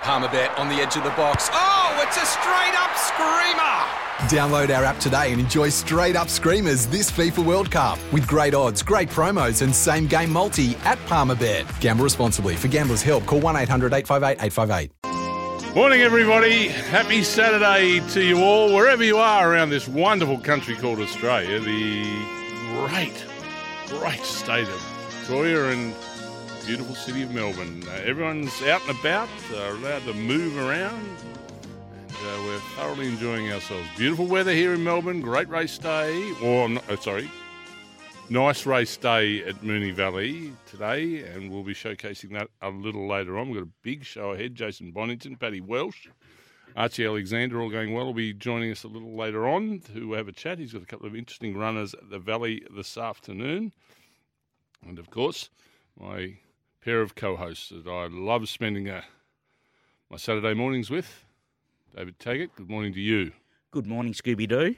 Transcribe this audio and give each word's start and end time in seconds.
Palmerbet 0.00 0.56
on 0.58 0.68
the 0.68 0.76
edge 0.76 0.96
of 0.96 1.02
the 1.02 1.10
box. 1.10 1.50
Oh, 1.52 2.04
it's 2.06 2.16
a 2.16 2.24
straight 2.24 2.74
up 2.78 2.96
screamer! 2.96 3.98
Download 4.30 4.74
our 4.74 4.84
app 4.84 4.98
today 4.98 5.32
and 5.32 5.40
enjoy 5.40 5.68
straight 5.68 6.16
up 6.16 6.28
screamers 6.28 6.86
this 6.86 7.10
FIFA 7.10 7.44
World 7.44 7.70
Cup 7.70 7.98
with 8.12 8.26
great 8.26 8.54
odds, 8.54 8.82
great 8.82 9.08
promos, 9.08 9.62
and 9.62 9.74
same 9.74 10.06
game 10.06 10.30
multi 10.32 10.76
at 10.84 10.98
Palmerbet. 11.06 11.80
Gamble 11.80 12.04
responsibly. 12.04 12.54
For 12.54 12.68
gamblers' 12.68 13.02
help, 13.02 13.26
call 13.26 13.40
1 13.40 13.56
800 13.56 13.92
858 13.92 14.44
858. 14.44 15.74
Morning, 15.74 16.00
everybody. 16.00 16.68
Happy 16.68 17.22
Saturday 17.22 18.00
to 18.10 18.24
you 18.24 18.38
all, 18.42 18.74
wherever 18.74 19.04
you 19.04 19.18
are 19.18 19.52
around 19.52 19.70
this 19.70 19.88
wonderful 19.88 20.38
country 20.38 20.74
called 20.76 21.00
Australia, 21.00 21.58
the 21.60 22.04
great, 22.86 23.24
great 23.88 24.24
state 24.24 24.68
of 24.68 24.80
Victoria 25.10 25.70
and 25.70 25.94
beautiful 26.68 26.94
city 26.94 27.22
of 27.22 27.32
Melbourne. 27.32 27.82
Uh, 27.88 27.92
everyone's 28.04 28.60
out 28.64 28.86
and 28.86 28.98
about, 29.00 29.30
uh, 29.54 29.72
allowed 29.72 30.04
to 30.04 30.12
move 30.12 30.54
around, 30.58 31.00
and 31.00 32.10
uh, 32.10 32.42
we're 32.44 32.58
thoroughly 32.76 33.06
enjoying 33.06 33.50
ourselves. 33.50 33.88
Beautiful 33.96 34.26
weather 34.26 34.52
here 34.52 34.74
in 34.74 34.84
Melbourne, 34.84 35.22
great 35.22 35.48
race 35.48 35.78
day, 35.78 36.30
or, 36.42 36.68
oh, 36.90 36.96
sorry, 36.96 37.30
nice 38.28 38.66
race 38.66 38.98
day 38.98 39.42
at 39.44 39.62
Moonee 39.62 39.94
Valley 39.94 40.52
today, 40.66 41.22
and 41.22 41.50
we'll 41.50 41.62
be 41.62 41.72
showcasing 41.72 42.34
that 42.34 42.48
a 42.60 42.68
little 42.68 43.08
later 43.08 43.38
on. 43.38 43.48
We've 43.48 43.60
got 43.60 43.68
a 43.68 43.72
big 43.82 44.04
show 44.04 44.32
ahead. 44.32 44.54
Jason 44.54 44.90
Bonington, 44.90 45.36
Paddy 45.36 45.62
Welsh, 45.62 46.08
Archie 46.76 47.06
Alexander, 47.06 47.62
all 47.62 47.70
going 47.70 47.94
well, 47.94 48.04
will 48.04 48.12
be 48.12 48.34
joining 48.34 48.70
us 48.70 48.84
a 48.84 48.88
little 48.88 49.16
later 49.16 49.48
on 49.48 49.80
to 49.94 50.12
have 50.12 50.28
a 50.28 50.32
chat. 50.32 50.58
He's 50.58 50.74
got 50.74 50.82
a 50.82 50.86
couple 50.86 51.06
of 51.06 51.16
interesting 51.16 51.56
runners 51.56 51.94
at 51.94 52.10
the 52.10 52.18
Valley 52.18 52.62
this 52.76 52.98
afternoon. 52.98 53.72
And 54.86 54.98
of 54.98 55.08
course, 55.08 55.48
my 55.98 56.34
pair 56.80 57.00
of 57.00 57.14
co-hosts 57.14 57.70
that 57.70 57.90
I 57.90 58.06
love 58.06 58.48
spending 58.48 58.88
uh, 58.88 59.02
my 60.10 60.16
Saturday 60.16 60.54
mornings 60.54 60.90
with. 60.90 61.24
David 61.96 62.18
Taggart, 62.18 62.50
good 62.56 62.70
morning 62.70 62.92
to 62.94 63.00
you. 63.00 63.32
Good 63.70 63.86
morning, 63.86 64.12
Scooby 64.12 64.48
Doo. 64.48 64.74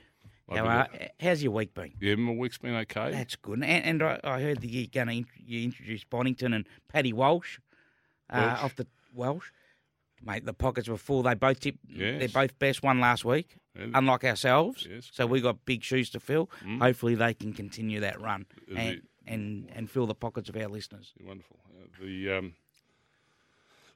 How, 0.51 0.67
uh, 0.67 0.87
how's 1.21 1.43
your 1.43 1.53
week 1.53 1.75
been? 1.75 1.93
Yeah, 2.01 2.17
my 2.17 2.33
week's 2.33 2.59
been 2.59 2.75
okay. 2.75 3.12
That's 3.12 3.37
good. 3.37 3.62
And, 3.62 3.65
and 3.65 4.03
I, 4.03 4.19
I, 4.25 4.41
heard 4.41 4.61
that 4.62 4.69
you're 4.69 4.89
going 4.93 5.06
to 5.06 5.12
int- 5.12 5.28
you 5.37 5.62
introduce 5.62 6.03
Bonington 6.03 6.53
and 6.53 6.67
Paddy 6.89 7.12
Welsh, 7.12 7.61
uh, 8.31 8.56
off 8.61 8.75
the 8.75 8.87
Welsh. 9.15 9.47
Mate, 10.23 10.45
the 10.45 10.53
pockets 10.53 10.89
were 10.89 10.97
full. 10.97 11.23
They 11.23 11.34
both 11.34 11.61
tipped. 11.61 11.78
Yes. 11.89 12.19
They're 12.19 12.28
both 12.28 12.59
best 12.59 12.83
one 12.83 13.01
last 13.01 13.25
week, 13.25 13.56
Yeah. 13.78 13.87
unlike 13.95 14.25
ourselves. 14.25 14.87
Yes, 14.91 15.09
so 15.12 15.27
we 15.27 15.41
got 15.41 15.65
big 15.65 15.83
shoes 15.83 16.11
to 16.11 16.21
fill. 16.21 16.51
Mm. 16.65 16.81
Hopefully, 16.81 17.15
they 17.15 17.33
can 17.33 17.53
continue 17.53 18.01
that 18.01 18.21
run 18.21 18.47
It'll 18.69 18.97
and, 19.27 19.67
be- 19.67 19.69
and 19.69 19.79
and 19.79 19.91
fill 19.91 20.07
the 20.07 20.15
pockets 20.15 20.49
of 20.49 20.57
our 20.57 20.69
listeners. 20.69 21.13
Wonderful. 21.25 21.59
Uh, 21.79 21.87
the 22.03 22.31
um, 22.39 22.55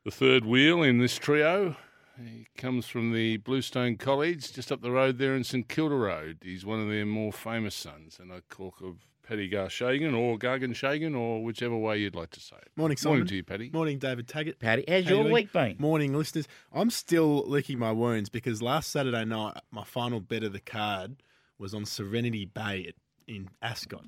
the 0.04 0.10
third 0.10 0.44
wheel 0.44 0.82
in 0.82 0.98
this 0.98 1.16
trio 1.16 1.76
he 2.22 2.46
comes 2.56 2.86
from 2.86 3.12
the 3.12 3.38
Bluestone 3.38 3.96
College 3.96 4.52
just 4.52 4.70
up 4.70 4.82
the 4.82 4.90
road 4.90 5.18
there 5.18 5.34
in 5.34 5.44
St 5.44 5.68
Kilda 5.68 5.94
Road. 5.96 6.38
He's 6.42 6.64
one 6.64 6.80
of 6.80 6.88
their 6.88 7.06
more 7.06 7.32
famous 7.32 7.74
sons, 7.74 8.18
and 8.20 8.32
I 8.32 8.40
talk 8.50 8.80
of 8.80 9.04
Paddy 9.26 9.50
Garshagan 9.50 10.16
or 10.16 10.38
Gargan 10.38 10.74
Shagan 10.74 11.18
or 11.18 11.42
whichever 11.42 11.76
way 11.76 11.98
you'd 11.98 12.14
like 12.14 12.30
to 12.30 12.40
say 12.40 12.56
it. 12.56 12.70
Morning, 12.76 12.96
Simon. 12.96 13.18
Morning 13.18 13.28
to 13.28 13.36
you, 13.36 13.42
Paddy. 13.42 13.70
Morning, 13.72 13.98
David 13.98 14.28
Taggart. 14.28 14.60
Paddy, 14.60 14.84
how's 14.86 15.04
How 15.04 15.10
your 15.10 15.26
you 15.26 15.32
week 15.32 15.52
been? 15.52 15.76
Morning, 15.78 16.14
listeners. 16.14 16.46
I'm 16.72 16.90
still 16.90 17.42
licking 17.48 17.78
my 17.78 17.90
wounds 17.90 18.28
because 18.28 18.62
last 18.62 18.90
Saturday 18.90 19.24
night, 19.24 19.56
my 19.70 19.84
final 19.84 20.20
bet 20.20 20.44
of 20.44 20.52
the 20.52 20.60
card 20.60 21.16
was 21.58 21.74
on 21.74 21.84
Serenity 21.86 22.44
Bay 22.44 22.86
at, 22.88 22.94
in 23.26 23.48
Ascot. 23.62 24.04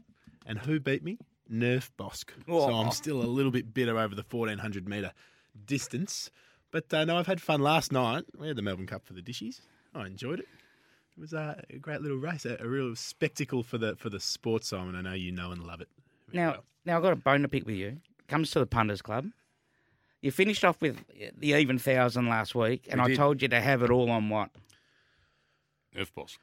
And 0.46 0.60
who 0.60 0.78
beat 0.80 1.02
me? 1.02 1.18
Nerf 1.52 1.90
Bosk. 1.98 2.30
So 2.46 2.52
Oh. 2.52 2.74
I'm 2.74 2.90
still 2.92 3.20
a 3.20 3.26
little 3.26 3.50
bit 3.50 3.74
bitter 3.74 3.98
over 3.98 4.14
the 4.14 4.24
1400 4.28 4.88
metre 4.88 5.12
distance. 5.66 6.30
But 6.70 6.92
uh, 6.94 7.04
no, 7.04 7.16
I've 7.18 7.26
had 7.26 7.40
fun 7.40 7.60
last 7.60 7.92
night. 7.92 8.24
We 8.38 8.46
had 8.48 8.56
the 8.56 8.62
Melbourne 8.62 8.86
Cup 8.86 9.04
for 9.06 9.12
the 9.12 9.22
dishes. 9.22 9.60
I 9.94 10.06
enjoyed 10.06 10.40
it. 10.40 10.46
It 11.16 11.20
was 11.20 11.32
uh, 11.34 11.60
a 11.70 11.78
great 11.78 12.00
little 12.02 12.18
race, 12.18 12.44
a, 12.44 12.56
a 12.60 12.66
real 12.68 12.94
spectacle 12.94 13.62
for 13.62 13.78
the 13.78 13.96
for 13.96 14.10
the 14.10 14.20
sports, 14.20 14.68
Simon. 14.68 14.94
I 14.96 15.00
know 15.00 15.14
you 15.14 15.32
know 15.32 15.50
and 15.50 15.62
love 15.64 15.80
it. 15.80 15.88
very 16.28 16.44
Now, 16.44 16.50
well. 16.52 16.64
now 16.84 16.96
I've 16.96 17.02
got 17.02 17.12
a 17.12 17.16
bone 17.16 17.42
to 17.42 17.48
pick 17.48 17.64
with 17.66 17.76
you. 17.76 17.98
Comes 18.28 18.50
to 18.52 18.58
the 18.58 18.66
punters 18.66 19.00
club. 19.02 19.26
You 20.20 20.30
finished 20.32 20.64
off 20.64 20.80
with 20.82 20.98
the 21.38 21.52
even 21.54 21.78
thousand 21.78 22.28
last 22.28 22.54
week, 22.54 22.86
and 22.90 23.00
We 23.00 23.04
I 23.04 23.08
did. 23.08 23.16
told 23.16 23.40
you 23.42 23.48
to 23.48 23.60
have 23.60 23.82
it 23.82 23.90
all 23.90 24.10
on 24.10 24.28
what 24.28 24.50
F 25.96 26.12
boss. 26.14 26.38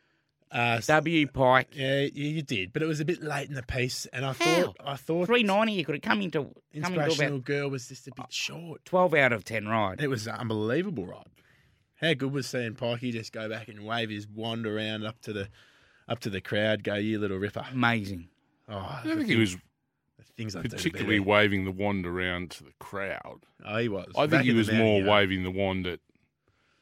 Uh, 0.53 0.79
W 0.79 1.25
Pike 1.27 1.69
Yeah, 1.73 2.01
you, 2.01 2.27
you 2.27 2.41
did, 2.43 2.73
but 2.73 2.83
it 2.83 2.85
was 2.85 2.99
a 2.99 3.05
bit 3.05 3.23
late 3.23 3.49
in 3.49 3.55
the 3.55 3.63
piece, 3.63 4.05
and 4.13 4.23
I 4.23 4.33
How? 4.33 4.33
thought 4.33 4.75
I 4.85 4.95
thought 4.95 5.25
three 5.25 5.41
ninety. 5.41 5.73
You 5.73 5.83
could 5.83 5.95
have 5.95 6.03
come 6.03 6.21
into 6.21 6.41
come 6.41 6.51
into 6.73 6.87
inspirational 7.01 7.35
about 7.35 7.45
girl 7.45 7.69
was 7.69 7.87
just 7.87 8.07
a 8.07 8.11
bit 8.15 8.31
short. 8.31 8.85
twelve 8.85 9.15
out 9.15 9.33
of 9.33 9.43
ten 9.43 9.67
ride. 9.67 9.99
It 9.99 10.09
was 10.09 10.27
an 10.27 10.35
unbelievable 10.35 11.07
ride. 11.07 11.25
How 11.95 12.13
good 12.13 12.31
was 12.31 12.45
seeing 12.45 12.75
Pikey 12.75 13.11
just 13.13 13.31
go 13.31 13.49
back 13.49 13.67
and 13.67 13.83
wave 13.83 14.11
his 14.11 14.27
wand 14.27 14.67
around 14.67 15.05
up 15.05 15.19
to 15.21 15.33
the 15.33 15.49
up 16.07 16.19
to 16.19 16.29
the 16.29 16.41
crowd, 16.41 16.83
go 16.83 16.95
you 16.95 17.17
little 17.17 17.37
ripper. 17.37 17.65
Amazing. 17.71 18.27
Oh, 18.69 18.77
I 18.77 19.01
don't 19.03 19.17
think 19.17 19.29
he 19.29 19.35
was 19.35 19.57
things 20.37 20.55
I 20.55 20.61
do 20.61 20.69
particularly 20.69 21.19
waving 21.19 21.65
the 21.65 21.71
wand 21.71 22.05
around 22.05 22.51
to 22.51 22.63
the 22.63 22.73
crowd. 22.79 23.41
Oh, 23.65 23.77
he 23.77 23.89
was. 23.89 24.11
I 24.15 24.27
think 24.27 24.43
he 24.43 24.53
was 24.53 24.67
mountain, 24.67 24.85
more 24.85 25.01
you 25.01 25.09
waving 25.09 25.43
the 25.43 25.51
wand 25.51 25.87
at 25.87 25.99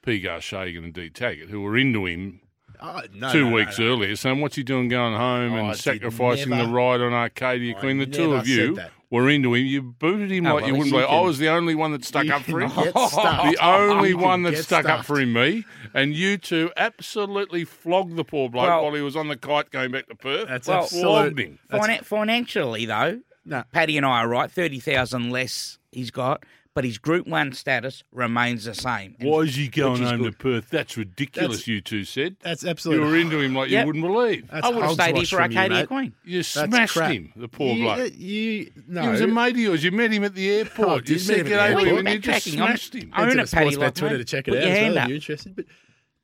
P. 0.01 0.21
Garshagan 0.21 0.83
and 0.83 0.93
D. 0.93 1.09
Taggart, 1.09 1.49
who 1.49 1.61
were 1.61 1.77
into 1.77 2.05
him 2.05 2.41
Oh, 2.81 3.01
no, 3.13 3.31
two 3.31 3.43
no, 3.43 3.49
no, 3.49 3.55
weeks 3.55 3.77
no. 3.79 3.85
earlier, 3.85 4.15
So 4.15 4.33
"What's 4.35 4.55
he 4.55 4.63
doing 4.63 4.87
going 4.87 5.13
home 5.15 5.53
Oh, 5.53 5.57
and 5.57 5.71
did 5.73 5.81
sacrificing 5.81 6.49
the 6.49 6.65
ride 6.67 7.01
on 7.01 7.13
Arcadia 7.13 7.75
I 7.77 7.79
Queen?" 7.79 7.97
The 7.99 8.07
two 8.07 8.33
of 8.33 8.47
you 8.47 8.77
were 9.11 9.29
into 9.29 9.53
him. 9.53 9.65
You 9.65 9.81
booted 9.83 10.31
him 10.31 10.47
Oh, 10.47 10.55
like 10.55 10.65
you 10.65 10.73
well, 10.73 10.79
wouldn't 10.79 10.85
you 10.87 11.01
believe. 11.01 11.09
I 11.09 11.21
was 11.21 11.37
the 11.37 11.49
only 11.49 11.75
one 11.75 11.91
that 11.91 12.03
stuck 12.05 12.27
up 12.29 12.41
for 12.41 12.59
him. 12.61 12.71
can 12.71 12.85
get 12.85 12.93
stuffed. 13.09 13.51
The 13.51 13.63
only 13.63 14.13
one 14.15 14.43
that 14.43 14.51
get 14.55 14.63
stuck 14.63 14.85
up 14.85 15.05
for 15.05 15.19
him, 15.19 15.33
me, 15.33 15.63
and 15.93 16.15
you 16.15 16.37
two 16.37 16.71
absolutely 16.77 17.65
flogged 17.65 18.15
the 18.15 18.23
poor 18.23 18.49
bloke 18.49 18.67
Well- 18.67 18.83
while 18.85 18.93
he 18.93 19.01
was 19.01 19.15
on 19.15 19.27
the 19.27 19.37
kite 19.37 19.69
going 19.71 19.91
back 19.91 20.07
to 20.07 20.15
Perth. 20.15 20.47
That's 20.47 20.67
Well, 20.67 20.83
absolute. 20.83 21.01
flogged 21.03 21.39
him. 21.39 21.59
That's, 21.69 21.85
Finan- 21.87 22.03
financially, 22.05 22.85
though, 22.85 23.19
no, 23.45 23.63
Paddy 23.71 23.97
and 23.97 24.05
I 24.05 24.21
are 24.21 24.27
right. 24.27 24.49
Thirty 24.51 24.79
thousand 24.79 25.29
less 25.29 25.77
he's 25.91 26.09
got, 26.09 26.43
but 26.73 26.83
his 26.85 26.97
Group 26.97 27.27
One 27.27 27.51
status 27.53 28.03
remains 28.11 28.63
the 28.65 28.73
same. 28.73 29.15
And- 29.19 29.29
Why 29.29 29.39
is 29.41 29.55
he 29.55 29.67
going 29.67 29.93
which 29.93 30.01
is 30.03 30.09
home 30.11 30.23
to. 30.23 30.31
Perth? 30.31 30.69
That's 30.69 30.95
ridiculous. 30.97 31.49
That's- 31.49 31.67
you 31.67 31.81
two 31.81 32.03
said 32.05 32.37
that's 32.41 32.63
absolutely. 32.65 33.05
you 33.05 33.11
were 33.11 33.17
into 33.17 33.39
him 33.39 33.53
like 33.55 33.69
Yep. 33.69 33.81
you 33.81 33.87
wouldn't 33.87 34.05
believe. 34.05 34.47
That's 34.49 34.65
I 34.65 34.69
would 34.69 34.83
have 34.83 34.93
stayed 34.93 35.03
here 35.03 35.13
hogwash 35.15 35.29
for 35.29 35.35
from 35.37 35.51
you, 35.51 35.57
Arcadia 35.57 35.77
mate. 35.79 35.87
Queen. 35.87 36.13
You 36.23 36.43
smashed 36.43 36.93
crap. 36.93 37.11
him, 37.11 37.33
the 37.35 37.47
poor 37.47 37.73
you, 37.75 37.83
bloke. 37.83 38.13
You 38.15 38.71
no. 38.87 39.01
He 39.01 39.07
was 39.09 39.21
a 39.21 39.27
mate 39.27 39.51
of 39.51 39.57
yours. 39.57 39.83
You 39.83 39.91
met 39.91 40.11
him 40.11 40.23
at 40.23 40.33
the 40.35 40.49
airport. 40.49 40.87
Oh, 40.87 40.95
you 40.95 41.01
did 41.01 41.21
said 41.21 41.37
meet 41.37 41.39
him 41.41 41.47
get 41.47 41.59
at 41.59 41.67
the 41.67 41.73
over 41.73 41.79
him 41.81 41.87
airport. 41.87 41.99
and 42.07 42.09
you 42.15 42.19
just 42.19 42.47
Backtracking, 42.47 42.57
I'm- 42.59 42.67
smashed 42.69 42.95
him. 42.95 43.09
I- 43.13 43.21
Own 43.21 43.27
Head 43.27 43.35
to 43.35 43.41
it, 43.41 43.45
the 43.49 43.55
Paddy 43.55 43.69
Sportsbet 43.71 43.93
Twitter 43.93 44.05
Lockman. 44.05 44.17
to 44.17 44.23
check 44.25 44.47
it 44.47 44.51
Put 44.51 44.57
out 44.57 44.63
your 44.63 44.71
as 44.71 44.77
hand 44.77 44.87
well 44.87 44.97
if 44.97 45.03
up. 45.03 45.07
you're 45.09 45.15
interested. 45.15 45.55
But 45.55 45.65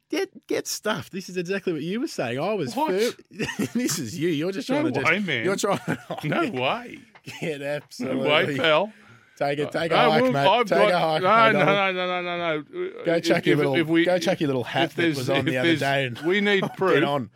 get 0.09 0.47
get 0.47 0.67
stuffed. 0.67 1.11
This 1.11 1.27
is 1.29 1.35
exactly 1.37 1.73
what 1.73 1.81
you 1.81 1.99
were 1.99 2.07
saying. 2.07 2.39
I 2.39 2.53
was. 2.53 2.73
What? 2.75 2.91
fir- 2.91 3.67
this 3.73 3.99
is 3.99 4.17
you. 4.17 4.29
You're 4.29 4.51
just 4.53 4.69
No 4.69 4.81
trying 4.81 4.93
to 4.93 4.99
just. 5.01 5.11
way, 5.11 5.19
man. 5.19 5.43
You're 5.45 5.55
trying. 5.57 5.79
No 6.23 6.49
way. 6.61 6.99
Get 7.41 7.61
absolutely. 7.61 8.23
No 8.23 8.31
absolutely. 8.31 8.53
way, 8.53 8.57
pal. 8.59 8.93
Take 9.37 9.59
it. 9.59 9.67
Uh, 9.75 9.79
take 9.81 9.91
a 9.91 9.95
No, 9.95 10.11
hike, 10.11 10.21
well, 10.23 10.31
mate. 10.31 10.47
I've 10.47 10.65
take 10.67 10.77
got- 10.89 10.91
a 10.91 10.99
hike. 10.99 11.21
No, 11.21 11.59
mate. 11.59 11.65
no, 11.65 11.91
no, 11.91 11.91
no, 11.91 12.21
no, 12.21 12.37
no, 12.37 12.61
no. 12.61 13.03
Go 13.05 13.13
If- 13.13 13.23
check 13.23 13.45
your 13.45 13.57
little. 13.57 13.75
if 13.75 13.87
we- 13.87 14.05
go 14.05 14.17
check 14.17 14.39
your 14.41 14.47
little 14.47 14.63
hat 14.63 14.91
that 14.95 15.15
was 15.15 15.29
on 15.29 15.45
the 15.45 15.57
other 15.57 15.75
day. 15.75 16.05
And 16.05 16.17
we 16.21 16.41
need 16.41 16.61
get 16.61 16.77
proof. 16.77 17.03
on. 17.05 17.29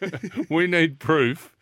we 0.48 0.66
need 0.66 0.98
proof. 1.00 1.52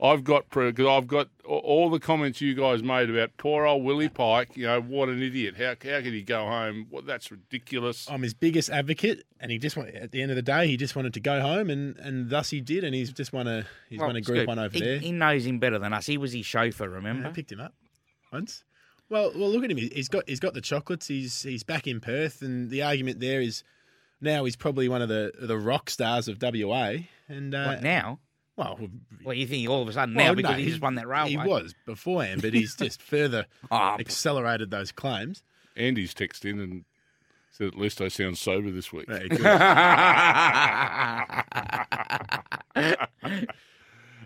I've 0.00 0.24
got 0.24 0.48
proof 0.50 0.74
because 0.74 0.90
I've 0.90 1.06
got 1.06 1.28
all 1.46 1.88
the 1.88 2.00
comments 2.00 2.40
you 2.40 2.54
guys 2.54 2.82
made 2.82 3.08
about 3.08 3.36
poor 3.36 3.66
old 3.66 3.84
Willie 3.84 4.08
Pike. 4.08 4.56
You 4.56 4.66
know 4.66 4.80
what 4.80 5.08
an 5.08 5.22
idiot. 5.22 5.54
How 5.56 5.68
how 5.88 6.00
could 6.00 6.06
he 6.12 6.22
go 6.22 6.44
home? 6.46 6.88
Well, 6.90 7.02
that's 7.02 7.30
ridiculous. 7.30 8.08
I'm 8.10 8.22
his 8.22 8.34
biggest 8.34 8.68
advocate, 8.68 9.22
and 9.38 9.52
he 9.52 9.58
just 9.58 9.76
want, 9.76 9.90
at 9.90 10.10
the 10.10 10.20
end 10.20 10.32
of 10.32 10.36
the 10.36 10.42
day, 10.42 10.66
he 10.66 10.76
just 10.76 10.96
wanted 10.96 11.14
to 11.14 11.20
go 11.20 11.40
home, 11.40 11.70
and, 11.70 11.96
and 11.98 12.30
thus 12.30 12.50
he 12.50 12.60
did, 12.60 12.82
and 12.82 12.96
he's 12.96 13.12
just 13.12 13.32
won 13.32 13.46
a 13.46 13.64
he's 13.88 14.00
Well, 14.00 14.08
won 14.08 14.16
a 14.16 14.20
Group 14.22 14.48
One 14.48 14.58
over 14.58 14.74
he, 14.74 14.80
there. 14.80 14.98
He 14.98 15.12
knows 15.12 15.46
him 15.46 15.60
better 15.60 15.78
than 15.78 15.92
us. 15.92 16.06
He 16.06 16.16
was 16.18 16.32
his 16.32 16.46
chauffeur, 16.46 16.88
remember? 16.88 17.08
I 17.08 17.10
remember? 17.12 17.34
picked 17.36 17.52
him 17.52 17.60
up 17.60 17.74
once. 18.32 18.64
Well, 19.12 19.30
well, 19.36 19.50
look 19.50 19.62
at 19.62 19.70
him. 19.70 19.76
He's 19.76 20.08
got 20.08 20.26
he's 20.26 20.40
got 20.40 20.54
the 20.54 20.60
chocolates. 20.62 21.06
He's 21.06 21.42
he's 21.42 21.62
back 21.62 21.86
in 21.86 22.00
Perth, 22.00 22.40
and 22.40 22.70
the 22.70 22.82
argument 22.82 23.20
there 23.20 23.42
is 23.42 23.62
now 24.22 24.44
he's 24.46 24.56
probably 24.56 24.88
one 24.88 25.02
of 25.02 25.08
the 25.10 25.32
the 25.38 25.58
rock 25.58 25.90
stars 25.90 26.28
of 26.28 26.38
WA. 26.40 26.94
And 27.28 27.54
uh, 27.54 27.66
What, 27.66 27.82
now? 27.82 28.20
well, 28.56 28.78
Well, 29.22 29.34
you 29.34 29.46
think 29.46 29.68
all 29.68 29.82
of 29.82 29.88
a 29.88 29.92
sudden 29.92 30.14
well, 30.14 30.28
now 30.28 30.34
because 30.34 30.52
no, 30.52 30.56
he 30.58 30.64
just 30.66 30.80
won 30.80 30.94
that 30.94 31.06
railway? 31.06 31.30
He 31.30 31.36
was 31.36 31.74
beforehand, 31.84 32.40
but 32.42 32.54
he's 32.54 32.74
just 32.74 33.02
further 33.12 33.44
Oh, 33.70 33.96
accelerated 33.98 34.70
those 34.70 34.92
claims. 34.92 35.42
Andy's 35.76 36.14
texted 36.14 36.46
in 36.46 36.58
and 36.60 36.84
said, 37.50 37.66
at 37.68 37.76
least 37.78 38.00
I 38.00 38.08
sound 38.08 38.38
sober 38.38 38.70
this 38.70 38.92
week. 38.92 39.06
Very. 39.08 39.28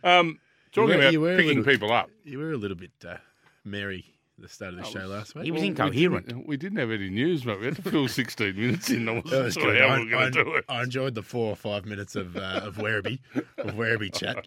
Um, 0.05 0.38
talking 0.73 0.91
You 0.91 0.97
were- 0.97 1.00
about 1.03 1.12
you 1.12 1.21
were 1.21 1.37
picking 1.37 1.59
little- 1.59 1.65
people 1.73 1.93
up. 1.93 2.11
you 2.25 2.38
were 2.38 2.53
a 2.53 2.56
little 2.56 2.77
bit 2.77 2.93
uh, 3.06 3.17
merry 3.65 4.05
at 4.15 4.16
the 4.38 4.49
start 4.49 4.75
of 4.75 4.81
the 4.81 4.85
show 4.85 5.06
last 5.06 5.35
week. 5.35 5.44
He 5.47 5.50
was 5.50 5.61
Well, 5.61 5.69
incoherent. 5.71 6.27
We 6.27 6.33
didn't, 6.33 6.47
we 6.49 6.56
didn't 6.56 6.79
have 6.79 6.91
any 6.91 7.09
news, 7.11 7.44
but 7.44 7.59
we 7.59 7.67
had 7.67 7.77
to 7.77 7.83
fill 7.91 8.06
16 8.09 8.55
minutes 8.56 8.91
in. 8.91 9.09
I 9.09 9.15
That 9.15 9.25
wasn't 9.25 9.44
was 9.44 9.55
sure 9.55 9.73
good. 9.73 9.81
how 9.81 9.87
I, 9.88 9.99
we 9.99 10.05
were 10.05 10.11
going 10.11 10.23
I- 10.23 10.31
to 10.31 10.44
do 10.44 10.55
it. 10.56 10.65
I 10.69 10.83
enjoyed 10.83 11.15
the 11.15 11.23
four 11.23 11.50
or 11.50 11.56
five 11.56 11.85
minutes 11.87 12.17
of 12.17 12.37
uh, 12.37 12.61
of 12.65 12.77
Werribee 12.77 13.21
of 13.59 13.75
Werribee 13.75 14.12
chat. 14.19 14.47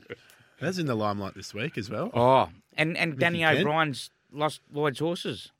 That's 0.59 0.77
in 0.77 0.85
the 0.87 0.95
limelight 0.95 1.35
this 1.35 1.53
week 1.53 1.77
as 1.77 1.89
well. 1.89 2.11
Oh, 2.13 2.49
and 2.77 2.97
and 2.97 3.17
Danny 3.17 3.43
O'Brien's 3.45 4.11
lost 4.31 4.61
Lloyd's 4.71 4.99
horses 4.99 5.51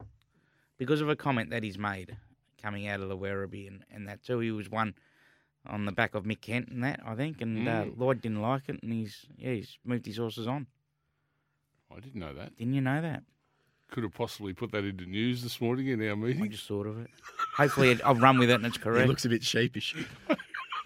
because 0.78 1.02
of 1.02 1.10
a 1.10 1.16
comment 1.16 1.50
that 1.50 1.64
he's 1.64 1.78
made 1.78 2.16
coming 2.62 2.88
out 2.88 3.00
of 3.00 3.10
the 3.10 3.18
Werribee 3.18 3.68
and, 3.68 3.84
and 3.92 4.08
that 4.08 4.22
too. 4.24 4.40
He 4.40 4.52
was 4.52 4.70
one 4.70 4.94
on 5.66 5.86
the 5.86 5.92
back 5.92 6.14
of 6.16 6.24
Mick 6.26 6.42
Kent 6.42 6.68
and 6.70 6.84
that 6.84 7.00
I 7.06 7.16
think, 7.16 7.42
and 7.42 7.68
uh, 7.68 7.72
Mm. 7.86 7.98
Lloyd 7.98 8.22
didn't 8.22 8.42
like 8.42 8.64
it, 8.68 8.80
and 8.84 8.92
he's 8.94 9.26
yeah 9.38 9.54
he's 9.54 9.78
moved 9.84 10.06
his 10.06 10.18
horses 10.18 10.46
on. 10.48 10.68
I 11.92 12.00
didn't 12.00 12.20
know 12.20 12.34
that. 12.36 12.56
Didn't 12.58 12.74
you 12.76 12.82
know 12.82 13.02
that? 13.02 13.24
Could 13.92 14.04
have 14.04 14.14
possibly 14.14 14.54
put 14.54 14.72
that 14.72 14.84
into 14.84 15.06
news 15.06 15.42
this 15.42 15.60
morning 15.60 15.88
in 15.88 16.00
our 16.08 16.16
meeting. 16.16 16.38
I 16.38 16.42
meeting. 16.44 16.52
just 16.52 16.68
thought 16.68 16.86
of 16.86 17.00
it. 17.00 17.10
Hopefully, 17.58 17.90
it, 17.92 18.02
I'll 18.06 18.14
run 18.16 18.38
with 18.38 18.50
it 18.52 18.54
and 18.56 18.66
it's 18.66 18.78
He 18.78 18.84
correct. 18.84 19.08
looks 19.08 19.26
a 19.26 19.30
bit 19.30 19.44
sheepish. 19.44 19.96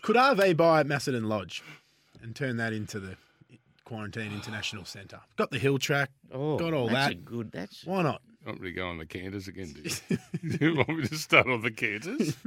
Could 0.02 0.16
RV 0.16 0.56
buy 0.58 0.84
Macedon 0.84 1.28
Lodge 1.28 1.62
and 2.22 2.34
turn 2.36 2.58
that 2.58 2.72
into 2.74 3.00
the 3.02 3.18
Quarantine 3.84 4.32
International 4.34 4.86
Centre? 4.86 5.20
Got 5.36 5.52
the 5.52 5.60
hill 5.60 5.78
track, 5.80 6.12
oh, 6.32 6.58
got 6.58 6.74
all 6.74 6.88
that's 6.88 7.10
that. 7.10 7.12
a 7.12 7.16
good. 7.16 7.52
That's 7.52 7.86
Why 7.86 8.04
not? 8.04 8.22
You 8.46 8.50
want 8.52 8.62
me 8.62 8.70
to 8.70 8.76
go 8.76 8.88
on 8.88 8.98
the 8.98 9.06
canters 9.06 9.48
again, 9.48 9.74
do 9.74 9.82
you? 9.82 10.18
you 10.60 10.76
want 10.76 10.90
me 10.90 11.08
to 11.08 11.16
start 11.18 11.48
on 11.48 11.62
the 11.62 11.72
canters? 11.72 12.36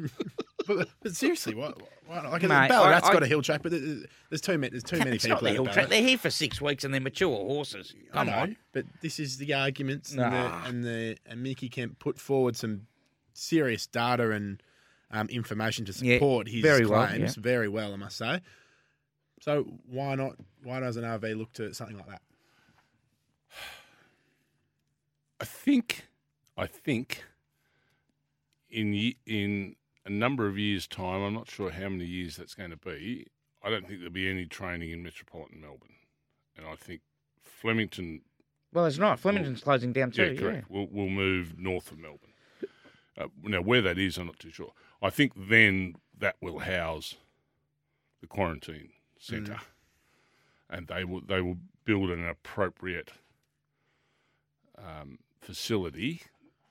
But, 0.69 0.89
but 1.01 1.15
seriously, 1.15 1.55
what? 1.55 1.81
why 2.09 2.23
not? 2.23 2.33
Like, 2.33 2.43
Mate, 2.43 2.49
Ballarat's 2.69 3.09
I- 3.09 3.13
got 3.13 3.23
I- 3.23 3.27
a 3.27 3.29
hill 3.29 3.41
track, 3.41 3.63
but 3.63 3.71
there's 3.71 4.05
there's 4.31 4.41
too 4.41 4.59
many. 4.59 4.73
There's 4.73 4.83
too 4.83 4.99
many 4.99 5.13
it's 5.13 5.25
people 5.25 5.37
not 5.37 5.43
the 5.45 5.51
at 5.51 5.53
hill 5.55 5.63
Ballarat. 5.67 5.75
track. 5.75 5.89
They're 5.91 6.03
here 6.03 6.19
for 6.19 6.29
six 6.29 6.61
weeks 6.61 6.83
and 6.83 6.93
they're 6.93 7.01
mature 7.01 7.29
horses. 7.37 7.95
I 8.13 8.15
Come 8.17 8.27
know, 8.27 8.33
on. 8.33 8.57
but 8.73 8.85
this 9.01 9.21
is 9.21 9.39
the 9.39 9.55
arguments, 9.55 10.13
Nah. 10.13 10.25
and, 10.25 10.33
the, 10.35 10.69
and 10.69 10.85
the 10.85 11.19
and 11.31 11.43
Mickey 11.45 11.69
Kent 11.69 12.01
put 12.01 12.19
forward 12.19 12.57
some 12.57 12.89
serious 13.33 13.87
data 13.87 14.33
and 14.33 14.61
um, 15.13 15.29
information 15.29 15.85
to 15.85 15.93
Yeah, 16.05 16.17
support 16.17 16.49
his 16.49 16.63
very 16.63 16.85
well, 16.85 17.07
claims 17.07 17.37
yeah. 17.37 17.43
very 17.45 17.69
well, 17.69 17.93
I 17.93 17.97
must 17.97 18.17
say. 18.17 18.41
So 19.43 19.67
why 19.89 20.17
not? 20.17 20.33
Why 20.65 20.81
doesn't 20.81 21.05
RV 21.05 21.39
look 21.39 21.53
to 21.53 21.73
something 21.75 21.97
like 21.97 22.09
that? 22.09 22.23
I 25.41 25.45
think, 25.45 26.07
I 26.57 26.67
think, 26.67 27.25
in 28.71 29.15
in 29.27 29.77
a 30.05 30.11
number 30.11 30.47
of 30.47 30.59
years' 30.59 30.87
time, 30.87 31.23
I'm 31.23 31.35
not 31.35 31.51
sure 31.51 31.71
how 31.71 31.89
many 31.89 32.05
years 32.07 32.37
that's 32.37 32.55
going 32.55 32.71
to 32.71 32.77
be. 32.77 33.27
I 33.63 33.71
don't 33.71 33.87
think 33.87 33.99
there'll 34.01 34.13
be 34.13 34.29
any 34.31 34.47
training 34.47 34.91
in 34.91 35.03
metropolitan 35.03 35.61
Melbourne, 35.61 35.95
and 36.57 36.67
I 36.67 36.77
think 36.77 37.01
Flemington, 37.43 38.23
Well, 38.73 38.87
it's 38.87 38.99
not. 38.99 39.19
Flemington's 39.19 39.63
closing 39.63 39.93
down 39.93 40.11
too. 40.13 40.33
yeah, 40.35 40.41
correct, 40.41 40.71
will 40.71 40.87
will 40.89 41.09
move 41.09 41.59
north 41.59 41.91
of 41.91 41.99
Melbourne. 41.99 42.31
Uh, 43.19 43.29
now, 43.43 43.63
where 43.63 43.81
that 43.83 43.99
is, 43.99 44.19
I'm 44.19 44.27
not 44.27 44.39
too 44.39 44.51
sure. 44.51 44.73
I 45.03 45.09
think 45.11 45.33
then 45.49 45.95
that 46.19 46.37
will 46.41 46.59
house 46.61 47.17
the 48.21 48.27
quarantine 48.27 48.91
centre, 49.19 49.59
and 50.71 50.87
they 50.87 51.05
will 51.05 51.21
they 51.23 51.41
will 51.41 51.59
build 51.85 52.11
an 52.11 52.27
appropriate 52.27 53.13
um, 54.79 55.19
facility 55.47 56.23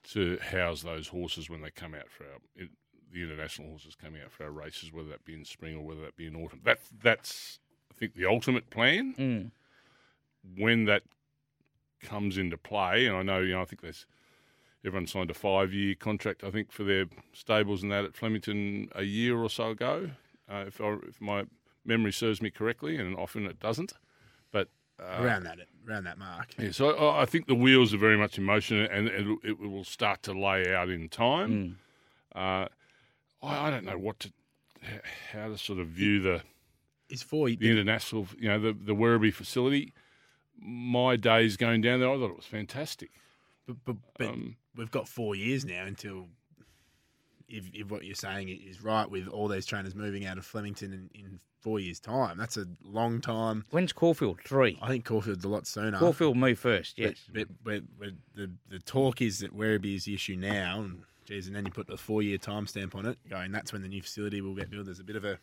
to 0.04 0.38
house 0.52 0.82
those 0.82 1.08
horses 1.08 1.50
when 1.50 1.62
they 1.62 1.72
come 1.72 1.96
out 1.96 2.10
for 2.10 2.26
our 2.26 2.40
it, 2.56 2.70
the 3.14 3.24
international 3.24 3.70
horses 3.70 3.96
coming 3.96 4.22
out 4.22 4.32
for 4.32 4.44
our 4.44 4.52
races, 4.52 4.92
whether 4.92 5.08
that 5.08 5.24
be 5.24 5.34
in 5.34 5.46
spring 5.46 5.78
or 5.78 5.86
whether 5.86 6.02
that 6.02 6.18
be 6.18 6.28
in 6.28 6.36
autumn. 6.36 6.60
That 6.66 6.80
that's 7.02 7.60
I 7.90 7.96
think 7.98 8.16
the 8.16 8.26
ultimate 8.26 8.70
plan. 8.70 9.16
Mm. 9.18 9.52
When 10.58 10.86
that 10.86 11.04
comes 12.02 12.38
into 12.38 12.58
play, 12.58 13.08
and 13.08 13.16
I 13.16 13.24
know 13.24 13.40
you 13.40 13.54
know 13.54 13.62
I 13.62 13.66
think 13.66 13.82
there's 13.82 14.06
everyone 14.86 15.08
signed 15.08 15.32
a 15.32 15.34
five 15.34 15.74
year 15.74 15.96
contract. 15.96 16.44
I 16.44 16.52
think 16.52 16.72
for 16.72 16.84
their 16.84 17.06
stables 17.34 17.82
and 17.82 17.92
that 17.92 18.06
at 18.06 18.16
Flemington 18.16 18.90
a 18.94 19.04
year 19.04 19.38
or 19.38 19.50
so 19.50 19.72
ago, 19.72 20.12
uh, 20.52 20.66
if 20.68 20.80
I, 20.82 20.98
if 21.08 21.20
my 21.20 21.46
memory 21.86 22.12
serves 22.12 22.42
me 22.42 22.52
correctly, 22.52 22.98
and 22.98 23.16
often 23.16 23.46
it 23.46 23.60
doesn't. 23.60 23.94
But 24.52 24.68
uh, 25.00 25.24
around 25.24 25.44
that, 25.44 25.58
around 25.88 26.04
that 26.06 26.18
mark. 26.18 26.54
yeah, 26.58 26.72
so 26.72 26.92
I, 26.92 27.22
I 27.24 27.26
think 27.26 27.48
the 27.48 27.56
wheels 27.56 27.94
are 27.94 27.98
very 27.98 28.18
much 28.18 28.38
in 28.38 28.44
motion, 28.44 28.78
and 28.80 29.08
it, 29.08 29.28
it 29.44 29.60
will 29.60 29.84
start 29.84 30.24
to 30.24 30.34
lay 30.34 30.74
out 30.74 30.90
in 30.90 31.10
time. 31.10 31.78
Uh, 32.36 32.68
I, 33.44 33.68
I 33.68 33.70
don't 33.70 33.86
know 33.86 33.98
what 33.98 34.20
to, 34.22 34.32
how 35.32 35.48
to 35.50 35.58
sort 35.58 35.80
of 35.80 35.88
view 35.88 36.22
the 36.22 36.42
Is 37.10 37.24
four. 37.24 37.50
the 37.50 37.70
international, 37.70 38.28
you 38.40 38.48
know, 38.48 38.60
the 38.60 38.74
the 38.74 38.96
Werribee 38.96 39.34
facility. 39.34 39.94
My 40.58 41.16
days 41.18 41.58
going 41.58 41.82
down 41.82 42.00
there, 42.00 42.10
I 42.10 42.18
thought 42.18 42.30
it 42.32 42.38
was 42.38 42.46
fantastic. 42.46 43.12
But, 43.68 43.78
but, 43.84 43.96
but 44.18 44.28
Um, 44.30 44.56
we've 44.76 44.92
got 44.92 45.08
four 45.08 45.36
years 45.36 45.66
now 45.66 45.86
until, 45.86 46.30
if, 47.48 47.66
if 47.74 47.90
what 47.90 48.06
you're 48.06 48.16
saying 48.16 48.50
is 48.50 48.82
right, 48.84 49.10
with 49.10 49.28
all 49.28 49.48
those 49.48 49.66
trainers 49.66 49.96
moving 49.96 50.26
out 50.26 50.38
of 50.38 50.46
Flemington 50.46 50.94
in, 50.94 51.10
in 51.20 51.40
four 51.62 51.80
years' 51.80 52.00
time, 52.00 52.38
that's 52.38 52.58
a 52.58 52.66
long 52.84 53.22
time. 53.22 53.66
When's 53.72 53.94
Caulfield? 53.94 54.40
Three. 54.46 54.78
I 54.82 54.88
think 54.88 55.06
Caulfield's 55.06 55.46
a 55.46 55.50
lot 55.50 55.68
sooner. 55.68 55.98
Caulfield 55.98 56.38
move 56.38 56.60
first. 56.60 56.98
Yes. 56.98 57.16
but, 57.34 57.48
but, 57.64 57.84
but 58.00 58.10
the 58.36 58.52
the 58.70 58.80
talk 58.80 59.22
is 59.22 59.40
that 59.40 59.56
Werribee 59.56 59.96
is 59.96 60.06
the 60.06 60.14
issue 60.14 60.36
now, 60.36 60.82
and 60.82 61.04
geez, 61.26 61.48
and 61.48 61.56
then 61.56 61.66
you 61.66 61.72
put 61.72 61.88
the 61.88 61.98
four 61.98 62.22
year 62.22 62.38
timestamp 62.38 62.96
on 62.96 63.06
it, 63.06 63.18
going 63.30 63.52
that's 63.52 63.74
when 63.74 63.82
the 63.82 63.88
new 63.88 64.02
facility 64.02 64.42
will 64.42 64.56
get 64.56 64.70
built. 64.70 64.86
There's 64.86 65.00
a 65.00 65.04
bit 65.04 65.16
of 65.16 65.26
a 65.26 65.40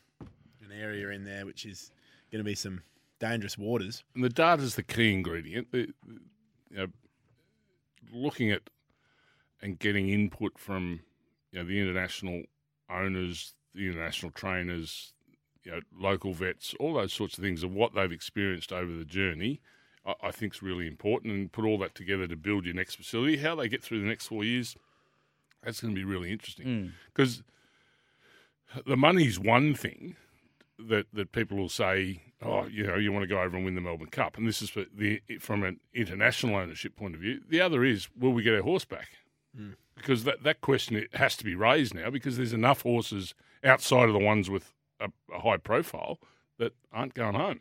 an 0.65 0.81
area 0.81 1.09
in 1.11 1.25
there 1.25 1.45
which 1.45 1.67
is 1.67 1.91
going 2.31 2.39
to 2.39 2.45
be 2.45 2.55
some 2.55 2.83
dangerous 3.19 3.59
waters. 3.59 4.05
And 4.15 4.25
the 4.25 4.29
data's 4.29 4.75
the 4.75 4.83
key 4.83 5.13
ingredient. 5.13 5.71
The, 5.73 5.89
you 6.71 6.77
know, 6.77 6.87
looking 8.13 8.51
at 8.51 8.63
and 9.61 9.79
getting 9.79 10.09
input 10.09 10.59
from 10.59 11.01
you 11.53 11.61
know 11.61 11.65
the 11.67 11.79
international 11.79 12.43
owners, 12.91 13.55
the 13.75 13.87
international 13.87 14.33
trainers, 14.33 15.13
you 15.65 15.73
know, 15.73 15.81
local 15.97 16.33
vets, 16.33 16.75
all 16.81 16.95
those 16.95 17.13
sorts 17.13 17.39
of 17.39 17.45
things 17.45 17.63
of 17.63 17.73
what 17.73 17.95
they've 17.95 18.13
experienced 18.13 18.73
over 18.73 18.93
the 18.93 19.05
journey. 19.05 19.61
I, 20.05 20.15
I 20.23 20.31
think 20.31 20.55
is 20.55 20.63
really 20.63 20.87
important, 20.87 21.33
and 21.33 21.53
put 21.53 21.65
all 21.65 21.79
that 21.79 21.95
together 21.95 22.27
to 22.27 22.37
build 22.37 22.65
your 22.65 22.75
next 22.75 22.97
facility. 22.97 23.37
How 23.37 23.55
they 23.55 23.69
get 23.69 23.83
through 23.83 24.01
the 24.01 24.09
next 24.09 24.27
four 24.27 24.45
years, 24.45 24.77
that's 25.63 25.81
going 25.81 25.95
to 25.95 25.99
be 25.99 26.05
really 26.05 26.33
interesting 26.33 26.67
hmm. 26.67 26.87
because 27.13 27.43
the 28.87 28.97
money's 28.97 29.39
one 29.39 29.75
thing 29.75 30.17
that 30.79 31.07
that 31.13 31.33
people 31.33 31.57
will 31.57 31.69
say, 31.69 32.23
oh, 32.43 32.67
you 32.67 32.87
know, 32.87 32.97
you 32.97 33.13
want 33.13 33.23
to 33.23 33.29
go 33.29 33.41
over 33.41 33.57
and 33.57 33.65
win 33.65 33.75
the 33.75 33.81
Melbourne 33.81 34.09
Cup, 34.09 34.37
and 34.37 34.47
this 34.49 34.63
is 34.63 34.71
for 34.71 34.85
the 34.95 35.21
from 35.41 35.63
an 35.63 35.81
international 35.95 36.57
ownership 36.57 36.97
point 36.97 37.15
of 37.15 37.21
view. 37.21 37.41
The 37.49 37.61
other 37.61 37.85
is, 37.85 38.09
will 38.19 38.33
we 38.33 38.43
get 38.43 38.55
our 38.55 38.63
horse 38.63 38.85
back? 38.85 39.09
Hmm. 39.57 39.73
Because 39.95 40.25
that 40.25 40.43
that 40.43 40.61
question 40.61 40.97
it 40.97 41.15
has 41.15 41.37
to 41.37 41.45
be 41.45 41.55
raised 41.55 41.95
now 41.95 42.11
because 42.11 42.37
there's 42.37 42.53
enough 42.53 42.83
horses 42.83 43.35
outside 43.63 44.09
of 44.09 44.15
the 44.15 44.19
ones 44.19 44.49
with 44.51 44.73
a, 45.01 45.11
a 45.33 45.41
high 45.41 45.59
profile 45.59 46.19
that 46.59 46.73
aren't 46.93 47.15
going 47.15 47.35
home. 47.35 47.61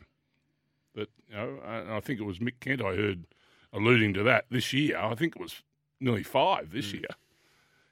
That 0.95 1.09
you 1.29 1.35
know, 1.35 1.59
and 1.65 1.91
I 1.91 1.99
think 1.99 2.19
it 2.19 2.23
was 2.23 2.39
Mick 2.39 2.59
Kent 2.59 2.81
I 2.81 2.95
heard 2.95 3.25
alluding 3.73 4.13
to 4.15 4.23
that 4.23 4.45
this 4.49 4.73
year. 4.73 4.97
I 4.97 5.15
think 5.15 5.35
it 5.35 5.41
was 5.41 5.61
nearly 5.99 6.23
five 6.23 6.71
this 6.71 6.93
year. 6.93 7.05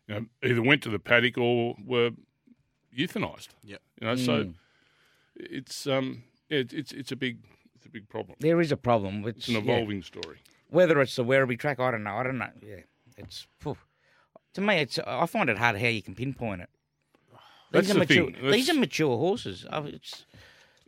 You 0.08 0.16
know, 0.16 0.26
either 0.44 0.62
went 0.62 0.82
to 0.84 0.90
the 0.90 1.00
paddock 1.00 1.38
or 1.38 1.76
were 1.86 2.12
euthanised. 2.98 3.50
Yep. 3.64 3.82
You 4.02 4.08
know, 4.08 4.16
so 4.16 4.54
it's 5.36 5.86
um 5.86 6.24
yeah, 6.50 6.60
it's 6.60 6.74
it's 6.74 6.92
it's 6.92 7.12
a 7.12 7.16
big 7.16 7.40
it's 7.76 7.86
a 7.86 7.90
big 7.90 8.10
problem. 8.10 8.36
There 8.40 8.60
is 8.60 8.72
a 8.72 8.78
problem. 8.78 9.22
Which, 9.22 9.38
It's 9.38 9.48
an 9.50 9.56
yeah. 9.56 9.60
evolving 9.62 10.02
story. 10.04 10.38
Whether 10.70 11.00
it's 11.02 11.16
the 11.16 11.24
Werribee 11.24 11.60
track, 11.60 11.80
I 11.80 11.92
don't 11.92 12.04
know. 12.04 12.16
I 12.16 12.24
don't 12.24 12.38
know. 12.38 12.50
Yeah, 12.62 12.82
it's 13.18 13.48
phew. 13.60 13.78
To 14.54 14.62
me. 14.62 14.76
It's 14.76 15.00
I 15.00 15.26
find 15.26 15.50
it 15.50 15.58
hard 15.58 15.78
how 15.80 15.88
you 15.88 16.02
can 16.02 16.16
pinpoint 16.16 16.62
it. 16.62 16.70
That's 17.72 17.88
these 17.88 17.92
are 17.92 17.94
the 17.94 18.00
mature. 18.00 18.32
thing. 18.32 18.52
These 18.52 18.70
are 18.70 18.74
mature 18.74 19.16
horses. 19.18 19.66
Oh, 19.72 19.86
It's, 19.86 20.26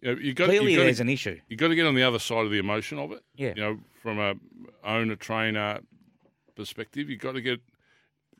You 0.01 0.15
know, 0.15 0.19
you 0.21 0.33
got 0.33 0.45
clearly, 0.45 0.71
you 0.71 0.77
got 0.79 0.83
there's 0.85 0.97
to, 0.97 1.03
an 1.03 1.09
issue. 1.09 1.39
you 1.47 1.55
got 1.57 1.67
to 1.67 1.75
get 1.75 1.85
on 1.85 1.93
the 1.93 2.01
other 2.03 2.17
side 2.19 2.43
of 2.45 2.51
the 2.51 2.57
emotion 2.57 2.97
of 2.97 3.11
it. 3.11 3.23
Yeah. 3.35 3.53
You 3.55 3.61
know, 3.61 3.79
from 4.01 4.17
a 4.19 4.33
owner 4.83 5.15
trainer 5.15 5.79
perspective, 6.55 7.09
you 7.09 7.17
got 7.17 7.33
to 7.33 7.41
get 7.41 7.61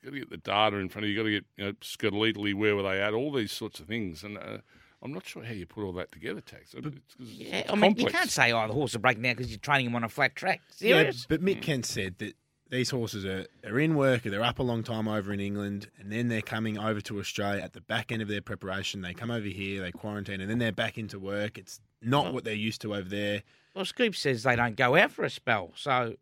got 0.04 0.12
to 0.14 0.20
get 0.20 0.30
the 0.32 0.38
data 0.38 0.78
in 0.78 0.90
front 0.90 1.06
of 1.06 1.10
you. 1.12 1.16
You 1.16 1.20
got 1.22 1.26
to 1.26 1.32
get 1.32 1.46
you 1.58 1.66
know 1.66 1.74
skeletally 1.74 2.54
where 2.56 2.76
were 2.76 2.84
they 2.84 3.00
at? 3.02 3.14
All 3.14 3.32
these 3.32 3.52
sorts 3.52 3.80
of 3.80 3.86
things, 3.88 4.24
and 4.24 4.38
uh, 4.40 4.58
I'm 5.04 5.14
not 5.14 5.26
sure 5.28 5.44
how 5.44 5.54
you 5.54 5.68
put 5.68 5.84
all 5.84 5.94
that 5.94 6.12
together, 6.12 6.42
Tax. 6.42 6.74
It's, 6.74 6.84
'cause 6.84 6.94
it's 7.20 7.30
Yeah, 7.32 7.64
I 7.70 7.76
mean, 7.76 7.92
you 7.92 8.06
complex. 8.06 8.12
can't 8.14 8.32
say, 8.32 8.52
"Oh, 8.52 8.68
the 8.68 8.74
horse 8.74 8.96
are 8.96 9.00
breaking 9.00 9.22
down 9.22 9.34
because 9.36 9.52
you're 9.52 9.60
training 9.60 9.86
him 9.88 9.96
on 9.96 10.04
a 10.04 10.10
flat 10.10 10.36
track." 10.36 10.62
Yeah, 10.80 10.96
Serious? 10.98 11.26
but 11.30 11.44
Mick 11.44 11.62
Kent 11.62 11.86
said 11.86 12.18
that 12.18 12.34
these 12.72 12.90
horses 12.90 13.26
are, 13.26 13.46
are 13.66 13.80
in 13.80 13.96
work, 13.96 14.24
they're 14.24 14.42
up 14.42 14.58
a 14.60 14.64
long 14.64 14.82
time 14.82 15.08
over 15.08 15.32
in 15.34 15.40
England, 15.40 15.90
and 16.00 16.12
then 16.12 16.30
they're 16.30 16.42
coming 16.42 16.80
over 16.80 17.02
to 17.02 17.20
Australia 17.20 17.62
at 17.62 17.74
the 17.74 17.82
back 17.82 18.12
end 18.12 18.22
of 18.22 18.28
their 18.30 18.42
preparation. 18.42 19.02
They 19.02 19.14
come 19.14 19.30
over 19.30 19.46
here, 19.48 19.82
they 19.82 19.92
quarantine, 19.92 20.42
and 20.42 20.50
then 20.50 20.58
they're 20.58 20.72
back 20.72 20.98
into 20.98 21.20
work. 21.20 21.58
It's 21.58 21.80
not 22.02 22.34
what 22.34 22.46
they're 22.46 22.54
used 22.54 22.82
to 22.82 22.96
over 22.96 23.08
there. 23.08 23.44
Well, 23.76 23.86
Scoop 23.86 24.16
says 24.16 24.44
they 24.44 24.56
don't 24.56 24.76
go 24.76 24.96
out 24.96 25.12
for 25.12 25.24
a 25.26 25.30
spell, 25.30 25.72
so 25.76 26.16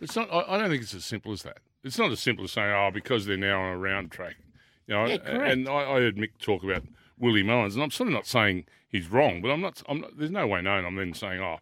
It's 0.00 0.16
not. 0.16 0.32
I, 0.32 0.54
I 0.54 0.58
don't 0.58 0.70
think 0.70 0.82
it's 0.82 0.94
as 0.94 1.04
simple 1.04 1.32
as 1.32 1.42
that. 1.42 1.58
It's 1.84 1.98
not 1.98 2.10
as 2.12 2.20
simple 2.20 2.44
as 2.44 2.52
saying, 2.52 2.70
"Oh, 2.72 2.90
because 2.92 3.26
they're 3.26 3.36
now 3.36 3.60
on 3.60 3.72
a 3.74 3.78
round 3.78 4.10
track, 4.12 4.36
You 4.86 4.94
know, 4.94 5.06
Yeah, 5.06 5.14
and- 5.14 5.22
correct. 5.24 5.52
and 5.52 5.68
I, 5.68 5.72
I 5.92 6.00
heard 6.00 6.16
Mick 6.16 6.38
talk 6.40 6.62
about 6.62 6.84
Willie 7.18 7.42
Mullins, 7.42 7.74
and 7.74 7.82
I'm 7.82 7.90
sort 7.90 8.08
of 8.08 8.14
not 8.14 8.26
saying 8.26 8.64
he's 8.88 9.08
wrong, 9.08 9.40
but 9.42 9.50
I'm 9.50 9.60
not. 9.60 9.82
I'm 9.88 10.00
not 10.00 10.16
there's 10.18 10.30
no 10.30 10.46
way 10.46 10.62
known. 10.62 10.84
I'm 10.84 10.94
then 10.96 11.14
saying, 11.14 11.40
oh, 11.40 11.58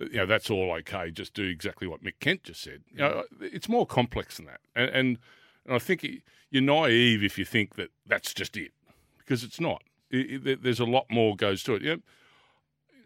you 0.00 0.18
know, 0.18 0.26
that's 0.26 0.50
all 0.50 0.72
okay. 0.72 1.10
Just 1.10 1.34
do 1.34 1.44
exactly 1.44 1.86
what 1.88 2.02
Mick 2.02 2.20
Kent 2.20 2.44
just 2.44 2.62
said. 2.62 2.82
You 2.90 2.96
mm. 2.96 2.98
know, 2.98 3.18
uh, 3.20 3.22
it's 3.40 3.68
more 3.68 3.86
complex 3.86 4.36
than 4.36 4.46
that, 4.46 4.60
and 4.74 4.90
and, 4.90 5.18
and 5.66 5.74
I 5.74 5.78
think 5.78 6.04
it- 6.04 6.22
you're 6.50 6.62
naive 6.62 7.22
if 7.22 7.38
you 7.38 7.44
think 7.44 7.74
that 7.74 7.90
that's 8.06 8.32
just 8.32 8.56
it, 8.56 8.72
because 9.18 9.44
it's 9.44 9.60
not. 9.60 9.82
It, 10.10 10.46
it, 10.46 10.62
there's 10.62 10.80
a 10.80 10.86
lot 10.86 11.04
more 11.10 11.36
goes 11.36 11.62
to 11.64 11.74
it. 11.74 11.82
You 11.82 11.96
know, 11.96 12.02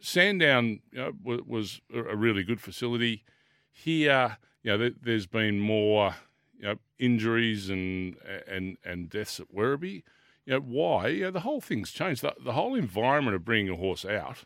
Sandown 0.00 0.80
you 0.92 0.99
know, 0.99 1.12
wa- 1.22 1.40
was 1.46 1.80
a 1.92 2.00
a 2.00 2.16
really 2.16 2.44
good 2.44 2.61
facility. 2.61 3.25
Here, 3.72 4.37
you 4.62 4.70
know, 4.70 4.78
there, 4.78 4.90
there's 5.02 5.26
been 5.26 5.58
more 5.58 6.14
you 6.58 6.66
know, 6.66 6.76
injuries 6.99 7.68
and 7.68 8.16
and 8.46 8.78
and 8.84 9.11
deaths 9.11 9.40
at 9.40 9.52
Werribee. 9.52 10.02
You 10.44 10.54
know, 10.54 10.61
why? 10.61 11.08
You 11.08 11.25
know, 11.25 11.30
the 11.32 11.40
whole 11.40 11.61
thing's 11.61 11.90
changed. 11.90 12.22
The, 12.22 12.34
the 12.44 12.52
whole 12.52 12.75
environment 12.75 13.34
of 13.34 13.44
bringing 13.44 13.72
a 13.72 13.76
horse 13.76 14.04
out 14.04 14.44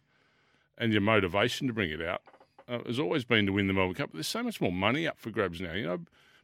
and 0.78 0.92
your 0.92 1.00
motivation 1.02 1.66
to 1.66 1.72
bring 1.72 1.90
it 1.90 2.02
out 2.02 2.22
uh, 2.68 2.78
has 2.86 2.98
always 2.98 3.24
been 3.24 3.46
to 3.46 3.52
win 3.52 3.66
the 3.66 3.72
Melbourne 3.72 3.94
Cup. 3.94 4.10
But 4.10 4.18
there's 4.18 4.26
so 4.26 4.42
much 4.42 4.60
more 4.60 4.72
money 4.72 5.06
up 5.06 5.18
for 5.18 5.30
grabs 5.30 5.60
now. 5.60 5.72
You 5.72 5.86
know, 5.86 6.00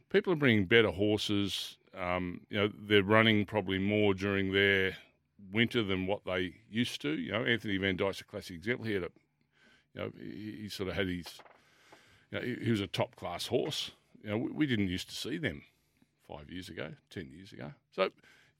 people 0.09 0.33
are 0.33 0.37
bringing 0.37 0.65
better 0.65 0.91
horses. 0.91 1.77
Um, 1.97 2.41
you 2.49 2.57
know, 2.57 2.71
they're 2.87 3.03
running 3.03 3.45
probably 3.45 3.79
more 3.79 4.13
during 4.13 4.51
their 4.51 4.97
winter 5.51 5.83
than 5.83 6.07
what 6.07 6.25
they 6.25 6.55
used 6.69 7.01
to. 7.01 7.09
You 7.09 7.31
know, 7.33 7.43
Anthony 7.43 7.77
Van 7.77 7.97
Dyke's 7.97 8.21
a 8.21 8.23
classic 8.23 8.55
example. 8.55 8.85
He 8.85 8.93
had 8.93 9.03
a, 9.03 9.09
you 9.93 10.01
know, 10.01 10.11
he, 10.19 10.61
he 10.63 10.69
sort 10.69 10.89
of 10.89 10.95
had 10.95 11.07
his, 11.07 11.27
you 12.31 12.39
know, 12.39 12.45
he, 12.45 12.65
he 12.65 12.71
was 12.71 12.81
a 12.81 12.87
top 12.87 13.15
class 13.15 13.47
horse. 13.47 13.91
You 14.23 14.31
know, 14.31 14.37
we, 14.37 14.51
we 14.51 14.65
didn't 14.65 14.87
used 14.87 15.09
to 15.09 15.15
see 15.15 15.37
them 15.37 15.63
five 16.27 16.49
years 16.49 16.69
ago, 16.69 16.93
ten 17.09 17.29
years 17.29 17.51
ago. 17.51 17.73
So 17.91 18.09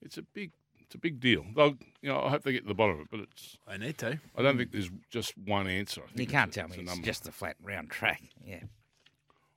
it's 0.02 0.18
a 0.18 0.22
big, 0.22 0.52
it's 0.94 0.98
a 1.00 1.00
big 1.00 1.18
deal. 1.18 1.44
They'll, 1.56 1.76
you 2.02 2.08
know, 2.08 2.20
I 2.22 2.30
hope 2.30 2.44
they 2.44 2.52
get 2.52 2.62
to 2.62 2.68
the 2.68 2.74
bottom 2.74 2.96
of 2.96 3.00
it, 3.02 3.08
but 3.10 3.20
it's. 3.20 3.58
I 3.66 3.76
need 3.76 3.98
to. 3.98 4.20
I 4.38 4.42
don't 4.42 4.56
think 4.56 4.70
there's 4.70 4.90
just 5.10 5.36
one 5.36 5.66
answer. 5.66 6.02
I 6.04 6.06
think 6.08 6.20
You 6.20 6.26
can't 6.32 6.50
a- 6.50 6.54
tell 6.54 6.66
it's 6.66 6.74
me 6.76 6.78
a 6.80 6.82
it's 6.82 6.90
number. 6.92 7.04
just 7.06 7.26
a 7.28 7.32
flat 7.32 7.56
round 7.62 7.90
track. 7.90 8.22
Yeah. 8.44 8.60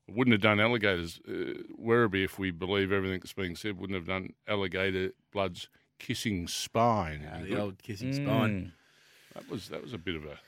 I 0.09 0.13
Wouldn't 0.13 0.31
have 0.33 0.41
done 0.41 0.59
alligators 0.59 1.19
uh, 1.27 1.61
Werribee 1.79 2.23
if 2.25 2.39
we 2.39 2.49
believe 2.51 2.91
everything 2.91 3.19
that's 3.19 3.33
being 3.33 3.55
said. 3.55 3.77
Wouldn't 3.77 3.95
have 3.97 4.07
done 4.07 4.33
alligator 4.47 5.11
blood's 5.31 5.67
kissing 5.99 6.47
spine. 6.47 7.27
The 7.47 7.59
old 7.59 7.83
kissing 7.83 8.13
spine. 8.13 8.71
That 9.35 9.49
was 9.49 9.69
that 9.69 9.83
was 9.83 9.93
a 9.93 9.97
bit 9.99 10.15
of 10.15 10.23
a 10.25 10.39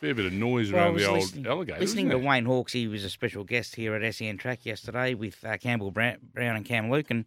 fair 0.00 0.14
bit 0.14 0.26
of 0.26 0.32
noise 0.32 0.70
Well, 0.70 0.82
I 0.82 0.84
around 0.84 0.94
was 0.94 1.02
the 1.02 1.08
old 1.08 1.18
listening, 1.20 1.46
alligator. 1.46 1.80
listening 1.80 2.08
to 2.10 2.16
wasn't 2.16 2.28
Wayne 2.28 2.44
Hawkes, 2.44 2.72
he 2.72 2.86
was 2.86 3.02
a 3.04 3.10
special 3.10 3.42
guest 3.44 3.74
here 3.76 3.94
at 3.94 4.14
SEN 4.14 4.36
Track 4.36 4.64
yesterday 4.66 5.14
with 5.14 5.42
uh, 5.44 5.56
Campbell 5.56 5.90
Brown, 5.90 6.18
Brown 6.34 6.54
and 6.56 6.64
Cam 6.64 6.90
Lucan, 6.90 7.26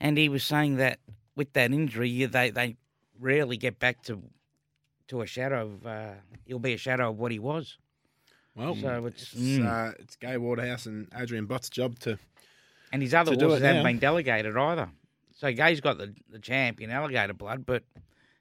and 0.00 0.16
he 0.16 0.28
was 0.28 0.44
saying 0.44 0.76
that 0.76 1.00
with 1.36 1.52
that 1.54 1.72
injury, 1.72 2.08
you- 2.08 2.26
they 2.28 2.50
they 2.50 2.76
rarely 3.18 3.56
get 3.56 3.78
back 3.78 4.02
to 4.04 4.22
to 5.08 5.20
a 5.22 5.26
shadow 5.26 5.62
of. 5.66 5.86
Uh, 5.86 6.14
he'll 6.46 6.58
be 6.58 6.72
a 6.74 6.78
shadow 6.78 7.10
of 7.10 7.18
what 7.18 7.32
he 7.32 7.38
was. 7.38 7.78
Well, 8.54 8.74
So 8.76 9.06
it's- 9.06 9.22
it's, 9.32 9.34
mm. 9.34 9.66
uh, 9.66 9.94
it's 9.98 10.16
Gai 10.16 10.36
Waterhouse 10.36 10.84
and 10.86 11.08
Adrian 11.16 11.46
Bott's 11.46 11.70
job 11.70 11.98
to. 12.00 12.18
And 12.92 13.00
his 13.00 13.14
other 13.14 13.34
horses 13.34 13.62
haven't 13.62 13.82
now. 13.82 13.88
been 13.88 13.98
delegated 13.98 14.54
either. 14.56 14.90
So 15.34 15.50
Gai's 15.52 15.80
got 15.80 15.96
the 15.98 16.14
the 16.28 16.38
champion 16.38 16.90
alligator 16.90 17.32
blood, 17.32 17.64
but 17.66 17.82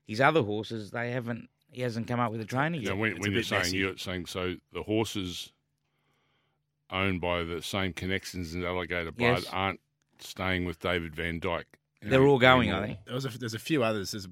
his 0.05 0.19
other 0.21 0.41
horses 0.43 0.91
they 0.91 1.11
haven't. 1.11 1.49
He 1.71 1.81
hasn't 1.81 2.05
come 2.07 2.19
up 2.19 2.33
with 2.33 2.41
a 2.41 2.45
trainer 2.45 2.75
yet. 2.77 2.89
Now, 2.89 2.95
when, 2.97 3.11
It's 3.11 3.19
when 3.21 3.31
you're 3.31 3.43
saying 3.43 3.61
messy. 3.61 3.77
you're 3.77 3.97
saying 3.97 4.25
so, 4.25 4.55
the 4.73 4.83
horses 4.83 5.53
owned 6.89 7.21
by 7.21 7.43
the 7.43 7.61
same 7.61 7.93
connections 7.93 8.53
as 8.53 8.61
alligator 8.63 9.11
blood 9.13 9.43
Yes. 9.43 9.47
aren't 9.53 9.79
staying 10.19 10.65
with 10.65 10.79
David 10.79 11.13
Vandyke. 11.15 11.63
They're 12.03 12.25
all 12.25 12.39
going, 12.39 12.69
I 12.71 12.73
anymore. 12.77 12.87
think. 12.87 13.05
There 13.05 13.13
was 13.15 13.25
a, 13.25 13.37
there's 13.37 13.53
a 13.53 13.59
few 13.59 13.83
others. 13.83 14.11
There's 14.11 14.25
a, 14.25 14.29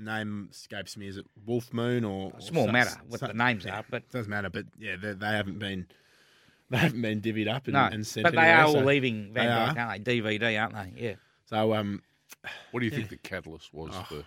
name 0.00 0.48
escapes 0.50 0.96
me. 0.96 1.06
Is 1.08 1.18
it 1.18 1.26
Wolf 1.46 1.72
Moon 1.74 2.04
or 2.04 2.32
or 2.34 2.40
Small 2.40 2.64
some- 2.64 2.72
matter 2.72 2.98
what 3.08 3.20
the 3.20 3.34
names 3.34 3.64
yeah, 3.66 3.80
are, 3.80 3.84
but 3.90 4.08
doesn't 4.10 4.30
matter. 4.30 4.48
But 4.48 4.64
yeah, 4.78 4.96
they, 5.00 5.12
they 5.12 5.26
haven't 5.26 5.58
been 5.58 5.86
they 6.70 6.78
haven't 6.78 7.02
been 7.02 7.20
divvied 7.20 7.52
up 7.54 7.66
and, 7.66 7.74
no, 7.74 7.80
and 7.84 8.06
sent 8.06 8.24
but 8.24 8.34
they 8.34 8.50
are 8.50 8.64
all 8.64 8.72
so- 8.72 8.80
leaving 8.80 9.32
Van 9.34 9.46
they 9.46 9.52
Dyke, 9.52 9.76
are. 9.76 9.80
aren't 9.90 10.04
they? 10.06 10.20
DVD, 10.20 10.60
aren't 10.62 10.74
they? 10.96 11.02
Yeah. 11.08 11.14
So 11.46 11.74
um, 11.74 12.02
What 12.70 12.80
do 12.80 12.86
you 12.86 12.90
think 12.92 13.10
the 13.10 13.16
catalyst 13.18 13.74
was 13.74 13.92
Oh. 13.94 14.02
for 14.08 14.22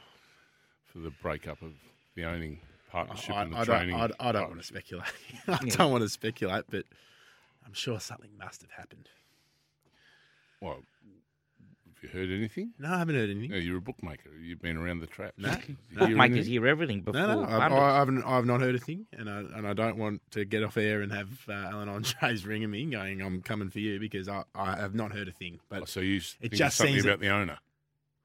for 0.91 0.99
the 0.99 1.11
breakup 1.23 1.59
of 1.63 1.71
the 2.15 2.25
owning 2.25 2.59
partnership 2.91 3.33
I, 3.35 3.41
and 3.41 3.53
the 3.53 3.57
I 3.57 3.63
training? 3.65 3.97
don't, 3.97 4.11
I, 4.19 4.29
I 4.29 4.31
don't 4.31 4.49
want 4.49 4.61
to 4.61 4.67
speculate. 4.67 5.07
I 5.47 5.57
don't 5.69 5.91
want 5.91 6.03
to 6.03 6.09
speculate, 6.09 6.65
but 6.69 6.83
I'm 7.65 7.73
sure 7.73 7.99
something 7.99 8.29
must 8.37 8.61
have 8.61 8.69
happened. 8.71 9.09
Well, 10.61 10.75
have 10.75 10.83
you 12.03 12.09
heard 12.09 12.29
anything? 12.29 12.73
No, 12.77 12.89
I 12.93 12.99
haven't 12.99 13.15
heard 13.15 13.29
anything. 13.29 13.51
No, 13.51 13.57
you're 13.57 13.77
a 13.77 13.81
bookmaker. 13.81 14.29
You've 14.41 14.61
been 14.61 14.77
around 14.77 14.99
the 14.99 15.07
traps. 15.07 15.33
No. 15.37 15.49
Did 15.51 15.67
you 15.69 15.75
hear 15.97 16.07
Bookmakers 16.07 16.45
hear 16.47 16.67
everything 16.67 17.01
before. 17.01 17.19
No, 17.21 17.41
no, 17.41 17.43
I, 17.43 17.59
punters. 17.59 17.79
I, 17.79 17.81
I 17.81 17.97
haven't. 17.99 18.23
I've 18.23 18.45
not 18.45 18.61
heard 18.61 18.75
a 18.75 18.79
thing, 18.79 19.05
and 19.13 19.29
I 19.29 19.39
and 19.39 19.67
I 19.67 19.73
don't 19.73 19.97
want 19.97 20.21
to 20.31 20.45
get 20.45 20.63
off 20.63 20.77
air 20.77 21.01
and 21.01 21.11
have 21.11 21.29
uh, 21.49 21.53
Allan 21.53 21.89
Endresz 21.89 22.45
ringing 22.47 22.69
me, 22.71 22.85
going, 22.85 23.21
"I'm 23.21 23.41
coming 23.41 23.69
for 23.69 23.79
you," 23.79 23.99
because 23.99 24.27
I, 24.29 24.43
I 24.53 24.75
have 24.75 24.93
not 24.93 25.11
heard 25.13 25.27
a 25.27 25.31
thing. 25.31 25.59
Oh, 25.71 25.79
But 25.79 25.89
so 25.89 25.99
you 26.01 26.17
It 26.17 26.23
think 26.41 26.53
just 26.53 26.77
something 26.77 26.93
seems 26.95 27.05
about 27.05 27.19
the 27.21 27.29
owner. 27.29 27.57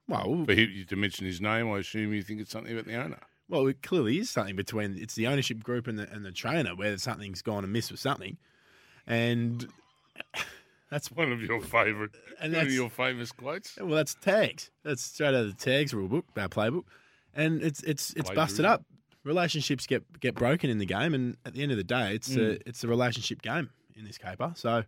well, 0.07 0.43
For 0.45 0.53
him 0.53 0.85
to 0.87 0.95
mention 0.95 1.25
his 1.25 1.39
name, 1.41 1.71
I 1.71 1.79
assume 1.79 2.13
you 2.13 2.21
think 2.23 2.41
it's 2.41 2.51
something 2.51 2.71
about 2.73 2.85
the 2.85 2.95
owner. 2.95 3.19
well, 3.47 3.65
it 3.67 3.81
clearly 3.81 4.19
is 4.19 4.29
something 4.29 4.55
between 4.55 4.97
it's 4.97 5.15
the 5.15 5.27
ownership 5.27 5.63
group 5.63 5.87
and 5.87 5.97
the 5.97 6.09
and 6.11 6.25
the 6.25 6.31
trainer 6.31 6.75
where 6.75 6.97
something's 6.97 7.41
gone 7.41 7.63
amiss 7.63 7.91
with 7.91 7.99
something, 7.99 8.37
and 9.07 9.67
that's 10.89 11.11
One 11.11 11.31
of 11.31 11.41
your 11.41 11.61
favourite, 11.61 12.11
And 12.39 12.53
one 12.53 12.65
of 12.65 12.71
your 12.71 12.89
famous 12.89 13.31
quotes. 13.31 13.77
well, 13.77 13.89
that's 13.95 14.15
tags. 14.15 14.71
That's 14.83 15.01
straight 15.03 15.29
out 15.29 15.35
of 15.35 15.47
the 15.57 15.63
tags 15.65 15.93
rule 15.93 16.07
book, 16.07 16.25
our 16.37 16.47
playbook, 16.49 16.83
and 17.33 17.61
it's 17.61 17.81
it's 17.83 18.13
it's 18.15 18.29
busted 18.31 18.65
up. 18.65 18.83
Relationships 19.23 19.85
get 19.85 20.03
get 20.19 20.35
broken 20.35 20.69
in 20.69 20.77
the 20.77 20.85
game, 20.85 21.13
and 21.13 21.37
at 21.45 21.53
the 21.53 21.61
end 21.61 21.71
of 21.71 21.77
the 21.77 21.83
day, 21.83 22.15
it's 22.15 22.29
Mm. 22.29 22.37
a 22.63 22.69
it's 22.69 22.83
a 22.83 22.87
relationship 22.87 23.41
game 23.41 23.69
in 23.95 24.05
this 24.05 24.17
caper. 24.17 24.53
So. 24.55 24.83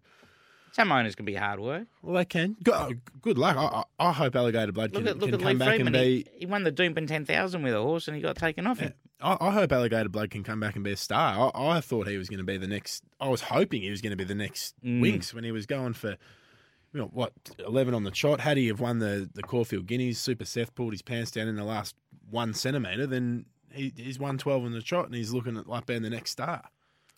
Some 0.73 0.91
owners 0.91 1.15
can 1.15 1.25
be 1.25 1.33
hard 1.35 1.59
work. 1.59 1.87
Well, 2.01 2.15
they 2.15 2.25
can. 2.25 2.55
Good, 2.63 3.01
good 3.21 3.37
luck. 3.37 3.57
I, 3.57 3.83
I, 3.99 4.09
I 4.09 4.11
hope 4.13 4.35
Alligator 4.35 4.71
Blood 4.71 4.93
can, 4.93 5.03
Look 5.03 5.11
at 5.11 5.19
look 5.19 5.29
can 5.31 5.39
come 5.39 5.47
Lee 5.49 5.55
back 5.55 5.67
Freedman. 5.75 5.87
and 5.95 6.03
be. 6.03 6.27
He, 6.33 6.39
he 6.39 6.45
won 6.45 6.63
the 6.63 6.71
Doomben 6.71 7.07
ten 7.07 7.25
thousand 7.25 7.63
with 7.63 7.73
a 7.73 7.81
horse, 7.81 8.07
and 8.07 8.15
he 8.15 8.21
got 8.21 8.37
taken 8.37 8.65
off 8.65 8.79
him. 8.79 8.93
I, 9.19 9.37
I 9.39 9.51
hope 9.51 9.71
Alligator 9.71 10.07
Blood 10.09 10.29
can 10.31 10.43
come 10.43 10.59
back 10.61 10.75
and 10.75 10.83
be 10.83 10.91
a 10.93 10.97
star. 10.97 11.51
I, 11.53 11.77
I 11.77 11.81
thought 11.81 12.07
he 12.07 12.17
was 12.17 12.29
going 12.29 12.37
to 12.39 12.43
be 12.45 12.57
the 12.57 12.67
next. 12.67 13.03
I 13.19 13.27
was 13.27 13.41
hoping 13.41 13.81
he 13.81 13.91
was 13.91 14.01
going 14.01 14.11
to 14.11 14.15
be 14.17 14.23
the 14.23 14.33
next 14.35 14.73
Mm. 14.83 15.01
Winx 15.01 15.33
when 15.33 15.43
he 15.43 15.51
was 15.51 15.65
going 15.65 15.93
for, 15.93 16.11
you 16.11 16.99
know, 16.99 17.09
what 17.13 17.33
eleven 17.59 17.93
on 17.93 18.03
the 18.05 18.11
trot. 18.11 18.39
Had 18.39 18.55
he 18.57 18.67
have 18.67 18.79
won 18.79 18.99
the 18.99 19.29
the 19.33 19.43
Caulfield 19.43 19.87
Guineas, 19.87 20.19
Super 20.19 20.45
Seth 20.45 20.73
pulled 20.73 20.93
his 20.93 21.01
pants 21.01 21.31
down 21.31 21.47
in 21.49 21.55
the 21.57 21.65
last 21.65 21.95
one 22.29 22.53
centimetre, 22.53 23.05
then 23.07 23.45
he, 23.73 23.91
he's 23.97 24.17
won 24.19 24.37
twelve 24.37 24.63
on 24.63 24.71
the 24.71 24.81
trot 24.81 25.05
and 25.07 25.15
he's 25.15 25.33
looking 25.33 25.57
at 25.57 25.67
like 25.67 25.85
being 25.85 26.01
the 26.01 26.09
next 26.09 26.31
star. 26.31 26.63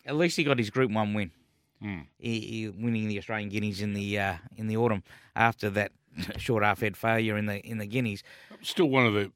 At 0.04 0.16
least 0.16 0.36
he 0.36 0.42
got 0.44 0.58
his 0.58 0.70
Group 0.70 0.90
One 0.90 1.14
win. 1.14 1.30
He, 2.18 2.40
he 2.40 2.68
winning 2.68 3.08
the 3.08 3.18
Australian 3.18 3.48
Guineas 3.50 3.80
in 3.82 3.92
the 3.94 4.18
uh, 4.18 4.34
in 4.56 4.66
the 4.68 4.76
autumn 4.76 5.02
after 5.36 5.68
that 5.70 5.92
short 6.38 6.62
half 6.64 6.80
head 6.80 6.96
failure 6.96 7.36
in 7.36 7.46
the 7.46 7.60
in 7.60 7.78
the 7.78 7.86
Guineas. 7.86 8.22
Still 8.62 8.86
one 8.86 9.06
of 9.06 9.12
the 9.14 9.30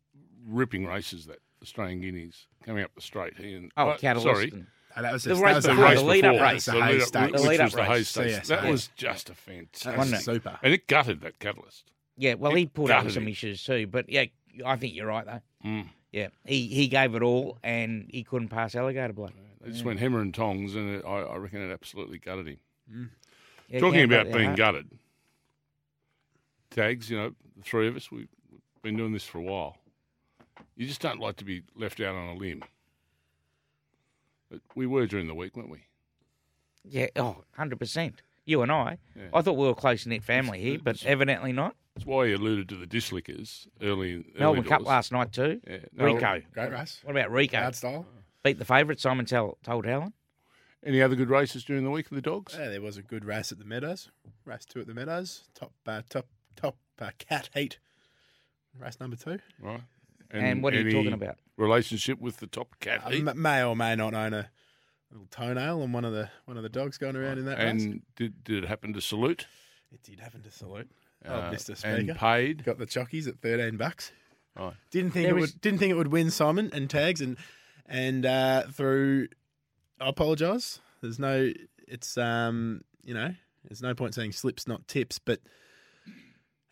ripping 0.47 0.87
races 0.87 1.27
that 1.27 1.39
Australian 1.63 2.01
Guineas 2.01 2.47
coming 2.65 2.85
up 2.85 2.95
the 2.95 3.03
straight. 3.03 3.37
He 3.37 3.55
and, 3.55 3.71
Oh, 3.77 3.91
uh, 3.91 3.99
Catalyst. 3.99 4.25
sorry, 4.27 4.51
and- 4.53 4.67
And 4.97 5.05
that 5.05 5.13
was 5.13 5.25
The 5.25 5.35
race 5.37 5.41
that 5.41 5.55
was 5.55 5.67
before, 5.67 5.85
race 5.85 5.99
the 6.01 6.05
lead-up 6.07 6.41
race. 6.41 6.65
The 6.65 6.73
the 6.73 6.81
Hay 6.83 6.93
lead 6.93 7.01
up, 7.03 7.09
Stakes. 7.09 7.33
which 7.33 7.43
lead-up 7.43 7.65
was 7.67 7.73
the 7.75 7.85
Hay 7.85 7.91
race. 7.93 8.09
Stakes. 8.09 8.31
Yes, 8.31 8.49
that 8.49 8.65
yeah. 8.65 8.71
was 8.71 8.89
just 8.97 9.31
a 9.31 9.35
fantastic. 9.35 10.21
Super. 10.21 10.59
And 10.63 10.73
it 10.75 10.87
gutted 10.89 11.21
that 11.21 11.39
catalyst. 11.39 11.93
Yeah, 12.17 12.35
well, 12.35 12.53
It 12.53 12.59
he 12.59 12.67
pulled 12.67 12.91
out 12.91 13.01
gutted 13.03 13.13
some 13.15 13.23
him. 13.25 13.29
issues 13.29 13.63
too, 13.63 13.87
but 13.87 14.09
yeah, 14.09 14.25
I 14.67 14.77
think 14.77 14.95
you're 14.95 15.07
right 15.07 15.25
though. 15.27 15.41
Mm. 15.65 15.89
Yeah, 16.11 16.29
he 16.47 16.67
he 16.69 16.89
gave 16.89 17.15
it 17.15 17.23
all, 17.23 17.59
and 17.63 18.09
he 18.11 18.25
couldn't 18.25 18.49
pass 18.49 18.75
alligator 18.75 19.13
blood. 19.13 19.33
They 19.69 19.75
just 19.75 19.85
went 19.85 20.01
hammer 20.01 20.21
and 20.21 20.33
tongs, 20.33 20.75
and 20.75 20.97
it, 20.97 21.05
I, 21.07 21.21
I 21.21 21.37
reckon 21.37 21.61
it 21.61 21.71
absolutely 21.71 22.19
gutted 22.19 22.49
him. 22.49 22.57
Mm. 22.91 23.09
Yeah, 23.69 23.81
Talking 23.81 24.01
gambled 24.01 24.13
about 24.21 24.25
their 24.29 24.35
being 24.37 24.47
heart. 24.47 24.57
gutted, 24.57 24.91
tags. 26.71 27.11
You 27.11 27.19
know, 27.19 27.35
the 27.57 27.63
three 27.63 27.87
of 27.87 27.95
us, 27.97 28.11
we've 28.11 28.29
been 28.83 28.97
doing 28.97 29.13
this 29.13 29.25
for 29.25 29.39
a 29.39 29.43
while. 29.43 29.77
You 30.75 30.87
just 30.87 31.03
don't 31.03 31.21
like 31.21 31.37
to 31.37 31.45
be 31.45 31.65
left 31.77 32.01
out 32.01 32.15
on 32.15 32.29
a 32.29 32.35
limb. 32.35 32.65
But 34.51 34.61
we 34.75 34.87
were 34.87 35.07
during 35.07 35.27
the 35.27 35.35
week, 35.35 35.55
weren't 35.55 35.69
we? 35.71 35.81
Yeah, 36.83 37.09
oh, 37.17 37.45
100 37.57 37.79
percent. 37.79 38.23
You 38.47 38.63
and 38.63 38.73
I. 38.73 38.97
Yeah. 39.15 39.25
I 39.35 39.43
thought 39.43 39.59
we 39.59 39.67
were 39.67 39.73
a 39.73 39.75
close 39.75 40.07
knit 40.07 40.25
family 40.25 40.59
here, 40.63 40.79
but 40.83 41.05
evidently 41.05 41.53
not. 41.53 41.77
That's 41.95 42.07
why 42.07 42.25
you 42.25 42.37
alluded 42.37 42.71
to 42.71 42.77
the 42.77 42.87
dislickers 42.87 43.67
early. 43.83 44.15
early 44.15 44.25
Melbourne 44.39 44.65
Cup 44.65 44.87
last 44.87 45.13
night 45.13 45.33
too. 45.33 45.61
Yeah. 45.69 45.79
No, 45.93 46.05
Rico. 46.07 46.41
Great 46.55 46.73
race. 46.73 47.01
What 47.05 47.11
about 47.11 47.31
Rico? 47.31 47.59
Hard 47.59 47.75
style. 47.75 48.07
Beat 48.49 48.59
the 48.59 48.65
favourite. 48.65 49.01
Simon 49.01 49.27
tell, 49.27 49.59
told 49.63 49.85
Helen. 49.87 50.13
Any 50.85 51.03
other 51.03 51.17
good 51.17 51.29
races 51.29 51.65
during 51.65 51.85
the 51.85 51.91
week 51.91 52.07
of 52.11 52.15
the 52.15 52.23
dogs? 52.23 52.55
Yeah, 52.59 52.69
there 52.69 52.81
was 52.81 52.97
a 52.97 53.03
good 53.03 53.25
race 53.25 53.51
at 53.53 53.59
the 53.59 53.65
Meadows. 53.65 54.11
Race 54.45 54.65
two 54.65 54.81
at 54.81 54.87
the 54.87 54.95
Meadows. 54.95 55.45
Top, 55.55 55.73
uh, 55.87 56.03
top, 56.09 56.27
top 56.57 56.77
uh, 57.01 57.11
cat 57.19 57.51
heat. 57.53 57.79
Race 58.79 58.99
number 59.01 59.17
two. 59.17 59.39
Right. 59.61 59.81
And 60.31 60.63
what 60.63 60.75
are 60.75 60.81
you 60.81 60.91
talking 60.93 61.13
about? 61.13 61.39
Relationship 61.57 62.21
with 62.21 62.37
the 62.39 62.47
top 62.47 62.79
cat. 62.81 63.03
Uh, 63.05 63.11
heat? 63.11 63.37
may 63.37 63.63
or 63.65 63.75
may 63.75 63.97
not 63.97 64.15
own 64.15 64.35
a 64.35 64.49
little 65.11 65.27
toenail 65.31 65.83
on 65.83 65.93
one 65.93 66.05
of 66.05 66.13
the 66.13 66.31
one 66.45 66.57
of 66.57 66.63
the 66.63 66.69
dogs 66.69 66.97
going 66.99 67.17
around 67.17 67.39
in 67.39 67.47
that 67.47 67.59
race. 67.59 67.83
and 67.83 68.03
did, 68.15 68.45
did 68.45 68.63
it 68.65 68.69
happen 68.69 68.93
to 68.93 69.01
salute? 69.01 69.47
It 69.93 70.03
did 70.03 70.21
happen 70.21 70.43
to 70.43 70.51
salute. 70.51 70.91
Oh, 71.27 71.35
uh, 71.35 71.51
Mr. 71.53 71.83
and 71.85 72.15
paid. 72.17 72.63
Got 72.65 72.79
the 72.79 72.87
chockies 72.87 73.27
at 73.27 73.41
thirteen 73.41 73.77
bucks. 73.77 74.13
Right. 74.57 74.75
Didn't 74.91 75.11
think 75.13 75.27
There 75.27 75.37
it 75.39 75.43
is- 75.43 75.53
would. 75.55 75.61
Didn't 75.61 75.79
think 75.81 75.91
it 75.91 75.97
would 75.97 76.13
win 76.13 76.31
Simon 76.31 76.71
and 76.73 76.89
tags 76.89 77.21
and 77.21 77.37
and 77.89 78.25
uh, 78.27 78.63
through. 78.73 79.29
I 80.01 80.09
apologise. 80.09 80.81
There's 81.01 81.19
no. 81.19 81.53
It's 81.87 82.17
um. 82.19 82.83
You 83.03 83.15
know. 83.15 83.35
There's 83.65 83.83
no 83.83 83.95
point 83.95 84.15
saying 84.15 84.33
slips, 84.33 84.67
not 84.69 84.87
tips. 84.89 85.19
But 85.19 85.41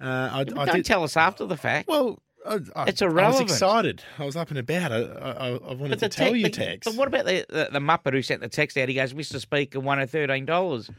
uh, 0.00 0.30
I, 0.32 0.44
But 0.44 0.58
I 0.58 0.64
don't 0.66 0.76
did. 0.76 0.84
tell 0.84 1.02
us 1.04 1.16
after 1.16 1.44
the 1.46 1.56
fact. 1.56 1.88
well, 1.88 2.22
I, 2.46 2.60
I, 2.74 2.84
It's 2.88 3.02
I 3.02 3.06
was 3.06 3.40
excited. 3.40 4.02
I 4.18 4.24
was 4.24 4.36
up 4.36 4.50
and 4.50 4.58
about. 4.58 4.92
I, 4.92 4.98
I, 5.00 5.48
I 5.56 5.74
wanted 5.74 5.98
to 5.98 6.08
tell 6.08 6.32
te- 6.32 6.38
you 6.38 6.44
but- 6.44 6.52
tags. 6.54 6.84
But 6.86 6.94
what 6.94 7.08
about 7.08 7.24
the, 7.26 7.44
the 7.48 7.68
the 7.72 7.78
Muppet 7.80 8.12
who 8.12 8.22
sent 8.22 8.40
the 8.40 8.48
text 8.48 8.76
out? 8.78 8.88
He 8.88 8.94
goes, 8.94 9.12
"Mr. 9.14 9.40
Speaker, 9.40 9.80
$113. 9.80 10.90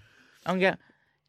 I'm 0.46 0.60
going. 0.60 0.78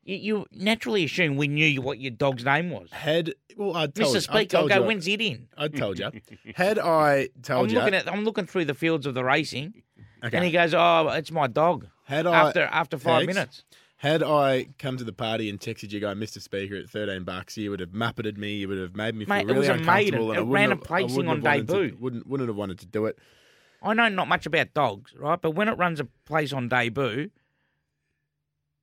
You, 0.04 0.16
you 0.16 0.46
naturally 0.52 1.04
assume 1.04 1.36
we 1.36 1.48
knew 1.48 1.82
what 1.82 1.98
your 2.00 2.10
dog's 2.12 2.44
name 2.44 2.70
was, 2.70 2.88
Had 2.90 3.34
well, 3.56 3.76
I 3.76 3.86
told, 3.88 3.98
you. 3.98 4.04
Mr. 4.04 4.16
I 4.16 4.18
Speaker. 4.20 4.36
I 4.38 4.44
told 4.60 4.68
go, 4.70 4.76
you, 4.76 4.82
"When's 4.84 5.06
it 5.08 5.20
in?" 5.20 5.48
I 5.56 5.68
told 5.68 5.98
you. 5.98 6.10
Had 6.54 6.78
I 6.78 7.28
told 7.42 7.70
you 7.70 7.78
I'm 7.78 7.86
you, 7.86 7.92
looking 7.92 7.94
at. 8.08 8.12
I'm 8.12 8.24
looking 8.24 8.46
through 8.46 8.64
the 8.66 8.74
fields 8.74 9.04
of 9.06 9.14
the 9.14 9.24
racing, 9.24 9.82
okay. 10.24 10.36
and 10.36 10.46
he 10.46 10.52
goes, 10.52 10.72
"Oh, 10.74 11.08
it's 11.08 11.30
my 11.30 11.46
dog." 11.46 11.86
had 12.04 12.26
I 12.26 12.48
After 12.48 12.62
after 12.62 12.96
five 12.98 13.26
Tags? 13.26 13.34
minutes, 13.34 13.64
Had 13.96 14.22
I 14.22 14.68
come 14.78 14.96
to 14.96 15.04
the 15.04 15.12
party 15.12 15.50
and 15.50 15.60
texted 15.60 15.92
you, 15.92 16.00
going, 16.00 16.16
Mr. 16.16 16.40
Speaker, 16.40 16.76
at 16.76 16.88
13 16.88 17.24
bucks, 17.24 17.58
you 17.58 17.68
would 17.70 17.80
have 17.80 17.90
muppeted 17.90 18.38
me. 18.38 18.54
You 18.56 18.68
would 18.68 18.78
have 18.78 18.96
made 18.96 19.14
me 19.14 19.26
feel 19.26 19.34
Mate, 19.34 19.42
it 19.42 19.46
really 19.48 19.58
was 19.58 19.68
a 19.68 19.72
uncomfortable. 19.74 19.94
maiden. 19.94 20.14
and 20.20 20.38
It 20.38 20.46
wouldn't 20.46 20.50
ran 20.54 20.72
a 20.72 20.76
placing 20.76 21.28
on 21.28 21.36
have 21.36 21.44
wanted 21.44 21.68
to- 21.68 21.74
debut. 21.74 21.96
wouldn't, 22.00 22.26
wouldn't 22.26 22.48
have 22.48 22.56
wanted 22.56 22.78
to 22.78 22.86
do 22.86 23.04
it. 23.06 23.18
I 23.82 23.92
know 23.92 24.08
not 24.08 24.26
much 24.28 24.46
about 24.46 24.72
dogs, 24.72 25.12
right? 25.18 25.38
But 25.40 25.50
when 25.50 25.68
it 25.68 25.72
runs 25.76 26.00
a 26.00 26.06
place 26.24 26.52
on 26.54 26.68
debut, 26.68 27.30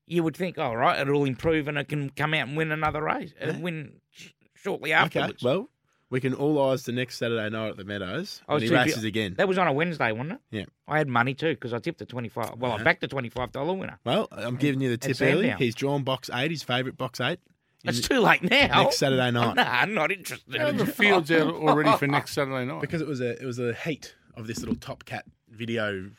you 0.08 0.24
would 0.24 0.36
think, 0.38 0.58
"All 0.58 0.76
right, 0.78 1.00
it'll 1.00 1.26
improve 1.26 1.68
and 1.68 1.78
it 1.78 1.88
can 1.88 2.10
come 2.12 2.34
out 2.34 2.48
and 2.48 2.58
win 2.58 2.72
another 2.72 3.04
race, 3.04 3.34
uh, 3.42 3.54
win 3.60 4.02
sh- 4.12 4.30
shortly 4.56 4.94
afterwards." 4.94 5.34
Okay, 5.44 5.46
well, 5.46 5.70
we 6.10 6.20
can 6.22 6.34
all 6.34 6.62
eyes 6.70 6.84
to 6.84 6.92
next 6.92 7.18
Saturday 7.18 7.50
night 7.50 7.70
at 7.70 7.78
the 7.78 7.84
Meadows. 7.84 8.42
I 8.48 8.54
when 8.54 8.56
was 8.56 8.64
he 8.64 8.70
too 8.70 8.76
bu- 8.76 8.82
races 8.82 9.04
again. 9.04 9.34
That 9.38 9.48
was 9.48 9.58
on 9.58 9.68
a 9.68 9.74
Wednesday, 9.74 10.12
wasn't 10.12 10.34
it? 10.34 10.40
Yeah. 10.52 10.66
I 10.88 10.98
had 11.00 11.08
money 11.08 11.34
too 11.34 11.56
because 11.56 11.74
I 11.74 11.80
tipped 11.80 12.00
the 12.00 12.06
twenty 12.06 12.30
five. 12.30 12.54
Well, 12.58 12.72
I 12.72 12.76
Uh-huh. 12.76 12.84
backed 12.84 13.02
the 13.02 13.08
twenty 13.08 13.30
five 13.30 13.52
dollar 13.52 13.74
winner. 13.74 14.00
Well, 14.06 14.28
I'm 14.32 14.56
giving 14.58 14.82
you 14.82 14.90
the 14.90 14.98
tip 14.98 15.16
Sandown. 15.18 15.38
early. 15.38 15.50
He's 15.66 15.76
drawn 15.76 16.04
box 16.04 16.30
eight, 16.34 16.52
his 16.52 16.64
favourite 16.64 16.98
box 16.98 17.20
eight. 17.20 17.40
It's 17.84 18.02
too 18.08 18.20
late 18.20 18.42
now. 18.44 18.84
Next 18.84 18.98
Saturday 18.98 19.30
night. 19.32 19.56
No, 19.58 19.62
I'm 19.64 19.94
not 19.94 20.12
interested. 20.12 20.56
How 20.56 20.68
are 20.68 20.72
the 20.72 20.86
fields 20.88 21.30
out 21.32 21.54
already 21.54 21.96
for 21.98 22.08
next 22.08 22.32
Saturday 22.34 22.66
night? 22.66 22.82
because 22.82 23.02
it 23.02 23.08
was 23.08 23.22
a 23.22 23.40
it 23.42 23.46
was 23.46 23.60
a 23.60 23.74
heat 23.74 24.16
of 24.36 24.48
this 24.48 24.60
little 24.60 24.76
Top 24.76 25.06
Cat 25.06 25.26
video 25.50 26.10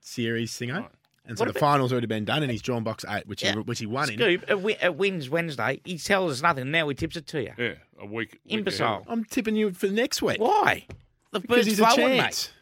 series 0.00 0.52
thingo. 0.52 0.88
And 1.26 1.38
so 1.38 1.42
What 1.44 1.52
the 1.54 1.58
about- 1.58 1.60
final's 1.72 1.90
already 1.92 2.06
been 2.06 2.24
done, 2.26 2.42
and 2.42 2.52
he's 2.52 2.60
drawn 2.60 2.82
box 2.84 3.04
eight, 3.08 3.26
which 3.26 3.42
Yeah. 3.42 3.52
he 3.54 3.58
which 3.60 3.78
he 3.78 3.86
won 3.86 4.10
in. 4.10 4.18
Scoop, 4.18 4.44
it, 4.48 4.78
it 4.82 4.94
wins 4.96 5.30
Wednesday. 5.30 5.80
He 5.84 5.96
tells 5.98 6.32
us 6.32 6.42
nothing. 6.42 6.70
Now 6.70 6.86
he 6.88 6.94
tips 6.94 7.16
it 7.16 7.26
to 7.28 7.42
you. 7.42 7.52
yeah, 7.56 7.74
a 7.98 8.04
week. 8.04 8.32
week 8.32 8.40
Imbecile. 8.46 8.86
ahead. 8.96 9.04
I'm 9.08 9.24
tipping 9.24 9.56
you 9.56 9.72
for 9.72 9.86
next 9.86 10.20
week 10.20 10.38
Why? 10.38 10.84
The 11.32 11.40
because 11.40 11.56
bird's 11.56 11.66
he's 11.68 11.80
a 11.80 11.86
flowing, 11.86 12.18
chance. 12.18 12.48
mate. 12.48 12.52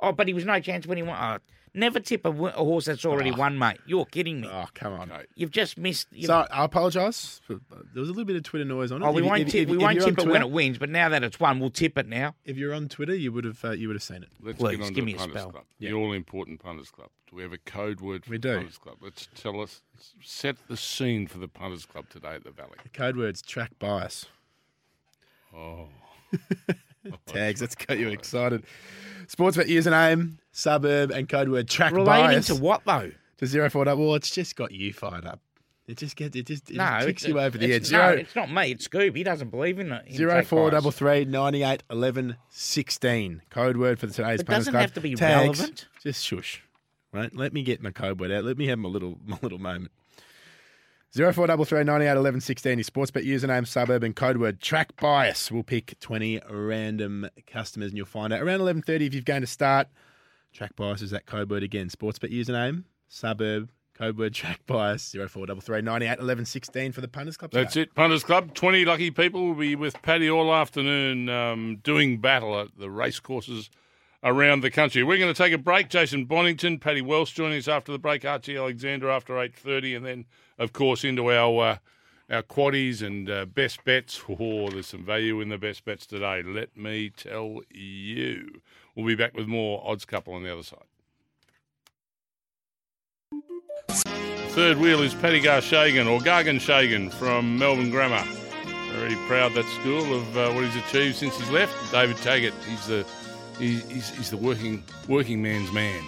Oh, 0.00 0.12
but 0.12 0.28
he 0.28 0.34
was 0.34 0.44
no 0.44 0.60
chance 0.60 0.86
when 0.86 0.98
he 0.98 1.02
won. 1.02 1.16
Oh, 1.18 1.38
never 1.74 2.00
tip 2.00 2.24
a, 2.24 2.30
a 2.30 2.50
horse 2.52 2.86
that's 2.86 3.04
already 3.04 3.30
won, 3.32 3.58
mate. 3.58 3.78
You're 3.86 4.06
kidding 4.06 4.40
me. 4.40 4.48
Oh 4.50 4.66
come 4.74 4.92
on! 4.94 5.10
Okay. 5.12 5.24
You've 5.34 5.50
just 5.50 5.76
missed. 5.76 6.08
You've, 6.12 6.26
So 6.26 6.46
I 6.50 6.64
apologise. 6.64 7.40
There 7.48 7.58
was 7.96 8.08
a 8.08 8.12
little 8.12 8.24
bit 8.24 8.36
of 8.36 8.42
Twitter 8.44 8.64
noise 8.64 8.92
on 8.92 9.02
it. 9.02 9.06
oh, 9.06 9.12
we 9.12 9.22
If 9.22 9.28
won't 9.28 9.40
if- 9.42 9.48
tip. 9.48 9.62
if- 9.62 9.68
we 9.70 9.76
if 9.76 9.82
won't 9.82 10.00
tip 10.00 10.18
on 10.20 10.28
it 10.28 10.32
when 10.32 10.42
it 10.42 10.50
wins. 10.50 10.78
But 10.78 10.90
now 10.90 11.08
that 11.08 11.22
it's 11.24 11.38
won, 11.38 11.60
we'll 11.60 11.70
tip 11.70 11.98
it 11.98 12.06
now. 12.08 12.34
If 12.44 12.56
you're 12.56 12.72
on 12.74 12.88
Twitter, 12.88 13.14
you 13.14 13.32
would 13.32 13.44
have 13.44 13.64
uh, 13.64 13.70
you 13.72 13.88
would 13.88 13.96
have 13.96 14.02
seen 14.02 14.22
it. 14.22 14.28
Let's 14.40 14.58
Please, 14.58 14.76
get 14.78 14.86
on 14.86 14.92
give 14.92 15.02
to 15.02 15.06
me 15.06 15.14
a 15.14 15.16
Punters 15.16 15.36
spell. 15.40 15.50
Club. 15.50 15.64
Yeah. 15.78 15.90
The 15.90 15.96
all 15.96 16.12
important 16.12 16.60
Punters 16.62 16.90
Club. 16.90 17.10
Do 17.30 17.36
we 17.36 17.42
have 17.42 17.52
a 17.52 17.58
code 17.58 18.00
word 18.00 18.24
for 18.24 18.30
We 18.30 18.38
do. 18.38 18.56
Punters 18.56 18.78
Club? 18.78 18.96
Let's 19.00 19.28
tell 19.34 19.60
us, 19.60 19.82
set 20.22 20.56
the 20.68 20.76
scene 20.76 21.26
for 21.26 21.38
the 21.38 21.48
Punters 21.48 21.86
Club 21.86 22.08
today 22.08 22.34
at 22.34 22.44
the 22.44 22.50
Valley. 22.50 22.76
The 22.82 22.88
code 22.90 23.16
words 23.16 23.42
track 23.42 23.72
bias. 23.78 24.26
Oh. 25.56 25.88
Oh, 27.06 27.16
Tags. 27.26 27.60
That's 27.60 27.74
got 27.74 27.98
you 27.98 28.08
excited. 28.08 28.64
Sportsbet 29.26 29.68
username, 29.68 30.34
suburb, 30.52 31.10
and 31.10 31.28
code 31.28 31.48
word 31.48 31.68
track 31.68 31.92
Relating 31.92 32.06
bias 32.06 32.46
to 32.46 32.54
what 32.56 32.82
though? 32.84 33.10
to 33.38 33.46
zero 33.46 33.68
four 33.70 33.84
double. 33.84 34.06
Well, 34.06 34.14
it's 34.16 34.30
just 34.30 34.54
got 34.56 34.72
you 34.72 34.92
fired 34.92 35.24
up. 35.26 35.40
It 35.86 35.98
just 35.98 36.16
gets 36.16 36.34
it 36.36 36.46
just 36.46 36.70
it 36.70 36.76
No, 36.76 36.84
just 36.84 37.06
kicks 37.06 37.22
it's- 37.24 37.28
you 37.34 37.40
over 37.40 37.58
the 37.58 37.66
edge. 37.66 37.70
it's- 37.86 37.90
No, 37.90 37.98
Zero 37.98 38.12
it's 38.20 38.34
not 38.36 38.50
me. 38.50 38.70
It's 38.70 38.88
Scoob. 38.88 39.14
He 39.16 39.22
doesn't 39.22 39.50
believe 39.50 39.78
in 39.78 39.92
it. 39.92 40.12
zero 40.14 40.42
four 40.42 40.70
double 40.70 40.90
three 40.90 41.24
ninety 41.26 41.62
eight 41.62 41.82
eleven 41.90 42.36
sixteen. 42.48 43.42
Code 43.50 43.76
word 43.76 43.98
for 43.98 44.06
today's 44.06 44.42
Punters 44.42 44.46
doesn't 44.66 44.72
Club. 44.72 44.80
have 44.80 44.94
to 44.94 45.00
be 45.00 45.14
Tags. 45.14 45.58
relevant. 45.58 45.86
Just 46.02 46.24
shush. 46.24 46.62
Right? 47.12 47.34
Let 47.34 47.52
me 47.52 47.62
get 47.62 47.82
my 47.82 47.90
code 47.90 48.18
word 48.18 48.30
out. 48.32 48.44
Let 48.44 48.56
me 48.58 48.66
have 48.68 48.78
my 48.78 48.88
little 48.88 49.18
my 49.26 49.38
little 49.42 49.58
moment. 49.58 49.90
Zero 51.16 51.32
four 51.32 51.46
double 51.46 51.64
three 51.64 51.84
ninety 51.84 52.06
eight 52.06 52.16
eleven 52.16 52.40
sixteen 52.40 52.80
is 52.80 52.90
Sportsbet 52.90 53.24
username, 53.24 53.68
suburb, 53.68 54.02
and 54.02 54.16
code 54.16 54.36
word 54.36 54.60
track 54.60 54.96
bias. 55.00 55.48
We'll 55.48 55.62
pick 55.62 55.96
twenty 56.00 56.40
random 56.50 57.28
customers, 57.46 57.90
and 57.90 57.96
you'll 57.96 58.04
find 58.04 58.32
out 58.32 58.42
around 58.42 58.60
eleven 58.60 58.82
thirty 58.82 59.06
if 59.06 59.14
you're 59.14 59.22
going 59.22 59.42
to 59.42 59.46
start. 59.46 59.86
Track 60.52 60.74
bias 60.74 61.02
is 61.02 61.12
that 61.12 61.24
code 61.24 61.50
word 61.50 61.62
again. 61.62 61.86
Sportsbet 61.86 62.32
username, 62.32 62.82
suburb, 63.06 63.70
code 63.96 64.18
word 64.18 64.34
track 64.34 64.66
bias. 64.66 65.08
Zero 65.08 65.28
four 65.28 65.46
double 65.46 65.60
three 65.60 65.80
ninety 65.82 66.06
eight 66.06 66.18
eleven 66.18 66.44
sixteen 66.44 66.90
for 66.90 67.00
the 67.00 67.06
punters 67.06 67.36
club. 67.36 67.52
That's 67.52 67.76
it, 67.76 67.94
Punters 67.94 68.24
Club. 68.24 68.52
20 68.52 68.84
lucky 68.84 69.12
people 69.12 69.46
will 69.46 69.54
be 69.54 69.76
with 69.76 70.02
Paddy 70.02 70.28
all 70.28 70.52
afternoon 70.52 71.28
um, 71.28 71.76
doing 71.84 72.18
battle 72.18 72.58
at 72.58 72.76
the 72.76 72.90
race 72.90 73.20
courses 73.20 73.70
around 74.24 74.62
the 74.62 74.70
country. 74.70 75.02
We're 75.02 75.18
going 75.18 75.32
to 75.32 75.42
take 75.42 75.52
a 75.52 75.58
break. 75.58 75.90
Jason 75.90 76.24
Bonington, 76.24 76.78
Paddy 76.78 77.02
Welsh 77.02 77.32
joining 77.32 77.58
us 77.58 77.68
after 77.68 77.92
the 77.92 77.98
break, 77.98 78.24
Archie 78.24 78.56
Alexander 78.56 79.10
after 79.10 79.34
8.30, 79.34 79.96
and 79.98 80.06
then, 80.06 80.24
of 80.58 80.72
course, 80.72 81.04
into 81.04 81.30
our 81.30 81.64
uh, 81.64 81.76
our 82.30 82.42
quaddies 82.42 83.02
and 83.02 83.28
uh, 83.28 83.44
best 83.44 83.84
bets. 83.84 84.22
Oh, 84.40 84.70
there's 84.70 84.86
some 84.88 85.04
value 85.04 85.40
in 85.40 85.50
the 85.50 85.58
best 85.58 85.84
bets 85.84 86.06
today, 86.06 86.42
let 86.42 86.74
me 86.76 87.10
tell 87.10 87.60
you. 87.70 88.62
We'll 88.96 89.06
be 89.06 89.14
back 89.14 89.34
with 89.34 89.46
more 89.46 89.82
Odds 89.84 90.04
Couple 90.04 90.34
on 90.34 90.42
the 90.42 90.52
other 90.52 90.62
side. 90.62 90.78
Third 94.54 94.78
wheel 94.78 95.02
is 95.02 95.14
Paddy 95.14 95.40
Garshagan, 95.42 96.10
or 96.10 96.20
Gargan 96.20 96.60
Shagan 96.60 97.12
from 97.12 97.58
Melbourne 97.58 97.90
Grammar. 97.90 98.24
Very 98.92 99.16
proud 99.26 99.52
that 99.54 99.64
school 99.80 100.14
of 100.14 100.36
uh, 100.36 100.52
what 100.52 100.64
he's 100.64 100.76
achieved 100.76 101.16
since 101.16 101.36
he's 101.36 101.50
left. 101.50 101.74
David 101.92 102.16
Taggart, 102.18 102.54
he's 102.68 102.86
the 102.86 103.04
he, 103.04 103.23
he's, 103.58 104.10
he's 104.10 104.30
the 104.30 104.36
working 104.36 104.84
working 105.08 105.42
man's 105.42 105.72
man. 105.72 106.02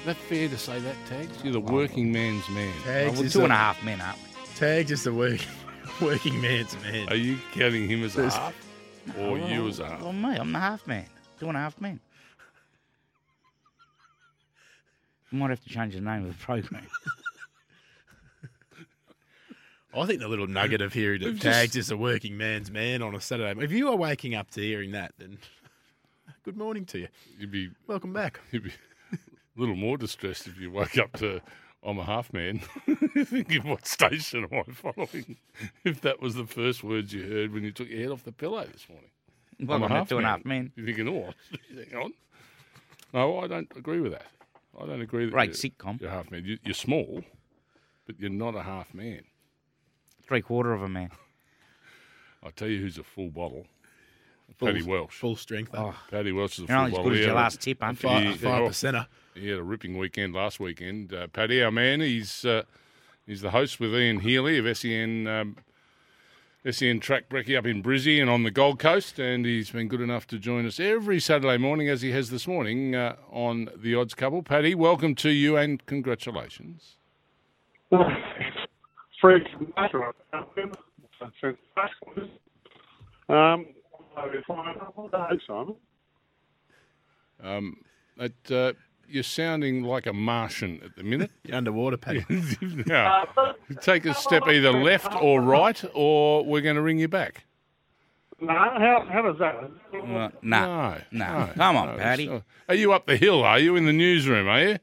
Is 0.00 0.06
that 0.06 0.16
fair 0.16 0.48
to 0.48 0.58
say 0.58 0.80
that, 0.80 0.96
Tags? 1.08 1.44
You're 1.44 1.52
the 1.52 1.60
oh. 1.60 1.72
working 1.72 2.10
man's 2.10 2.48
man. 2.50 2.72
Oh, 2.80 2.84
Tags 2.84 3.18
we're 3.18 3.26
is 3.26 3.32
two 3.32 3.38
the- 3.38 3.44
and 3.44 3.52
a 3.52 3.56
half 3.56 3.82
men 3.84 4.00
up. 4.00 4.16
Tags 4.56 4.90
is 4.90 5.04
the 5.04 5.12
work, 5.12 5.40
working 6.00 6.40
man's 6.40 6.76
man. 6.82 7.08
Are 7.08 7.16
you 7.16 7.38
counting 7.52 7.88
him 7.88 8.02
as 8.04 8.14
a 8.14 8.22
There's- 8.22 8.34
half, 8.34 8.54
or 9.18 9.32
well, 9.32 9.48
you 9.48 9.68
as 9.68 9.80
a 9.80 9.86
half? 9.86 10.02
Well, 10.02 10.12
me, 10.12 10.36
I'm 10.36 10.52
the 10.52 10.58
half 10.58 10.86
man. 10.86 11.06
Two 11.38 11.48
and 11.48 11.56
a 11.56 11.60
half 11.60 11.80
men. 11.80 12.00
We 15.30 15.38
might 15.38 15.50
have 15.50 15.62
to 15.62 15.68
change 15.68 15.94
the 15.94 16.00
name 16.00 16.26
of 16.26 16.28
the 16.36 16.44
program. 16.44 16.86
I 19.94 20.06
think 20.06 20.20
the 20.20 20.28
little 20.28 20.46
nugget 20.46 20.80
of 20.80 20.92
hearing 20.92 21.20
that 21.20 21.26
We've 21.26 21.40
tags 21.40 21.76
is 21.76 21.90
a 21.90 21.96
working 21.96 22.36
man's 22.36 22.70
man 22.70 23.02
on 23.02 23.14
a 23.14 23.20
Saturday. 23.20 23.62
If 23.62 23.72
you 23.72 23.88
are 23.90 23.96
waking 23.96 24.34
up 24.34 24.50
to 24.52 24.60
hearing 24.60 24.92
that, 24.92 25.12
then 25.18 25.38
good 26.44 26.56
morning 26.56 26.84
to 26.86 26.98
you. 26.98 27.08
You'd 27.38 27.50
be 27.50 27.70
Welcome 27.86 28.12
back. 28.12 28.40
you'd 28.50 28.64
be 28.64 28.72
a 29.12 29.18
little 29.56 29.76
more 29.76 29.96
distressed 29.96 30.46
if 30.46 30.58
you 30.58 30.70
woke 30.70 30.98
up 30.98 31.12
to 31.18 31.40
I'm 31.84 31.98
a 31.98 32.04
half 32.04 32.32
man, 32.32 32.60
thinking 33.24 33.66
what 33.68 33.86
station 33.86 34.46
am 34.50 34.58
I 34.58 34.72
following? 34.72 35.36
If 35.84 36.00
that 36.02 36.22
was 36.22 36.36
the 36.36 36.46
first 36.46 36.84
words 36.84 37.12
you 37.12 37.24
heard 37.28 37.52
when 37.52 37.64
you 37.64 37.72
took 37.72 37.88
your 37.88 37.98
head 38.00 38.10
off 38.10 38.22
the 38.22 38.30
pillow 38.30 38.64
this 38.64 38.88
morning. 38.88 39.10
Welcome 39.58 39.84
I'm 39.84 39.90
a 39.90 39.94
half 39.96 40.08
to 40.08 40.14
two 40.14 40.18
and 40.18 40.26
a 40.26 40.30
half 40.30 40.44
man. 40.44 40.70
You're 40.76 40.86
thinking, 40.86 41.08
oh, 41.08 41.32
hang 41.74 42.00
on. 42.00 42.12
No, 43.12 43.40
I 43.40 43.48
don't 43.48 43.70
agree 43.76 44.00
with 44.00 44.12
that. 44.12 44.26
I 44.80 44.86
don't 44.86 45.02
agree 45.02 45.24
that 45.24 45.32
Great 45.32 45.62
you're, 45.62 45.72
sitcom. 45.72 46.00
you're 46.00 46.10
half 46.10 46.30
man. 46.30 46.44
You, 46.44 46.58
you're 46.64 46.74
small, 46.74 47.22
but 48.06 48.18
you're 48.20 48.30
not 48.30 48.54
a 48.54 48.62
half 48.62 48.94
man. 48.94 49.22
Three 50.24 50.40
quarter 50.40 50.72
of 50.72 50.82
a 50.82 50.88
man. 50.88 51.10
I'll 52.44 52.52
tell 52.52 52.68
you 52.68 52.80
who's 52.80 52.96
a 52.98 53.04
full 53.04 53.30
bottle. 53.30 53.66
Full- 54.58 54.68
Paddy 54.68 54.82
Welsh. 54.82 55.14
Full 55.14 55.36
strength. 55.36 55.70
Oh, 55.74 55.94
Paddy 56.10 56.32
Welsh 56.32 56.58
is 56.58 56.64
a 56.64 56.72
you're 56.72 56.88
full 56.90 56.98
as 57.00 57.04
good 57.04 57.12
as 57.18 57.26
your 57.26 57.34
last 57.34 57.60
tip, 57.60 57.82
aren't 57.82 58.02
you? 58.02 58.08
Five, 58.08 58.22
He- 58.24 58.32
five 58.36 58.62
percenter. 58.70 59.06
He 59.34 59.48
had 59.48 59.58
a 59.58 59.62
ripping 59.62 59.96
weekend 59.96 60.34
last 60.34 60.60
weekend. 60.60 61.14
Uh, 61.14 61.26
Paddy, 61.28 61.62
our 61.62 61.70
man, 61.70 62.00
he's 62.00 62.44
uh, 62.44 62.62
he's 63.26 63.40
the 63.40 63.50
host 63.50 63.80
with 63.80 63.94
Ian 63.94 64.20
Healy 64.20 64.58
of 64.58 64.76
SEN 64.76 65.26
um, 65.26 65.56
SEN 66.70 67.00
Track 67.00 67.28
Brekkie 67.30 67.56
up 67.58 67.66
in 67.66 67.82
Brizzy 67.82 68.20
and 68.20 68.28
on 68.30 68.42
the 68.42 68.50
Gold 68.50 68.78
Coast, 68.78 69.18
and 69.18 69.44
he's 69.46 69.70
been 69.70 69.88
good 69.88 70.00
enough 70.02 70.26
to 70.28 70.38
join 70.38 70.66
us 70.66 70.78
every 70.78 71.18
Saturday 71.18 71.56
morning, 71.56 71.88
as 71.88 72.02
he 72.02 72.12
has 72.12 72.30
this 72.30 72.46
morning 72.46 72.94
uh, 72.94 73.16
on 73.30 73.68
the 73.74 73.94
Odds 73.94 74.14
Couple. 74.14 74.42
Paddy, 74.42 74.74
welcome 74.74 75.14
to 75.16 75.30
you 75.30 75.56
and 75.56 75.84
congratulations. 75.86 76.96
Fred 79.20 79.42
Matter. 79.76 80.12
Um, 84.16 85.40
Simon. 85.46 85.74
Um, 87.42 87.76
it, 88.18 88.34
uh, 88.50 88.72
you're 89.08 89.22
sounding 89.22 89.82
like 89.82 90.06
a 90.06 90.12
Martian 90.12 90.80
at 90.84 90.96
the 90.96 91.02
minute. 91.02 91.30
You're 91.44 91.56
underwater, 91.58 91.96
Paddy. 91.96 92.24
now, 92.86 93.24
take 93.80 94.06
a 94.06 94.14
step 94.14 94.46
either 94.46 94.72
left 94.72 95.14
or 95.20 95.40
right, 95.40 95.82
or 95.94 96.44
we're 96.44 96.60
going 96.60 96.76
to 96.76 96.82
ring 96.82 96.98
you 96.98 97.08
back. 97.08 97.44
No, 98.40 98.52
how, 98.52 99.06
how 99.08 99.22
does 99.22 99.38
that? 99.38 99.54
Uh, 99.94 100.28
nah, 100.42 100.96
No, 100.96 100.98
no. 101.12 101.50
Come 101.54 101.76
on, 101.76 101.86
no, 101.88 101.96
Paddy. 101.96 102.42
Are 102.68 102.74
you 102.74 102.92
up 102.92 103.06
the 103.06 103.16
hill? 103.16 103.44
Are 103.44 103.58
you 103.58 103.76
in 103.76 103.86
the 103.86 103.92
newsroom? 103.92 104.48
Are 104.48 104.62
you? 104.62 104.78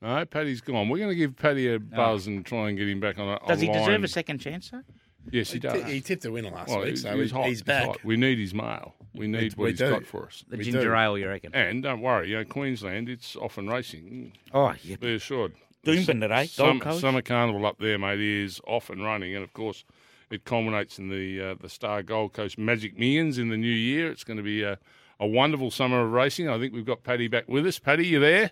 No, 0.00 0.24
Paddy's 0.26 0.60
gone. 0.60 0.88
We're 0.88 0.98
going 0.98 1.10
to 1.10 1.16
give 1.16 1.36
Paddy 1.36 1.74
a 1.74 1.80
buzz 1.80 2.28
and 2.28 2.44
try 2.46 2.68
and 2.68 2.78
get 2.78 2.88
him 2.88 3.00
back 3.00 3.18
on 3.18 3.28
a, 3.28 3.40
Does 3.48 3.60
he 3.60 3.68
line. 3.68 3.78
deserve 3.78 4.04
a 4.04 4.08
second 4.08 4.38
chance, 4.38 4.70
though? 4.70 4.82
Yes, 5.30 5.50
he 5.50 5.58
does. 5.58 5.82
he 5.84 6.00
tipped 6.00 6.22
the 6.22 6.30
winner 6.32 6.50
last 6.50 6.68
Well, 6.68 6.80
week, 6.80 6.90
he's, 6.90 7.02
so 7.02 7.12
he's 7.12 7.22
he's, 7.22 7.30
hot. 7.32 7.46
he's 7.46 7.62
back. 7.62 7.86
hot. 7.86 8.04
We 8.04 8.16
need 8.16 8.38
his 8.38 8.54
mail. 8.54 8.94
We 9.14 9.26
need 9.26 9.56
what 9.56 9.64
we 9.64 9.70
he's 9.70 9.78
do. 9.78 9.90
got 9.90 10.06
for 10.06 10.26
us. 10.26 10.44
The 10.48 10.56
We 10.58 10.64
ginger 10.64 10.82
do. 10.82 10.94
ale, 10.94 11.18
you 11.18 11.28
reckon? 11.28 11.54
And 11.54 11.82
don't 11.82 12.00
worry, 12.00 12.30
you 12.30 12.36
know, 12.36 12.44
Queensland, 12.44 13.08
it's 13.08 13.34
off 13.36 13.58
and 13.58 13.68
racing. 13.70 14.32
Oh, 14.54 14.74
yeah. 14.82 14.96
Be 14.96 15.14
assured. 15.14 15.54
Doomben 15.84 16.20
today, 16.20 16.46
Sum- 16.46 16.66
Gold 16.78 16.82
Coast. 16.82 17.00
Summer 17.00 17.22
Carnival 17.22 17.64
up 17.66 17.78
there, 17.78 17.98
mate, 17.98 18.20
is 18.20 18.60
off 18.66 18.90
and 18.90 19.02
running. 19.04 19.34
And 19.34 19.42
of 19.44 19.52
course, 19.52 19.84
it 20.30 20.44
culminates 20.44 20.98
in 20.98 21.08
the 21.08 21.40
uh, 21.40 21.54
the 21.60 21.68
Star 21.68 22.02
Gold 22.02 22.32
Coast 22.32 22.58
Magic 22.58 22.98
Millions 22.98 23.38
in 23.38 23.48
the 23.50 23.56
new 23.56 23.68
year. 23.68 24.10
It's 24.10 24.24
going 24.24 24.36
to 24.36 24.42
be 24.42 24.62
a, 24.64 24.78
a 25.20 25.26
wonderful 25.26 25.70
summer 25.70 26.02
of 26.04 26.12
racing. 26.12 26.48
I 26.48 26.58
think 26.58 26.72
we've 26.74 26.84
got 26.84 27.04
Paddy 27.04 27.28
back 27.28 27.48
with 27.48 27.66
us. 27.66 27.78
Paddy, 27.78 28.06
you 28.06 28.18
there? 28.18 28.50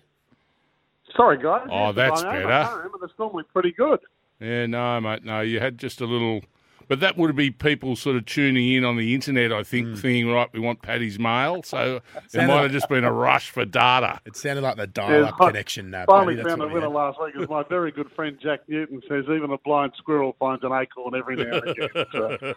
Sorry, 1.15 1.37
guys. 1.37 1.67
Oh, 1.69 1.87
Yes, 1.87 1.95
that's 1.95 2.23
I 2.23 2.33
better. 2.37 2.49
at 2.51 2.65
home, 2.67 2.89
but 2.93 3.03
it's 3.09 3.19
normally 3.19 3.43
pretty 3.53 3.71
good. 3.73 3.99
Yeah, 4.39 4.65
no, 4.65 4.99
mate, 5.01 5.23
no. 5.23 5.41
You 5.41 5.59
had 5.59 5.77
just 5.77 6.01
a 6.01 6.05
little. 6.05 6.41
But 6.87 6.99
that 6.99 7.17
would 7.17 7.35
be 7.35 7.49
people 7.51 7.95
sort 7.95 8.15
of 8.15 8.25
tuning 8.25 8.71
in 8.73 8.85
on 8.85 8.95
the 8.97 9.13
internet, 9.15 9.51
I 9.51 9.63
think, 9.63 9.87
Hmm. 9.87 9.93
thinking, 9.95 10.31
right, 10.31 10.47
we 10.53 10.59
want 10.59 10.81
Paddy's 10.81 11.17
mail. 11.17 11.63
So 11.63 12.01
it 12.15 12.31
Sounded 12.31 12.47
might 12.47 12.53
like- 12.53 12.63
have 12.63 12.71
just 12.71 12.89
been 12.89 13.03
a 13.03 13.11
rush 13.11 13.49
for 13.49 13.65
data. 13.65 14.19
It 14.25 14.35
sounded 14.35 14.61
like 14.61 14.75
the 14.77 14.87
dial-up 14.87 15.35
I 15.41 15.47
connection. 15.47 15.93
Uh, 15.93 16.05
Finally 16.07 16.35
Paddy, 16.37 16.49
found 16.49 16.61
a 16.61 16.67
winner 16.67 16.81
had. 16.81 16.91
last 16.91 17.19
week. 17.21 17.35
As 17.41 17.49
my 17.49 17.63
very 17.63 17.91
good 17.91 18.11
friend 18.11 18.37
Jack 18.41 18.61
Newton 18.67 19.01
says, 19.09 19.25
even 19.25 19.51
a 19.51 19.57
blind 19.59 19.93
squirrel 19.97 20.35
finds 20.39 20.63
an 20.63 20.71
acorn 20.71 21.15
every 21.15 21.35
now 21.37 21.59
and 21.59 21.69
again. 21.69 22.05
So, 22.11 22.53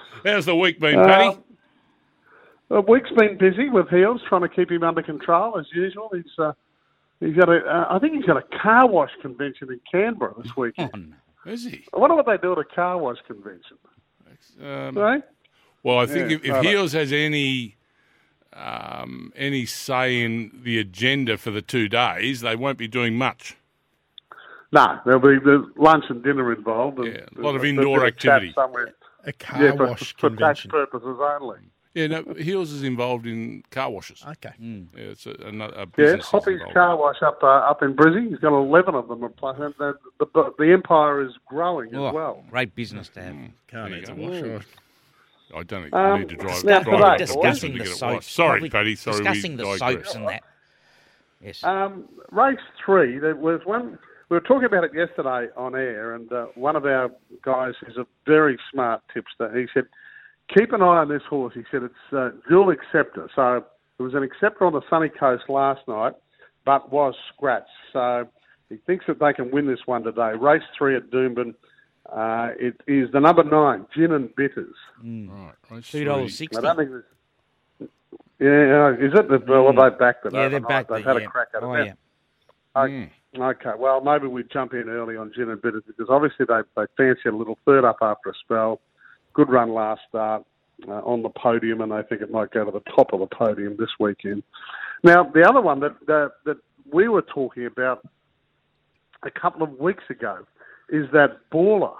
How's 0.24 0.46
the 0.46 0.56
week 0.56 0.80
been, 0.80 0.94
Paddy? 0.96 1.28
Um, 1.28 1.44
the 2.68 2.80
week's 2.82 3.10
been 3.12 3.36
busy 3.38 3.68
with 3.68 3.88
Heels, 3.88 4.20
trying 4.28 4.42
to 4.42 4.48
keep 4.48 4.70
him 4.70 4.82
under 4.84 5.02
control 5.02 5.58
as 5.58 5.66
usual. 5.72 6.10
He's 6.14 6.24
uh, 6.38 6.52
he's 7.20 7.34
got 7.36 7.48
a, 7.48 7.58
uh, 7.66 7.86
I 7.90 7.98
think 7.98 8.14
he's 8.14 8.24
got 8.24 8.36
a 8.36 8.58
car 8.62 8.88
wash 8.88 9.10
convention 9.22 9.72
in 9.72 9.80
Canberra 9.90 10.34
this 10.42 10.56
weekend. 10.56 11.14
Is 11.46 11.64
he? 11.64 11.84
I 11.94 11.98
wonder 11.98 12.16
what 12.16 12.26
they 12.26 12.36
do 12.36 12.52
at 12.52 12.58
a 12.58 12.64
car 12.64 12.98
wash 12.98 13.18
convention. 13.26 13.78
Um, 14.62 14.96
Right? 14.96 15.22
Well, 15.82 15.98
I 15.98 16.06
think 16.06 16.30
Yeah, 16.30 16.36
if, 16.36 16.44
if 16.44 16.50
righto. 16.52 16.68
Heels 16.68 16.92
has 16.92 17.12
any 17.12 17.76
um, 18.52 19.32
any 19.36 19.64
say 19.64 20.22
in 20.22 20.50
the 20.64 20.78
agenda 20.78 21.38
for 21.38 21.50
the 21.50 21.62
two 21.62 21.88
days, 21.88 22.40
they 22.42 22.56
won't 22.56 22.76
be 22.78 22.88
doing 22.88 23.14
much. 23.16 23.56
No, 24.72 24.98
there'll 25.04 25.20
be 25.20 25.38
there's 25.44 25.64
lunch 25.76 26.04
and 26.10 26.22
dinner 26.22 26.52
involved. 26.52 26.98
And 26.98 27.14
Yeah, 27.14 27.20
a 27.36 27.40
lot 27.40 27.56
of 27.56 27.64
indoor 27.64 28.04
activity. 28.06 28.52
somewhere. 28.54 28.92
A 29.24 29.32
car 29.32 29.62
Yeah, 29.64 29.72
for, 29.76 29.86
wash 29.88 30.14
for 30.16 30.30
tax 30.30 30.66
purposes 30.66 31.18
only. 31.20 31.58
Yeah, 31.94 32.06
no, 32.06 32.22
Heels 32.38 32.70
is 32.70 32.84
involved 32.84 33.26
in 33.26 33.64
car 33.72 33.90
washes. 33.90 34.22
Okay. 34.24 34.52
Yeah, 34.60 34.80
it's 34.94 35.26
a, 35.26 35.32
another 35.44 35.74
a 35.74 35.78
Yeah, 35.80 35.84
business. 35.96 36.24
is 36.26 36.30
Hoppy's 36.30 36.60
car 36.72 36.96
wash 36.96 37.16
up 37.22 37.42
uh, 37.42 37.46
up 37.46 37.82
in 37.82 37.94
Brizzy. 37.94 38.28
He's 38.28 38.38
got 38.38 38.52
eleven 38.56 38.94
of 38.94 39.08
them. 39.08 39.28
Plus, 39.36 39.56
and 39.58 39.74
the, 39.78 39.94
the, 40.20 40.54
the 40.56 40.72
empire 40.72 41.20
is 41.20 41.32
growing 41.48 41.92
Oh, 41.96 42.06
as 42.08 42.14
well. 42.14 42.44
Great 42.50 42.74
business 42.76 43.08
to 43.10 43.22
have. 43.22 43.36
Car 43.68 43.88
needs 43.88 44.08
a 44.08 44.14
wash. 44.14 44.40
right. 44.40 44.62
I 45.52 45.62
don't 45.64 45.82
think 45.82 45.94
Um, 45.94 46.12
you 46.12 46.18
need 46.20 46.28
to 46.28 46.36
drive. 46.36 46.62
now 46.64 46.80
drive 46.80 47.18
today, 47.18 47.24
discussing 47.26 47.72
the 47.72 47.78
to 47.78 47.84
get 47.84 47.92
it 47.92 47.96
soaps. 47.96 48.30
Sorry, 48.30 48.50
Probably 48.60 48.70
Paddy. 48.70 48.94
Sorry, 48.94 49.16
discussing 49.18 49.56
the 49.56 49.64
digress. 49.64 49.78
soaps 49.80 50.14
and 50.14 50.28
that. 50.28 50.42
Yes. 51.42 51.64
Um, 51.64 52.04
race 52.30 52.58
three, 52.84 53.18
there 53.18 53.34
was 53.34 53.60
one. 53.64 53.98
We 54.28 54.36
were 54.36 54.40
talking 54.42 54.66
about 54.66 54.84
it 54.84 54.94
yesterday 54.94 55.48
on 55.56 55.74
air, 55.74 56.14
and 56.14 56.32
uh, 56.32 56.46
one 56.54 56.76
of 56.76 56.86
our 56.86 57.10
guys, 57.42 57.74
who's 57.84 57.96
a 57.96 58.06
very 58.26 58.56
smart 58.70 59.02
tipster, 59.12 59.50
he 59.58 59.66
said, 59.74 59.86
"Keep 60.56 60.72
an 60.72 60.82
eye 60.82 60.98
on 60.98 61.08
this 61.08 61.22
horse." 61.28 61.54
He 61.54 61.62
said 61.70 61.82
it's 61.82 62.12
uh, 62.12 62.30
dual 62.48 62.70
acceptor. 62.70 63.28
So 63.34 63.64
it 63.98 64.02
was 64.02 64.14
an 64.14 64.22
acceptor 64.22 64.64
on 64.66 64.72
the 64.72 64.82
sunny 64.90 65.08
coast 65.08 65.44
last 65.48 65.86
night, 65.88 66.14
but 66.64 66.90
was 66.92 67.14
scratched. 67.34 67.68
So 67.92 68.28
he 68.68 68.76
thinks 68.86 69.06
that 69.06 69.18
they 69.18 69.32
can 69.32 69.50
win 69.50 69.66
this 69.66 69.80
one 69.86 70.02
today. 70.02 70.32
Race 70.38 70.62
three 70.76 70.96
at 70.96 71.10
Doomben. 71.10 71.54
Uh, 72.10 72.48
it 72.58 72.80
is 72.88 73.10
the 73.12 73.20
number 73.20 73.44
nine, 73.44 73.86
Gin 73.94 74.12
and 74.12 74.34
Bitters. 74.34 74.74
Right, 75.04 75.52
race 75.70 75.90
Two 75.90 76.04
dollars 76.04 76.36
three. 76.36 76.46
sixty. 76.46 76.58
I 76.58 76.60
don't 76.62 76.76
think 76.76 76.90
there's. 76.90 77.04
Yeah, 78.38 78.94
is 79.06 79.12
it? 79.14 79.48
Well, 79.48 79.72
they 79.72 79.96
backed 79.96 80.24
it. 80.26 80.32
Yeah, 80.32 80.48
they're 80.48 80.56
overnight. 80.58 80.68
back 80.68 80.88
They've 80.88 81.04
there. 81.04 81.14
had 81.14 81.22
yeah. 81.22 81.28
a 81.28 81.30
crack 81.30 81.48
at 81.54 81.62
it. 81.62 81.66
Oh, 81.66 81.74
Now, 81.74 81.84
yeah. 81.84 81.92
Okay. 82.74 83.12
Okay. 83.36 83.70
Well, 83.78 84.00
maybe 84.00 84.26
we 84.28 84.42
jump 84.44 84.72
in 84.72 84.88
early 84.88 85.16
on 85.16 85.30
Gin 85.34 85.50
and 85.50 85.60
Bitters 85.60 85.82
because 85.86 86.06
obviously 86.08 86.46
they 86.46 86.60
they 86.74 86.84
fancy 86.96 87.28
a 87.28 87.32
little 87.32 87.58
third 87.66 87.84
up 87.84 87.98
after 88.00 88.30
a 88.30 88.34
spell. 88.42 88.80
Good 89.32 89.48
run 89.48 89.72
last 89.72 90.00
start 90.08 90.44
uh, 90.88 90.92
on 90.92 91.22
the 91.22 91.30
podium, 91.30 91.80
and 91.80 91.92
they 91.92 92.02
think 92.08 92.22
it 92.22 92.30
might 92.30 92.50
go 92.50 92.64
to 92.64 92.70
the 92.70 92.82
top 92.94 93.12
of 93.12 93.20
the 93.20 93.26
podium 93.26 93.76
this 93.78 93.90
weekend. 93.98 94.42
Now, 95.02 95.24
the 95.24 95.46
other 95.48 95.60
one 95.60 95.80
that 95.80 95.94
that, 96.06 96.30
that 96.44 96.56
we 96.92 97.08
were 97.08 97.22
talking 97.22 97.66
about 97.66 98.06
a 99.22 99.30
couple 99.30 99.62
of 99.62 99.78
weeks 99.78 100.04
ago 100.10 100.38
is 100.90 101.06
that 101.12 101.38
Baller. 101.52 101.94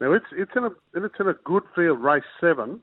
Now 0.00 0.12
it's 0.12 0.26
it's 0.32 0.50
in 0.56 0.64
a 0.64 0.70
it's 0.94 1.14
in 1.20 1.28
a 1.28 1.34
good 1.44 1.62
field, 1.74 2.00
race 2.02 2.22
seven, 2.40 2.80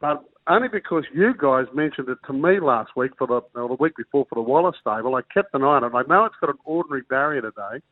but 0.00 0.24
only 0.48 0.68
because 0.68 1.04
you 1.14 1.34
guys 1.38 1.66
mentioned 1.72 2.08
it 2.08 2.18
to 2.26 2.32
me 2.32 2.58
last 2.60 2.90
week 2.96 3.12
for 3.16 3.26
the 3.26 3.40
or 3.58 3.68
the 3.68 3.76
week 3.78 3.96
before 3.96 4.26
for 4.28 4.34
the 4.34 4.42
Waller's 4.42 4.74
stable. 4.80 5.14
I 5.14 5.22
kept 5.32 5.54
an 5.54 5.62
eye 5.62 5.66
on 5.66 5.84
it. 5.84 5.94
I 5.94 6.02
know 6.08 6.24
it's 6.24 6.34
got 6.40 6.50
an 6.50 6.58
ordinary 6.64 7.02
barrier 7.08 7.42
today, 7.42 7.84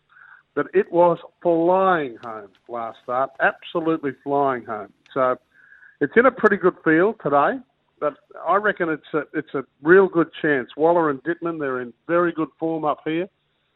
but 0.55 0.67
it 0.75 0.91
was 0.91 1.19
flying 1.43 2.17
home 2.23 2.51
last 2.69 2.99
start, 3.05 3.31
absolutely 3.41 4.13
flying 4.25 4.65
home. 4.65 4.93
So 5.15 5.37
it's 6.01 6.13
in 6.17 6.27
a 6.27 6.31
pretty 6.31 6.57
good 6.57 6.75
field 6.85 7.17
today, 7.23 7.59
but 7.99 8.15
I 8.47 8.57
reckon 8.57 8.89
it's 8.89 9.15
a 9.15 9.23
it's 9.39 9.55
a 9.55 9.65
real 9.83 10.09
good 10.09 10.29
chance. 10.41 10.71
Waller 10.77 11.11
and 11.11 11.23
Dittman, 11.23 11.59
they're 11.59 11.81
in 11.81 11.93
very 12.07 12.33
good 12.33 12.49
form 12.59 12.85
up 12.85 13.01
here. 13.05 13.29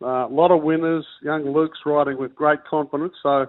Uh, 0.03 0.27
a 0.27 0.29
lot 0.29 0.51
of 0.51 0.63
winners. 0.63 1.07
Young 1.23 1.53
Luke's 1.53 1.79
riding 1.87 2.19
with 2.19 2.35
great 2.35 2.65
confidence, 2.65 3.15
so 3.23 3.47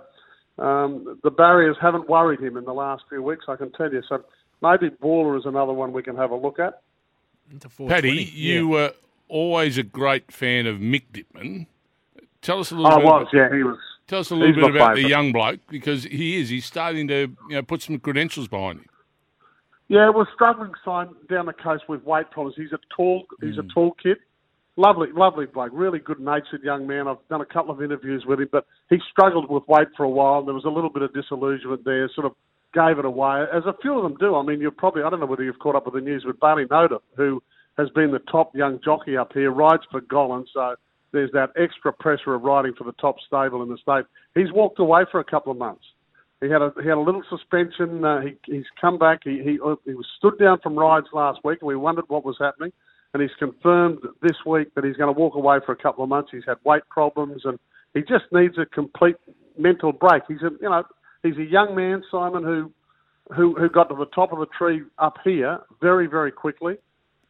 um, 0.57 1.19
the 1.23 1.31
barriers 1.31 1.77
haven't 1.81 2.09
worried 2.09 2.39
him 2.39 2.57
in 2.57 2.65
the 2.65 2.73
last 2.73 3.03
few 3.09 3.21
weeks. 3.21 3.45
I 3.47 3.55
can 3.55 3.71
tell 3.71 3.91
you. 3.91 4.01
So 4.07 4.23
maybe 4.61 4.89
Baller 4.89 5.37
is 5.37 5.45
another 5.45 5.73
one 5.73 5.91
we 5.91 6.03
can 6.03 6.15
have 6.15 6.31
a 6.31 6.35
look 6.35 6.59
at. 6.59 6.81
Into 7.51 7.69
420. 7.69 7.89
Paddy, 7.89 8.31
you 8.31 8.69
were 8.69 8.93
always 9.27 9.77
a 9.77 9.83
great 9.83 10.31
fan 10.31 10.65
of 10.65 10.77
Mick 10.77 11.03
Dittman. 11.13 11.67
Tell 12.41 12.59
us 12.59 12.71
a 12.71 12.75
little 12.75 12.91
I 12.91 12.95
bit. 12.97 13.05
was, 13.05 13.27
about, 13.31 13.33
yeah, 13.33 13.55
he 13.55 13.63
was. 13.63 13.79
Tell 14.07 14.19
us 14.19 14.29
a 14.29 14.35
little 14.35 14.53
He's 14.53 14.63
bit 14.63 14.75
about 14.75 14.95
the 14.95 15.07
young 15.07 15.31
bloke 15.31 15.61
because 15.67 16.03
he 16.03 16.39
is. 16.39 16.49
He's 16.49 16.65
starting 16.65 17.07
to 17.07 17.35
you 17.49 17.55
know 17.55 17.63
put 17.63 17.81
some 17.81 17.99
credentials 17.99 18.47
behind 18.47 18.79
him. 18.79 18.85
Yeah, 19.87 20.09
we're 20.09 20.31
struggling 20.33 20.71
sign 20.83 21.09
down 21.29 21.45
the 21.45 21.53
coast 21.53 21.83
with 21.87 22.03
weight 22.03 22.31
problems. 22.31 22.55
He's 22.57 22.71
a 22.71 22.79
tall, 22.95 23.25
he's 23.41 23.57
a 23.57 23.61
mm. 23.61 23.73
tall 23.73 23.95
kid. 24.01 24.17
Lovely, 24.77 25.07
lovely 25.13 25.45
bloke. 25.45 25.71
Really 25.73 25.99
good 25.99 26.19
natured 26.19 26.63
young 26.63 26.85
man. 26.85 27.07
I've 27.07 27.25
done 27.29 27.41
a 27.41 27.45
couple 27.45 27.73
of 27.73 27.81
interviews 27.81 28.25
with 28.27 28.41
him, 28.41 28.49
but 28.51 28.65
he 28.89 28.97
struggled 29.09 29.49
with 29.49 29.63
weight 29.67 29.87
for 29.95 30.03
a 30.03 30.09
while. 30.09 30.39
and 30.39 30.47
There 30.47 30.53
was 30.53 30.65
a 30.65 30.69
little 30.69 30.89
bit 30.89 31.01
of 31.01 31.13
disillusionment 31.13 31.85
there. 31.85 32.09
Sort 32.13 32.25
of 32.25 32.33
gave 32.73 32.99
it 32.99 33.05
away, 33.05 33.45
as 33.53 33.63
a 33.65 33.73
few 33.81 33.97
of 33.97 34.03
them 34.03 34.17
do. 34.19 34.35
I 34.35 34.43
mean, 34.43 34.59
you're 34.59 34.71
probably 34.71 35.03
I 35.03 35.09
don't 35.09 35.21
know 35.21 35.25
whether 35.25 35.43
you've 35.43 35.59
caught 35.59 35.75
up 35.75 35.85
with 35.85 35.95
the 35.95 36.01
news 36.01 36.25
with 36.25 36.39
Baylee 36.39 36.67
Nothdurft, 36.67 36.99
who 37.15 37.41
has 37.77 37.89
been 37.91 38.11
the 38.11 38.19
top 38.19 38.53
young 38.55 38.79
jockey 38.83 39.15
up 39.15 39.31
here, 39.33 39.49
rides 39.49 39.83
for 39.89 40.01
Gollan, 40.01 40.45
so 40.53 40.75
there's 41.15 41.31
that 41.31 41.51
extra 41.57 41.93
pressure 41.93 42.35
of 42.35 42.43
riding 42.43 42.73
for 42.77 42.83
the 42.83 42.91
top 42.93 43.15
stable 43.25 43.63
in 43.63 43.69
the 43.69 43.77
state. 43.77 44.05
He's 44.35 44.51
walked 44.51 44.79
away 44.79 45.03
for 45.09 45.19
a 45.19 45.23
couple 45.23 45.51
of 45.51 45.57
months. 45.57 45.83
He 46.41 46.49
had 46.49 46.61
a 46.61 46.73
he 46.83 46.89
had 46.89 46.97
a 46.97 47.01
little 47.01 47.23
suspension. 47.29 48.03
Uh, 48.03 48.19
he 48.21 48.35
he's 48.45 48.65
come 48.79 48.99
back. 48.99 49.19
He 49.23 49.41
he 49.41 49.57
uh, 49.65 49.75
he 49.85 49.93
was 49.93 50.05
stood 50.17 50.37
down 50.37 50.59
from 50.61 50.77
rides 50.77 51.07
last 51.13 51.39
week, 51.43 51.59
and 51.61 51.67
we 51.67 51.75
wondered 51.75 52.05
what 52.09 52.25
was 52.25 52.35
happening. 52.39 52.71
And 53.13 53.21
he's 53.21 53.31
confirmed 53.39 53.99
this 54.21 54.35
week 54.45 54.75
that 54.75 54.83
he's 54.83 54.97
going 54.97 55.13
to 55.13 55.17
walk 55.17 55.35
away 55.35 55.59
for 55.65 55.71
a 55.71 55.77
couple 55.77 56.03
of 56.03 56.09
months. 56.09 56.31
He's 56.33 56.43
had 56.45 56.57
weight 56.65 56.83
problems, 56.89 57.43
and 57.45 57.57
he 57.93 58.01
just 58.01 58.25
needs 58.33 58.57
a 58.57 58.65
complete 58.65 59.15
mental 59.57 59.93
break. 59.93 60.23
He's 60.27 60.41
a 60.41 60.51
you 60.61 60.69
know 60.69 60.83
he's 61.23 61.37
a 61.37 61.43
young 61.43 61.73
man, 61.73 62.03
Simon, 62.11 62.43
who 62.43 62.71
who 63.33 63.55
who 63.55 63.69
got 63.69 63.87
to 63.89 63.95
the 63.95 64.05
top 64.07 64.33
of 64.33 64.39
the 64.39 64.47
tree 64.57 64.81
up 64.99 65.15
here 65.23 65.59
very 65.81 66.07
very 66.07 66.31
quickly. 66.31 66.75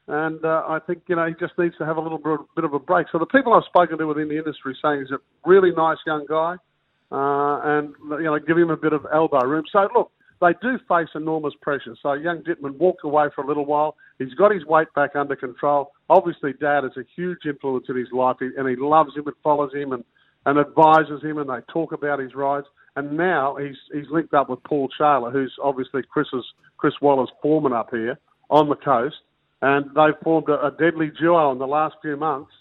And 0.08 0.44
uh, 0.46 0.64
I 0.68 0.80
think 0.86 1.04
you 1.08 1.16
know 1.16 1.26
he 1.26 1.34
just 1.40 1.58
needs 1.58 1.76
to 1.78 1.86
have 1.86 1.98
a 1.98 2.02
little 2.02 2.20
bit, 2.20 2.64
of 2.64 2.74
a 2.74 2.80
break. 2.80 3.08
So 3.12 3.18
the 3.18 3.26
people 3.26 3.54
I've 3.54 3.64
spoken 3.66 3.98
to 3.98 4.06
within 4.06 4.28
the 4.30 4.38
industry 4.38 4.78
saying 4.82 5.00
he's 5.00 5.12
a 5.12 5.20
really 5.50 5.72
nice 5.72 5.98
young 6.06 6.26
guy, 6.30 6.56
uh, 7.12 7.60
and 7.64 7.94
you 8.20 8.26
know 8.26 8.38
give 8.40 8.58
him 8.58 8.70
a 8.70 8.78
bit 8.78 8.94
of 8.94 9.06
elbow 9.12 9.44
room. 9.46 9.64
So 9.72 9.88
look, 9.96 10.12
they 10.42 10.54
do 10.62 10.78
face 10.88 11.10
enormous 11.16 11.54
pressure. 11.62 11.96
So 12.04 12.14
young 12.14 12.44
Dittman 12.44 12.78
walked 12.78 13.04
away 13.04 13.28
for 13.34 13.44
a 13.44 13.48
little 13.48 13.66
while. 13.66 13.96
He's 14.20 14.34
got 14.34 14.54
his 14.54 14.66
weight 14.66 14.88
back 14.96 15.16
under 15.16 15.36
control. 15.36 15.92
Obviously, 16.10 16.54
Dad 16.54 16.86
is 16.86 16.98
a 16.98 17.04
huge 17.16 17.40
influence 17.46 17.86
in 17.90 17.96
his 17.96 18.12
life, 18.12 18.38
and 18.42 18.70
he 18.70 18.76
loves 18.76 19.16
him 19.16 19.26
and 19.26 19.36
follows 19.44 19.74
him 19.74 19.92
and, 19.92 20.04
and 20.46 20.60
advises 20.60 21.24
him, 21.24 21.40
and 21.40 21.50
they 21.50 21.62
talk 21.74 21.94
about 21.94 22.20
his 22.20 22.36
rides. 22.36 22.68
And 22.96 23.18
now 23.18 23.56
he's 23.56 23.78
he's 23.94 24.10
linked 24.12 24.34
up 24.34 24.50
with 24.50 24.64
Paul 24.64 24.90
Shailer, 24.98 25.32
who's 25.32 25.54
obviously 25.64 26.04
Chris's 26.04 26.46
Chris 26.78 26.94
Waller's 27.02 27.32
foreman 27.42 27.74
up 27.74 27.90
here 27.92 28.20
on 28.50 28.70
the 28.70 28.76
coast. 28.76 29.16
And 29.62 29.86
they've 29.96 30.20
formed 30.24 30.50
a, 30.50 30.68
a 30.68 30.72
deadly 30.72 31.12
duo 31.20 31.52
in 31.52 31.60
the 31.60 31.68
last 31.68 31.96
few 32.02 32.18
months. 32.18 32.52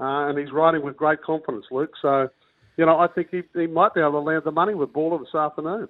Uh, 0.00 0.28
and 0.28 0.38
he's 0.38 0.50
riding 0.52 0.82
with 0.82 0.96
great 0.96 1.22
confidence, 1.22 1.66
Luke. 1.70 1.92
So, 2.02 2.28
you 2.76 2.84
know, 2.84 2.98
I 2.98 3.06
think 3.06 3.28
he, 3.30 3.42
he 3.54 3.66
might 3.66 3.94
be 3.94 4.00
able 4.00 4.12
to 4.12 4.18
land 4.18 4.42
the 4.44 4.50
money 4.50 4.74
with 4.74 4.92
Baller 4.92 5.20
this 5.20 5.34
afternoon. 5.34 5.88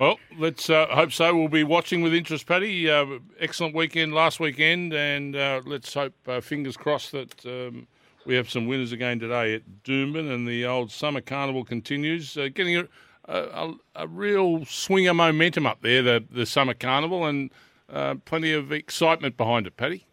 Well, 0.00 0.18
let's 0.38 0.70
uh, 0.70 0.86
hope 0.86 1.12
so. 1.12 1.36
We'll 1.36 1.48
be 1.48 1.62
watching 1.62 2.02
with 2.02 2.14
interest, 2.14 2.46
Paddy. 2.46 2.90
Uh, 2.90 3.18
excellent 3.38 3.74
weekend 3.74 4.14
last 4.14 4.40
weekend, 4.40 4.94
and 4.94 5.36
uh, 5.36 5.60
let's 5.66 5.92
hope, 5.92 6.14
uh, 6.26 6.40
fingers 6.40 6.76
crossed, 6.76 7.12
that 7.12 7.44
um, 7.44 7.86
we 8.24 8.34
have 8.34 8.48
some 8.48 8.66
winners 8.66 8.92
again 8.92 9.20
today 9.20 9.54
at 9.54 9.62
Doomben, 9.84 10.32
and 10.32 10.48
the 10.48 10.64
old 10.64 10.90
summer 10.90 11.20
carnival 11.20 11.64
continues, 11.64 12.36
uh, 12.36 12.48
getting 12.52 12.76
a, 12.76 12.88
a, 13.28 13.74
a, 13.94 14.08
real 14.08 14.64
swing 14.64 15.06
of 15.06 15.16
momentum 15.16 15.66
up 15.66 15.82
there, 15.82 16.02
the, 16.02 16.24
the 16.30 16.46
summer 16.46 16.74
carnival, 16.74 17.26
and 17.26 17.50
uh, 17.92 18.16
plenty 18.24 18.52
of 18.52 18.72
excitement 18.72 19.36
behind 19.36 19.66
it, 19.66 19.76
Paddy. 19.76 20.06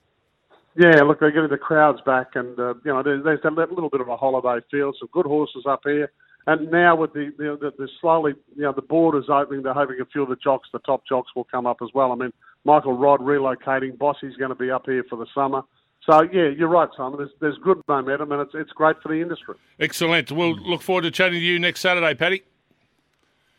Yeah, 0.77 1.01
look, 1.01 1.19
they're 1.19 1.31
getting 1.31 1.49
the 1.49 1.57
crowds 1.57 1.99
back, 2.05 2.35
and 2.35 2.57
uh, 2.57 2.75
you 2.85 2.93
know, 2.93 3.03
there's, 3.03 3.39
a 3.43 3.49
little 3.49 3.89
bit 3.89 3.99
of 3.99 4.07
a 4.07 4.15
holiday 4.15 4.65
feel. 4.71 4.93
Some 4.97 5.09
good 5.11 5.25
horses 5.25 5.65
up 5.67 5.81
here, 5.83 6.11
and 6.47 6.71
now 6.71 6.95
with 6.95 7.13
the 7.13 7.31
the, 7.37 7.57
the, 7.59 7.71
the 7.77 7.89
slowly, 7.99 8.35
you 8.55 8.63
know, 8.63 8.71
the 8.71 8.81
borders 8.81 9.25
opening, 9.29 9.63
they're 9.63 9.73
hoping 9.73 9.97
a 10.01 10.05
few 10.05 10.23
of 10.23 10.29
the 10.29 10.37
jocks, 10.37 10.69
the 10.71 10.79
top 10.79 11.03
jocks, 11.07 11.31
will 11.35 11.43
come 11.43 11.65
up 11.65 11.77
as 11.81 11.89
well. 11.93 12.13
I 12.13 12.15
mean, 12.15 12.31
Michael 12.63 12.97
Rodd 12.97 13.19
relocating, 13.19 13.97
Bossy's 13.97 14.37
going 14.37 14.49
to 14.49 14.55
be 14.55 14.71
up 14.71 14.85
here 14.85 15.03
for 15.09 15.17
the 15.17 15.27
summer. 15.35 15.63
So 16.05 16.23
yeah, 16.31 16.47
you're 16.47 16.69
right, 16.69 16.89
Simon. 16.97 17.17
There's 17.17 17.31
there's 17.39 17.57
good 17.63 17.81
momentum, 17.87 18.31
and 18.31 18.41
it's 18.41 18.51
it's 18.55 18.71
great 18.71 18.95
for 19.03 19.09
the 19.09 19.21
industry. 19.21 19.55
Excellent. 19.79 20.31
We'll 20.31 20.55
look 20.55 20.81
forward 20.81 21.03
to 21.03 21.11
chatting 21.11 21.39
to 21.39 21.45
you 21.45 21.59
next 21.59 21.81
Saturday, 21.81 22.15
Paddy. 22.15 22.43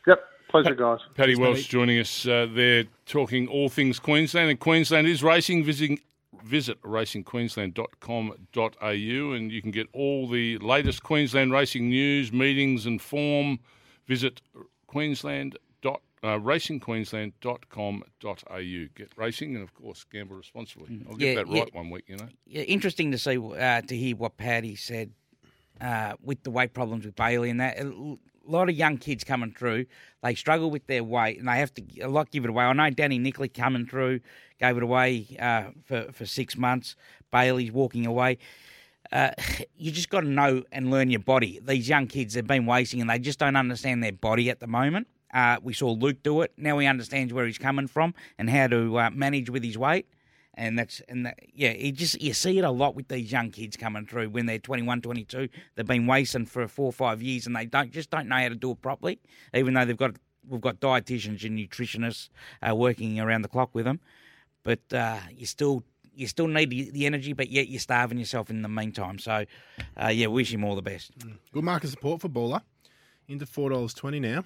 Yep, 0.07 0.25
pleasure, 0.53 0.75
guys. 0.77 1.01
Paddy 1.17 1.35
Welsh 1.35 1.67
joining 1.67 1.99
us 1.99 2.25
uh, 2.27 2.47
there, 2.49 2.85
talking 3.07 3.49
all 3.49 3.69
things 3.69 3.99
Queensland, 3.99 4.51
and 4.51 4.61
Queensland 4.61 5.09
is 5.09 5.25
racing. 5.25 5.65
Visiting 5.65 5.99
visit 6.45 6.81
racingqueensland.com.au 6.83 9.33
and 9.33 9.53
you 9.53 9.62
can 9.62 9.71
get 9.71 9.87
all 9.93 10.29
the 10.29 10.59
latest 10.59 11.03
Queensland 11.03 11.53
racing 11.53 11.88
news, 11.88 12.33
meetings, 12.33 12.87
and 12.87 13.01
form. 13.03 13.59
Visit 14.07 14.41
Queensland 14.87 15.59
uh, 16.25 16.38
racingqueensland.com.au. 16.38 18.87
Get 18.95 19.11
racing 19.17 19.55
and, 19.55 19.62
of 19.65 19.75
course, 19.75 20.05
gamble 20.11 20.37
responsibly. 20.37 21.01
I'll 21.09 21.17
get 21.17 21.29
Yeah, 21.29 21.35
that 21.43 21.49
yeah. 21.49 21.61
right 21.61 21.75
one 21.75 21.91
week, 21.91 22.05
you 22.07 22.17
know. 22.17 22.29
Yeah, 22.47 22.62
interesting 22.62 23.11
to 23.12 23.19
see 23.19 23.38
uh, 23.38 23.81
to 23.83 23.97
hear 23.97 24.17
what 24.17 24.37
Paddy 24.37 24.77
said 24.77 25.12
uh, 25.81 26.15
with 26.23 26.43
the 26.45 26.51
weight 26.51 26.75
problems 26.75 27.05
with 27.05 27.17
Baylee 27.17 27.51
and 27.51 27.61
that. 27.61 27.77
Lot 28.45 28.69
of 28.69 28.75
young 28.75 28.99
kids 28.99 29.25
coming 29.25 29.53
through, 29.53 29.87
they 30.23 30.35
struggle 30.35 30.71
with 30.71 30.87
their 30.87 31.05
weight 31.05 31.39
and 31.39 31.49
they 31.49 31.59
have 31.59 31.73
to 31.75 31.83
a 32.01 32.09
lot 32.09 32.31
give 32.31 32.45
it 32.45 32.51
away. 32.51 32.65
I 32.65 32.73
know 32.73 32.91
Danny 32.91 33.19
Nickley 33.19 33.49
coming 33.49 33.87
through 33.87 34.21
gave 34.59 34.77
it 34.77 34.83
away 34.83 35.27
uh, 35.39 35.71
for 35.85 36.13
for 36.13 36.27
six 36.27 36.57
months. 36.57 36.97
Baylee's 37.33 37.73
walking 37.73 38.07
away. 38.07 38.39
Uh, 39.11 39.31
you 39.77 39.91
just 39.91 40.11
got 40.11 40.21
to 40.21 40.29
know 40.29 40.63
and 40.73 40.91
learn 40.91 41.11
your 41.11 41.21
body. 41.21 41.61
These 41.63 41.89
young 41.89 42.07
kids 42.07 42.35
have 42.35 42.47
been 42.47 42.67
wasting 42.67 43.01
and 43.01 43.11
they 43.11 43.19
just 43.19 43.39
don't 43.39 43.57
understand 43.57 44.03
their 44.03 44.13
body 44.13 44.51
at 44.51 44.61
the 44.61 44.67
moment. 44.67 45.07
Uh, 45.33 45.57
we 45.63 45.73
saw 45.73 45.91
Luke 45.93 46.23
do 46.23 46.43
it. 46.43 46.53
Now 46.57 46.79
he 46.79 46.87
understands 46.87 47.33
where 47.33 47.47
he's 47.47 47.59
coming 47.59 47.87
from 47.87 48.15
and 48.39 48.51
how 48.51 48.67
to 48.69 48.99
uh, 48.99 49.11
manage 49.11 49.51
with 49.51 49.65
his 49.65 49.79
weight. 49.79 50.07
And 50.55 50.79
that's 50.79 51.01
and 51.09 51.25
that, 51.25 51.38
yeah, 51.55 51.73
you 51.73 51.93
just 51.93 52.21
you 52.21 52.35
see 52.35 52.59
it 52.59 52.65
a 52.65 52.71
lot 52.71 52.95
with 52.95 53.09
these 53.09 53.33
young 53.33 53.51
kids 53.51 53.77
coming 53.77 54.05
through 54.07 54.29
when 54.29 54.45
they're 54.47 54.59
21, 54.59 55.01
22. 55.01 55.49
They've 55.75 55.87
been 55.87 56.07
wasting 56.07 56.45
for 56.45 56.69
four 56.69 56.87
or 56.87 56.93
five 56.93 57.23
years 57.23 57.47
and 57.47 57.57
they 57.57 57.65
don't 57.65 57.91
just 57.91 58.11
don't 58.11 58.29
know 58.29 58.37
how 58.37 58.51
to 58.51 58.55
do 58.55 58.73
it 58.73 58.83
properly. 58.83 59.19
Even 59.55 59.73
though 59.75 59.87
they've 59.87 59.97
got 59.97 60.17
we've 60.47 60.61
got 60.61 60.79
dietitians 60.81 61.43
and 61.45 61.59
nutritionists 61.59 62.29
uh, 62.69 62.75
working 62.75 63.19
around 63.19 63.43
the 63.43 63.49
clock 63.49 63.71
with 63.75 63.87
them, 63.87 64.01
but 64.62 64.81
uh, 64.93 65.21
you 65.35 65.47
still 65.47 65.85
you 66.15 66.27
still 66.27 66.49
need 66.49 66.69
the, 66.69 66.91
the 66.91 67.07
energy, 67.07 67.33
but 67.33 67.49
yet 67.49 67.69
you're 67.69 67.81
starving 67.81 68.19
yourself 68.19 68.51
in 68.51 68.61
the 68.61 68.69
meantime. 68.69 69.19
So 69.19 69.47
uh, 70.03 70.09
yeah, 70.09 70.27
wish 70.27 70.53
him 70.53 70.65
all 70.65 70.77
the 70.77 70.83
best. 70.83 71.12
Good 71.53 71.65
market 71.65 71.88
support 71.88 72.21
for 72.21 72.29
Baller. 72.29 72.61
Into 73.29 73.47
four 73.47 73.71
dollars 73.71 73.95
twenty 73.95 74.21
now. 74.21 74.45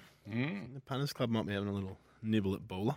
The 0.73 0.79
punters 0.85 1.11
club 1.11 1.29
might 1.29 1.45
be 1.45 1.53
having 1.53 1.67
a 1.67 1.73
little 1.73 1.97
nibble 2.21 2.53
at 2.53 2.61
Baller. 2.61 2.95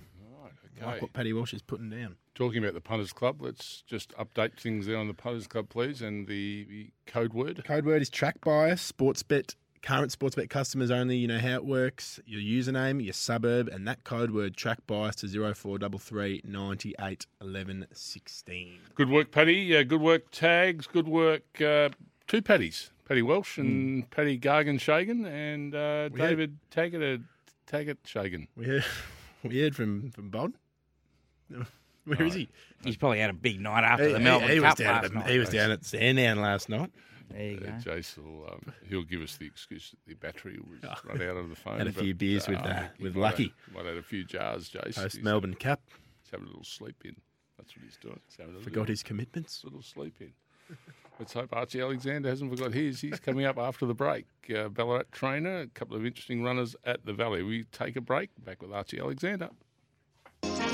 Okay. 0.77 0.87
Like 0.87 1.03
what 1.03 1.12
Paddy 1.12 1.33
Welsh 1.33 1.53
is 1.55 1.62
putting 1.62 1.90
down. 1.90 2.16
Talking 2.40 2.64
about 2.64 2.72
the 2.72 2.81
Punters 2.81 3.12
Club, 3.12 3.42
let's 3.42 3.83
just 3.83 4.14
update 4.16 4.59
things 4.59 4.87
there 4.87 4.96
on 4.96 5.09
the 5.09 5.12
Punters 5.12 5.46
Club, 5.46 5.68
please, 5.68 6.00
and 6.00 6.26
the, 6.26 6.64
the 6.70 6.90
code 7.05 7.35
word. 7.35 7.62
Code 7.66 7.85
word 7.85 8.00
is 8.00 8.09
track 8.09 8.40
bias, 8.40 8.81
sports 8.81 9.22
bet, 9.22 9.55
current 9.83 10.11
sports 10.11 10.37
bet 10.37 10.48
customers 10.48 10.90
only. 10.90 11.18
You 11.18 11.29
know 11.29 11.38
how 11.38 11.57
it 11.57 11.66
works. 11.66 12.18
Your 12.24 12.40
username, 12.40 13.05
your 13.05 13.12
suburb, 13.12 13.68
and 13.68 13.87
that 13.87 14.05
code 14.05 14.31
word 14.31 14.57
track 14.57 14.79
bias 14.87 15.16
to 15.16 15.29
0433 15.29 16.40
98 16.46 17.26
11 17.42 17.87
16. 17.92 18.79
Good 18.94 19.11
work, 19.11 19.33
Paddy. 19.33 19.76
Uh, 19.76 19.83
good 19.83 20.00
work, 20.00 20.31
Tags. 20.31 20.87
Good 20.87 21.09
work, 21.09 21.61
uh, 21.61 21.90
two 22.26 22.40
Paddies. 22.40 22.90
Paddy 23.05 23.20
Welsh 23.20 23.59
and 23.59 24.09
Paddy 24.09 24.38
Gargan 24.38 24.79
Shagan 24.79 25.26
and 25.26 25.74
uh, 25.74 26.09
David 26.09 26.57
Taggart, 26.70 27.20
Taggart 27.66 28.03
Shagan. 28.05 28.48
We 28.57 28.64
heard, 28.64 28.85
we 29.42 29.61
heard 29.61 29.76
from, 29.76 30.11
from 30.11 30.31
Bod. 30.31 30.55
Where 32.18 32.27
is 32.27 32.35
he? 32.35 32.49
He's 32.85 32.96
probably 32.96 33.20
had 33.20 33.31
a 33.31 33.35
big 33.35 33.61
night 33.61 33.85
after 33.85 34.07
He, 34.07 34.12
the 34.12 34.18
he- 34.18 34.25
Melbourne 34.25 34.51
he 34.51 34.61
was 34.61 34.68
Cup 34.70 34.79
down 34.79 34.94
last 34.94 35.05
at 35.05 35.12
the, 35.12 35.18
night. 35.20 35.31
he 35.31 35.38
was 35.38 35.49
down 35.51 35.70
at 35.70 35.85
Sandown 35.85 36.40
last 36.40 36.68
night. 36.68 36.90
There 37.31 37.42
you 37.42 37.57
go. 37.61 37.66
Uh, 37.68 37.70
Jace 37.81 38.18
will 38.18 38.49
um, 38.53 38.73
he'll 38.88 39.05
give 39.05 39.20
us 39.23 39.37
the 39.37 39.46
excuse 39.46 39.90
that 39.90 39.99
the 40.07 40.14
battery 40.14 40.59
was 40.59 40.83
run 41.05 41.23
out 41.23 41.37
of 41.37 41.49
the 41.49 41.55
phone. 41.57 41.79
Had 41.79 41.87
a 41.87 41.92
few 41.92 42.12
but, 42.14 42.18
beers 42.18 42.49
with, 42.49 42.59
uh, 42.59 42.83
he 42.99 43.05
with 43.05 43.14
might 43.14 43.20
Lucky. 43.23 43.55
Have, 43.66 43.75
might 43.75 43.85
have 43.87 43.94
had 43.94 43.96
a 43.99 44.07
few 44.07 44.25
jars, 44.25 44.68
Jace. 44.68 44.96
Post 44.96 45.14
He's- 45.14 45.18
Melbourne 45.25 45.55
Cup. 45.55 45.81
He's 46.23 46.31
having 46.33 46.46
a 46.46 46.49
little 46.49 46.64
sleep 46.64 46.96
in. 47.05 47.14
That's 47.57 47.77
what 47.77 47.85
he's 47.85 47.96
doing. 47.99 48.18
He's 48.27 48.37
having 48.37 48.57
a 48.57 48.59
Forgot 48.59 48.81
little, 48.81 48.87
his 48.92 49.03
commitments. 49.03 49.62
little 49.64 49.83
sleep 49.83 50.14
in. 50.20 50.33
Let's 51.18 51.35
hope 51.35 51.51
Archie 51.53 51.81
Alexander 51.83 52.29
hasn't 52.31 52.51
forgot 52.51 52.73
his. 52.73 53.01
He's 53.01 53.20
coming 53.20 53.44
up 53.44 53.59
after 53.59 53.85
the 53.85 53.92
break. 53.94 54.25
Uh, 54.57 54.68
Ballarat 54.68 55.03
trainer, 55.12 55.61
a 55.61 55.66
couple 55.66 55.94
of 55.96 56.07
interesting 56.07 56.42
runners 56.42 56.75
at 56.85 57.05
the 57.05 57.12
Valley. 57.12 57.42
We 57.42 57.64
take 57.64 57.94
a 57.96 58.01
break. 58.01 58.31
Back 58.44 58.62
with 58.62 58.73
Archie 58.73 58.99
Alexander. 59.01 59.51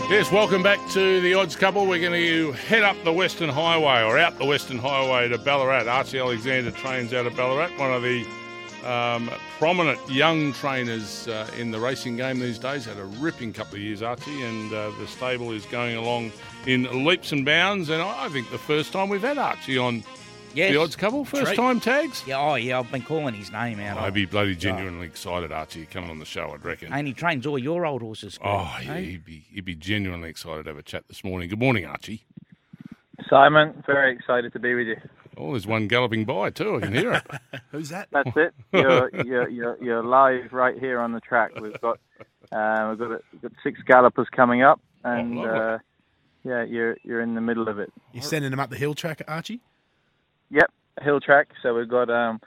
Yes, 0.09 0.31
welcome 0.31 0.63
back 0.63 0.79
to 0.91 1.21
the 1.21 1.35
Odds 1.35 1.57
Couple. 1.57 1.85
We're 1.85 2.01
going 2.01 2.13
to 2.13 2.53
head 2.53 2.85
up 2.85 2.97
the 3.03 3.13
Western 3.13 3.49
Highway 3.49 4.05
or 4.05 4.17
out 4.21 4.39
the 4.39 4.45
Western 4.45 4.79
Highway 4.79 5.29
to 5.29 5.37
Ballarat. 5.37 5.89
Archie 5.89 6.21
Alexander 6.21 6.71
trains 6.71 7.13
out 7.13 7.27
of 7.27 7.35
Ballarat, 7.35 7.71
one 7.77 7.93
of 7.93 8.03
the 8.03 8.25
um, 8.89 9.29
prominent 9.59 9.99
young 10.09 10.53
trainers 10.53 11.27
uh, 11.27 11.51
in 11.59 11.73
the 11.73 11.81
racing 11.81 12.15
game 12.15 12.39
these 12.39 12.57
days. 12.57 12.85
Had 12.85 12.99
a 12.99 13.05
ripping 13.05 13.53
couple 13.53 13.75
of 13.75 13.81
years, 13.81 14.01
Archie, 14.01 14.43
and 14.43 14.73
uh, 14.73 14.93
the 15.01 15.09
stable 15.09 15.51
is 15.51 15.67
going 15.67 15.97
along 15.97 16.31
in 16.67 17.05
leaps 17.05 17.33
and 17.33 17.45
bounds. 17.45 17.89
And 17.89 18.01
I 18.01 18.27
I 18.27 18.29
think 18.29 18.49
the 18.53 18.59
first 18.59 18.93
time 18.93 19.09
we've 19.09 19.21
had 19.21 19.39
Archie 19.39 19.77
on 19.77 20.05
Yes. 20.57 20.73
the 20.73 20.81
Odds 20.81 20.97
Couple, 20.97 21.25
first 21.25 21.47
Treat. 21.49 21.57
time 21.57 21.81
tags. 21.81 22.25
Yeah, 22.27 22.41
oh 22.41 22.55
yeah, 22.55 22.79
I've 22.79 22.91
been 22.91 23.03
calling 23.03 23.35
his 23.35 23.53
name 23.53 23.79
out. 23.79 23.99
I'd 23.99 24.15
be 24.15 24.25
bloody 24.27 24.57
genuinely 24.57 25.07
excited, 25.07 25.53
Archie, 25.53 25.85
coming 25.87 26.09
on 26.11 26.19
the 26.19 26.25
show. 26.25 26.51
I'd 26.55 26.65
reckon. 26.65 26.93
and 26.93 27.07
he 27.07 27.13
trains 27.13 27.47
all 27.47 27.59
your 27.59 27.85
old 27.85 28.01
horses. 28.03 28.39
Greg, 28.39 28.51
Oh, 28.55 28.77
yeah, 28.83 28.95
eh? 28.95 29.01
he'd 29.01 29.25
be 29.25 29.45
he'd 29.53 29.65
be 29.67 29.75
genuinely 29.75 30.31
excited 30.31 30.65
to 30.65 30.71
have 30.71 30.79
a 30.79 30.83
chat 30.83 31.05
this 31.09 31.23
morning. 31.23 31.49
Good 31.51 31.59
morning, 31.61 31.85
Archie. 31.85 32.25
Simon, 33.29 33.83
very 33.87 34.13
excited 34.15 34.53
to 34.53 34.59
be 34.59 34.75
with 34.75 34.87
you. 34.87 34.97
Oh, 35.37 35.51
there's 35.53 35.67
one 35.67 35.89
galloping 35.89 36.25
by 36.25 36.51
too. 36.51 36.77
I 36.77 36.81
can 36.81 36.95
hear 36.95 37.13
it. 37.13 37.61
Who's 37.71 37.89
that? 37.91 38.09
That's 38.11 38.31
it. 38.37 38.55
You're, 38.73 39.11
you're, 39.25 39.49
you're, 39.49 39.83
you're 39.83 40.03
live 40.03 40.53
right 40.53 40.79
here 40.79 40.99
on 41.01 41.13
the 41.13 41.21
track. 41.21 41.53
We've 41.61 41.79
got 41.81 41.99
uh, 42.53 42.87
we've 42.91 42.99
got, 42.99 43.11
a, 43.13 43.21
we've 43.33 43.43
got 43.43 43.53
six 43.63 43.81
gallopers 43.87 44.29
coming 44.35 44.63
up, 44.63 44.81
and 45.05 45.37
lovely. 45.37 45.51
uh, 45.61 45.79
yeah, 46.45 46.63
you're 46.65 46.97
you're 47.03 47.21
in 47.21 47.35
the 47.35 47.41
middle 47.41 47.69
of 47.69 47.79
it. 47.79 47.93
You're 48.13 48.23
sending 48.23 48.51
them 48.51 48.61
up 48.61 48.71
the 48.71 48.77
hill 48.77 48.95
track, 48.95 49.21
Archie? 49.29 49.61
Yep, 50.51 50.71
hill 51.03 51.21
track. 51.21 51.49
So 51.63 51.75
we've 51.75 51.89
got 51.89 52.11
um, 52.11 52.41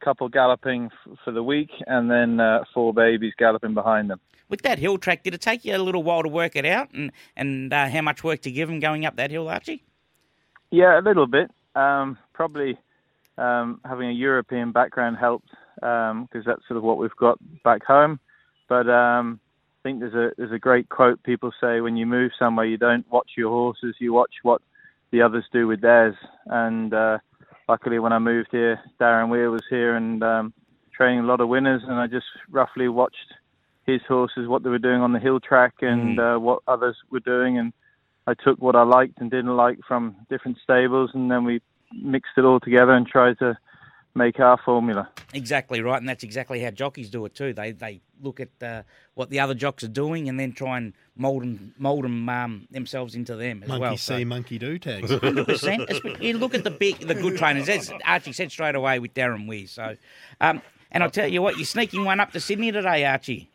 a 0.00 0.04
couple 0.04 0.28
galloping 0.28 0.90
f- 0.92 1.18
for 1.24 1.32
the 1.32 1.42
week, 1.42 1.70
and 1.86 2.10
then 2.10 2.40
uh, 2.40 2.64
four 2.72 2.92
babies 2.94 3.32
galloping 3.38 3.74
behind 3.74 4.10
them. 4.10 4.20
With 4.48 4.62
that 4.62 4.78
hill 4.78 4.98
track, 4.98 5.22
did 5.22 5.34
it 5.34 5.40
take 5.40 5.64
you 5.64 5.74
a 5.74 5.78
little 5.78 6.02
while 6.02 6.22
to 6.22 6.28
work 6.28 6.56
it 6.56 6.66
out, 6.66 6.92
and 6.92 7.12
and 7.36 7.72
uh, 7.72 7.88
how 7.88 8.02
much 8.02 8.22
work 8.22 8.42
to 8.42 8.50
give 8.50 8.68
him 8.68 8.80
going 8.80 9.06
up 9.06 9.16
that 9.16 9.30
hill, 9.30 9.48
Archie? 9.48 9.82
Yeah, 10.70 10.98
a 10.98 11.02
little 11.02 11.26
bit. 11.26 11.50
Um, 11.74 12.18
probably 12.32 12.78
um, 13.38 13.80
having 13.84 14.08
a 14.08 14.12
European 14.12 14.72
background 14.72 15.16
helped 15.18 15.48
because 15.76 16.44
that's 16.46 16.66
sort 16.68 16.76
of 16.76 16.82
what 16.82 16.98
we've 16.98 17.16
got 17.16 17.38
back 17.64 17.84
home. 17.84 18.20
But 18.68 18.88
um, 18.88 19.40
I 19.80 19.88
think 19.88 20.00
there's 20.00 20.14
a 20.14 20.30
there's 20.36 20.52
a 20.52 20.58
great 20.58 20.88
quote 20.88 21.22
people 21.22 21.52
say 21.60 21.80
when 21.80 21.96
you 21.96 22.06
move 22.06 22.32
somewhere, 22.38 22.66
you 22.66 22.76
don't 22.76 23.10
watch 23.10 23.32
your 23.36 23.50
horses, 23.50 23.96
you 23.98 24.12
watch 24.12 24.34
what 24.42 24.62
the 25.10 25.22
others 25.22 25.44
do 25.52 25.66
with 25.66 25.80
theirs. 25.80 26.14
And 26.46 26.94
uh, 26.94 27.18
luckily, 27.68 27.98
when 27.98 28.12
I 28.12 28.18
moved 28.18 28.48
here, 28.50 28.80
Darren 29.00 29.28
Weir 29.28 29.50
was 29.50 29.64
here 29.68 29.96
and 29.96 30.22
um, 30.22 30.52
training 30.94 31.20
a 31.20 31.26
lot 31.26 31.40
of 31.40 31.48
winners, 31.48 31.82
and 31.84 31.94
I 31.94 32.06
just 32.06 32.26
roughly 32.50 32.88
watched 32.88 33.34
his 33.84 34.00
horses, 34.06 34.46
what 34.46 34.62
they 34.62 34.70
were 34.70 34.78
doing 34.78 35.00
on 35.00 35.12
the 35.12 35.18
hill 35.18 35.40
track, 35.40 35.74
and 35.80 36.18
uh, 36.20 36.36
what 36.38 36.60
others 36.68 36.96
were 37.10 37.20
doing, 37.20 37.58
and 37.58 37.72
I 38.26 38.34
took 38.34 38.60
what 38.60 38.76
I 38.76 38.82
liked 38.82 39.20
and 39.20 39.30
didn't 39.30 39.56
like 39.56 39.78
from 39.86 40.16
different 40.30 40.58
stables, 40.62 41.10
and 41.14 41.30
then 41.30 41.44
we 41.44 41.60
mixed 41.92 42.32
it 42.36 42.44
all 42.44 42.60
together 42.60 42.92
and 42.92 43.06
tried 43.06 43.38
to 43.40 43.58
make 44.14 44.40
our 44.40 44.58
formula. 44.64 45.08
Exactly 45.32 45.80
right, 45.80 45.98
and 45.98 46.08
that's 46.08 46.24
exactly 46.24 46.60
how 46.60 46.70
jockeys 46.70 47.10
do 47.10 47.24
it 47.24 47.34
too. 47.34 47.52
They 47.52 47.72
they 47.72 48.00
look 48.20 48.40
at 48.40 48.50
uh, 48.62 48.82
what 49.14 49.30
the 49.30 49.40
other 49.40 49.54
jocks 49.54 49.82
are 49.82 49.88
doing 49.88 50.28
and 50.28 50.38
then 50.38 50.52
try 50.52 50.76
and 50.78 50.92
mould 51.16 51.42
them, 51.42 51.74
mold 51.78 52.04
them 52.04 52.28
um, 52.28 52.68
themselves 52.70 53.14
into 53.14 53.34
them 53.36 53.62
as 53.62 53.68
Monkey 53.68 53.80
well. 53.80 53.96
see, 53.96 54.24
monkey 54.24 54.58
do 54.58 54.78
tags. 54.78 55.10
Hundred 55.20 55.46
percent. 55.46 55.90
You 56.20 56.38
look 56.38 56.54
at 56.54 56.64
the 56.64 56.70
big, 56.70 56.98
the 57.06 57.14
good 57.14 57.38
trainers. 57.38 57.68
As 57.68 57.92
Archie 58.04 58.32
said 58.32 58.52
straight 58.52 58.74
away 58.74 58.98
with 58.98 59.14
Darren 59.14 59.46
Weir. 59.48 59.66
So, 59.66 59.96
um, 60.40 60.62
and 60.90 61.02
I'll 61.02 61.10
tell 61.10 61.28
you 61.28 61.42
what, 61.42 61.56
you're 61.56 61.64
sneaking 61.64 62.04
one 62.04 62.20
up 62.20 62.32
to 62.32 62.40
Sydney 62.40 62.72
today, 62.72 63.04
Archie. 63.04 63.50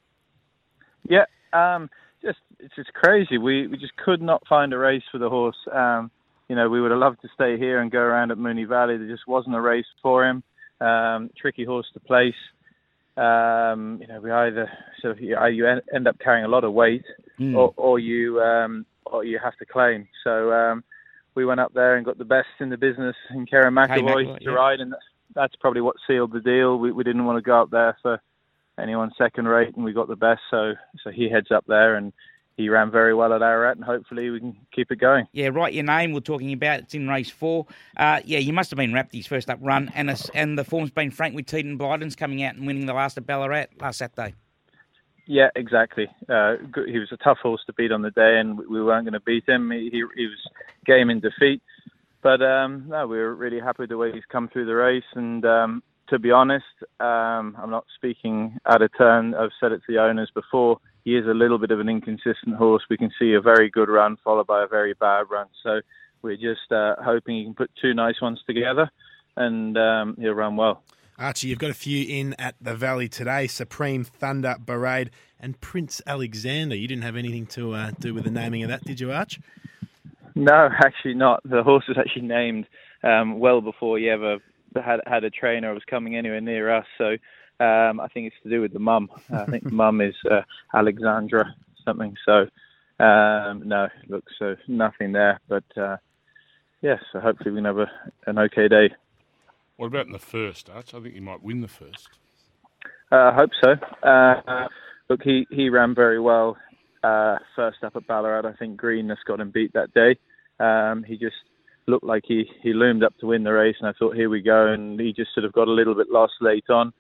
Yeah, 1.08 1.26
um, 1.54 1.90
just 2.22 2.40
it's 2.60 2.76
just 2.76 2.94
crazy. 2.94 3.38
We 3.38 3.68
we 3.68 3.78
just 3.78 3.96
could 3.98 4.22
not 4.22 4.46
find 4.48 4.74
a 4.74 4.78
race 4.78 5.04
for 5.12 5.20
the 5.20 5.30
horse. 5.30 5.58
Um, 5.72 6.12
you 6.50 6.56
know, 6.56 6.70
we 6.70 6.82
would 6.82 6.92
have 6.92 7.00
loved 7.00 7.22
to 7.22 7.30
stay 7.34 7.58
here 7.58 7.80
and 7.80 7.92
go 7.92 8.00
around 8.00 8.32
at 8.32 8.38
Moonee 8.38 8.68
Valley. 8.68 8.98
There 8.98 9.08
just 9.08 9.28
wasn't 9.28 9.56
a 9.56 9.62
race 9.62 9.86
for 10.02 10.26
him. 10.26 10.44
Um, 10.80 11.30
tricky 11.36 11.66
horse 11.66 11.88
to 11.94 12.00
place. 12.00 12.36
Um, 13.18 13.98
you 14.00 14.08
know, 14.08 14.22
we 14.22 14.32
either 14.32 14.70
so 15.02 15.16
you, 15.18 15.38
you 15.48 15.68
end 15.68 16.08
up 16.08 16.20
carrying 16.20 16.46
a 16.46 16.50
lot 16.50 16.64
of 16.64 16.74
weight, 16.74 17.04
Hmm. 17.38 17.56
or, 17.56 17.74
or 17.78 18.00
you 18.00 18.42
um, 18.42 18.86
or 19.06 19.24
you 19.24 19.40
have 19.44 19.56
to 19.58 19.66
claim. 19.66 20.08
So 20.24 20.52
um, 20.52 20.84
we 21.36 21.46
went 21.46 21.60
up 21.60 21.74
there 21.74 21.96
and 21.96 22.06
got 22.06 22.18
the 22.18 22.26
best 22.26 22.48
in 22.60 22.70
the 22.70 22.78
business 22.78 23.16
in 23.30 23.46
Kerrin 23.46 23.74
McEvoy 23.74 24.40
to 24.40 24.44
yeah. 24.44 24.52
ride, 24.52 24.80
and 24.80 24.92
that's, 24.92 25.06
that's 25.36 25.56
probably 25.58 25.82
what 25.82 25.96
sealed 26.08 26.32
the 26.34 26.40
deal. 26.40 26.78
We, 26.78 26.92
we 26.92 27.04
didn't 27.04 27.26
want 27.26 27.38
to 27.38 27.44
go 27.44 27.62
up 27.62 27.70
there 27.70 27.96
for 28.02 28.20
anyone 28.80 29.12
second 29.18 29.48
rate, 29.48 29.76
and 29.76 29.86
we 29.86 29.94
got 29.94 30.08
the 30.08 30.16
best. 30.16 30.42
So 30.50 30.74
so 31.04 31.12
he 31.12 31.30
heads 31.30 31.52
up 31.52 31.66
there, 31.68 31.96
and 31.96 32.12
he 32.58 32.70
ran 32.70 32.90
very 32.90 33.14
well 33.14 33.34
at 33.34 33.42
Ararat, 33.44 33.78
and 33.78 33.86
hopefully 33.86 34.32
we 34.32 34.40
can 34.40 34.58
keep 34.74 34.92
it 34.92 34.98
going. 34.98 35.28
Yeah, 35.32 35.50
write 35.50 35.74
your 35.74 35.84
name. 35.84 36.12
We're 36.12 36.20
talking 36.22 36.52
about 36.52 36.80
it's 36.82 36.96
in 36.96 37.08
race 37.08 37.30
four. 37.30 37.68
Uh, 37.96 38.20
yeah, 38.26 38.40
you 38.40 38.52
must 38.52 38.72
have 38.72 38.78
been 38.78 38.94
wrapped 38.94 39.14
his 39.14 39.28
first 39.28 39.50
up 39.50 39.60
run, 39.62 39.92
and 39.96 40.10
it's, 40.10 40.28
and 40.30 40.58
the 40.58 40.64
form's 40.64 40.90
been 40.90 41.12
frank 41.12 41.36
with 41.36 41.46
Teton 41.46 41.78
Blyden's 41.78 42.16
coming 42.16 42.44
out 42.44 42.56
and 42.56 42.66
winning 42.66 42.88
the 42.88 42.94
last 42.94 43.18
at 43.18 43.28
Ballarat 43.28 43.68
last 43.80 44.00
Saturday. 44.00 44.34
Yeah, 45.28 45.50
exactly. 45.56 46.08
Uh, 46.28 46.56
he 46.88 47.00
was 47.00 47.12
a 47.12 47.18
tough 47.18 47.38
horse 47.44 47.62
to 47.68 47.74
beat 47.74 47.92
on 47.92 48.02
the 48.02 48.12
day, 48.12 48.40
and 48.40 48.58
we- 48.58 48.66
we 48.66 48.84
weren't 48.84 49.06
going 49.06 49.14
to 49.14 49.20
beat 49.20 49.48
him. 49.48 49.70
He, 49.72 49.90
he, 49.92 50.04
he 50.16 50.26
was 50.26 50.50
game 50.86 51.10
in 51.10 51.20
defeat, 51.20 51.62
but 52.24 52.42
um, 52.42 52.86
no, 52.88 53.06
we 53.06 53.18
were 53.18 53.36
really 53.36 53.60
happy 53.60 53.84
with 53.84 53.90
the 53.90 53.98
way 53.98 54.12
he's 54.12 54.26
come 54.32 54.48
through 54.48 54.66
the 54.66 54.76
race. 54.76 55.04
And 55.14 55.46
um, 55.46 55.84
to 56.10 56.18
be 56.18 56.32
honest, 56.32 56.66
um, 57.00 57.56
I'm 57.62 57.70
not 57.70 57.86
speaking 57.96 58.58
out 58.66 58.82
of 58.82 58.90
turn. 58.98 59.36
I've 59.36 59.52
said 59.60 59.74
it 59.74 59.82
to 59.86 59.94
the 59.94 60.02
owners 60.02 60.32
before. 60.34 60.80
He 61.08 61.16
is 61.16 61.26
a 61.26 61.34
little 61.34 61.58
bit 61.58 61.72
of 61.72 61.80
an 61.80 61.88
inconsistent 61.88 62.58
horse. 62.58 62.84
We 62.90 62.98
can 62.98 63.12
see 63.18 63.32
a 63.32 63.40
very 63.40 63.70
good 63.70 63.88
run 63.88 64.18
followed 64.26 64.46
by 64.46 64.66
a 64.66 64.68
very 64.68 64.94
bad 64.94 65.28
run. 65.32 65.48
So 65.64 65.80
we're 66.22 66.36
just 66.36 66.70
uh, 66.70 66.96
hoping 67.02 67.38
he 67.38 67.44
can 67.46 67.54
put 67.54 67.72
two 67.82 67.94
nice 67.94 68.20
ones 68.22 68.42
together, 68.46 68.92
and 69.38 69.78
um, 69.78 70.18
he'll 70.20 70.34
run 70.34 70.58
well. 70.58 70.84
Archie, 71.18 71.48
you've 71.48 71.60
got 71.60 71.70
a 71.70 71.74
few 71.74 72.06
in 72.06 72.36
at 72.38 72.56
the 72.60 72.76
Valley 72.76 73.08
today 73.08 73.48
Supreme 73.48 74.04
Thunder 74.04 74.58
Parade 74.66 75.12
and 75.40 75.58
Prince 75.62 76.02
Alexander. 76.06 76.76
You 76.76 76.90
didn't 76.90 77.04
have 77.04 77.16
anything 77.16 77.46
to 77.46 77.74
uh, 77.74 77.92
do 77.98 78.14
with 78.14 78.26
the 78.26 78.32
naming 78.32 78.64
of 78.64 78.70
that, 78.70 78.84
did 78.84 79.00
you, 79.00 79.14
Arch? 79.14 79.40
No, 80.36 80.68
actually 80.84 81.14
not. 81.14 81.40
The 81.46 81.64
horse 81.64 81.86
was 81.88 81.98
actually 81.98 82.24
named 82.24 82.66
um, 83.04 83.40
well 83.40 83.62
before 83.62 83.98
he 83.98 84.10
ever 84.10 84.40
had 84.76 85.00
had 85.08 85.24
a 85.24 85.30
trainer 85.30 85.72
or 85.72 85.74
was 85.74 85.86
coming 85.90 86.18
anywhere 86.18 86.42
near 86.42 86.70
us. 86.70 86.86
So 86.98 87.16
um, 87.60 88.00
I 88.00 88.08
think 88.14 88.28
it's 88.28 88.44
to 88.44 88.50
do 88.50 88.62
with 88.62 88.74
the 88.74 88.80
mum. 88.80 89.10
I 89.32 89.46
think 89.46 89.64
the 89.64 89.72
mum 89.72 90.02
is 90.02 90.16
uh, 90.30 90.42
Alexandra 90.74 91.56
something. 91.86 92.16
So 92.26 92.48
um, 93.04 93.64
no, 93.66 93.88
look, 94.08 94.26
so 94.38 94.56
nothing 94.68 95.12
there. 95.12 95.40
But 95.48 95.66
uh, 95.78 95.98
yeah, 96.82 96.98
so 97.12 97.20
hopefully 97.20 97.52
we 97.52 97.58
can 97.58 97.66
have 97.66 97.80
a, 97.80 97.92
an 98.26 98.38
okay 98.40 98.68
day. 98.68 98.90
What 99.78 99.88
about 99.88 100.08
in 100.08 100.12
the 100.12 100.20
first, 100.20 100.70
Arch? 100.70 100.94
I 100.94 101.00
think 101.00 101.16
you 101.16 101.22
might 101.22 101.44
win 101.44 101.62
the 101.62 101.68
first. 101.68 102.10
Uh, 103.12 103.32
I 103.32 103.34
hope 103.34 103.52
so. 103.64 104.08
Uh, 104.08 104.68
look, 105.10 105.22
he, 105.24 105.48
he 105.52 105.70
ran 105.70 105.96
very 105.96 106.20
well 106.20 106.58
uh, 107.04 107.38
first 107.56 107.84
up 107.84 107.96
at 107.96 108.08
Ballarat. 108.08 108.48
I 108.48 108.54
think 108.54 108.78
Greenness 108.78 109.20
got 109.26 109.40
him 109.40 109.52
beat 109.52 109.74
that 109.74 109.94
day. 109.94 110.18
Um, 110.60 111.04
he 111.04 111.16
just 111.18 111.36
looked 111.86 112.04
like 112.04 112.24
he, 112.28 112.50
he 112.64 112.74
loomed 112.74 113.04
up 113.04 113.18
to 113.20 113.28
win 113.28 113.44
the 113.44 113.54
race, 113.54 113.76
and 113.80 113.88
I 113.88 113.94
thought, 113.94 114.16
here 114.16 114.30
we 114.30 114.42
go. 114.42 114.68
And 114.68 115.00
he 115.00 115.14
just 115.14 115.34
sort 115.34 115.46
of 115.46 115.54
got 115.54 115.68
a 115.68 115.72
little 115.72 115.96
bit 115.96 116.10
lost 116.10 116.34
late 116.42 116.70
on. 116.70 116.92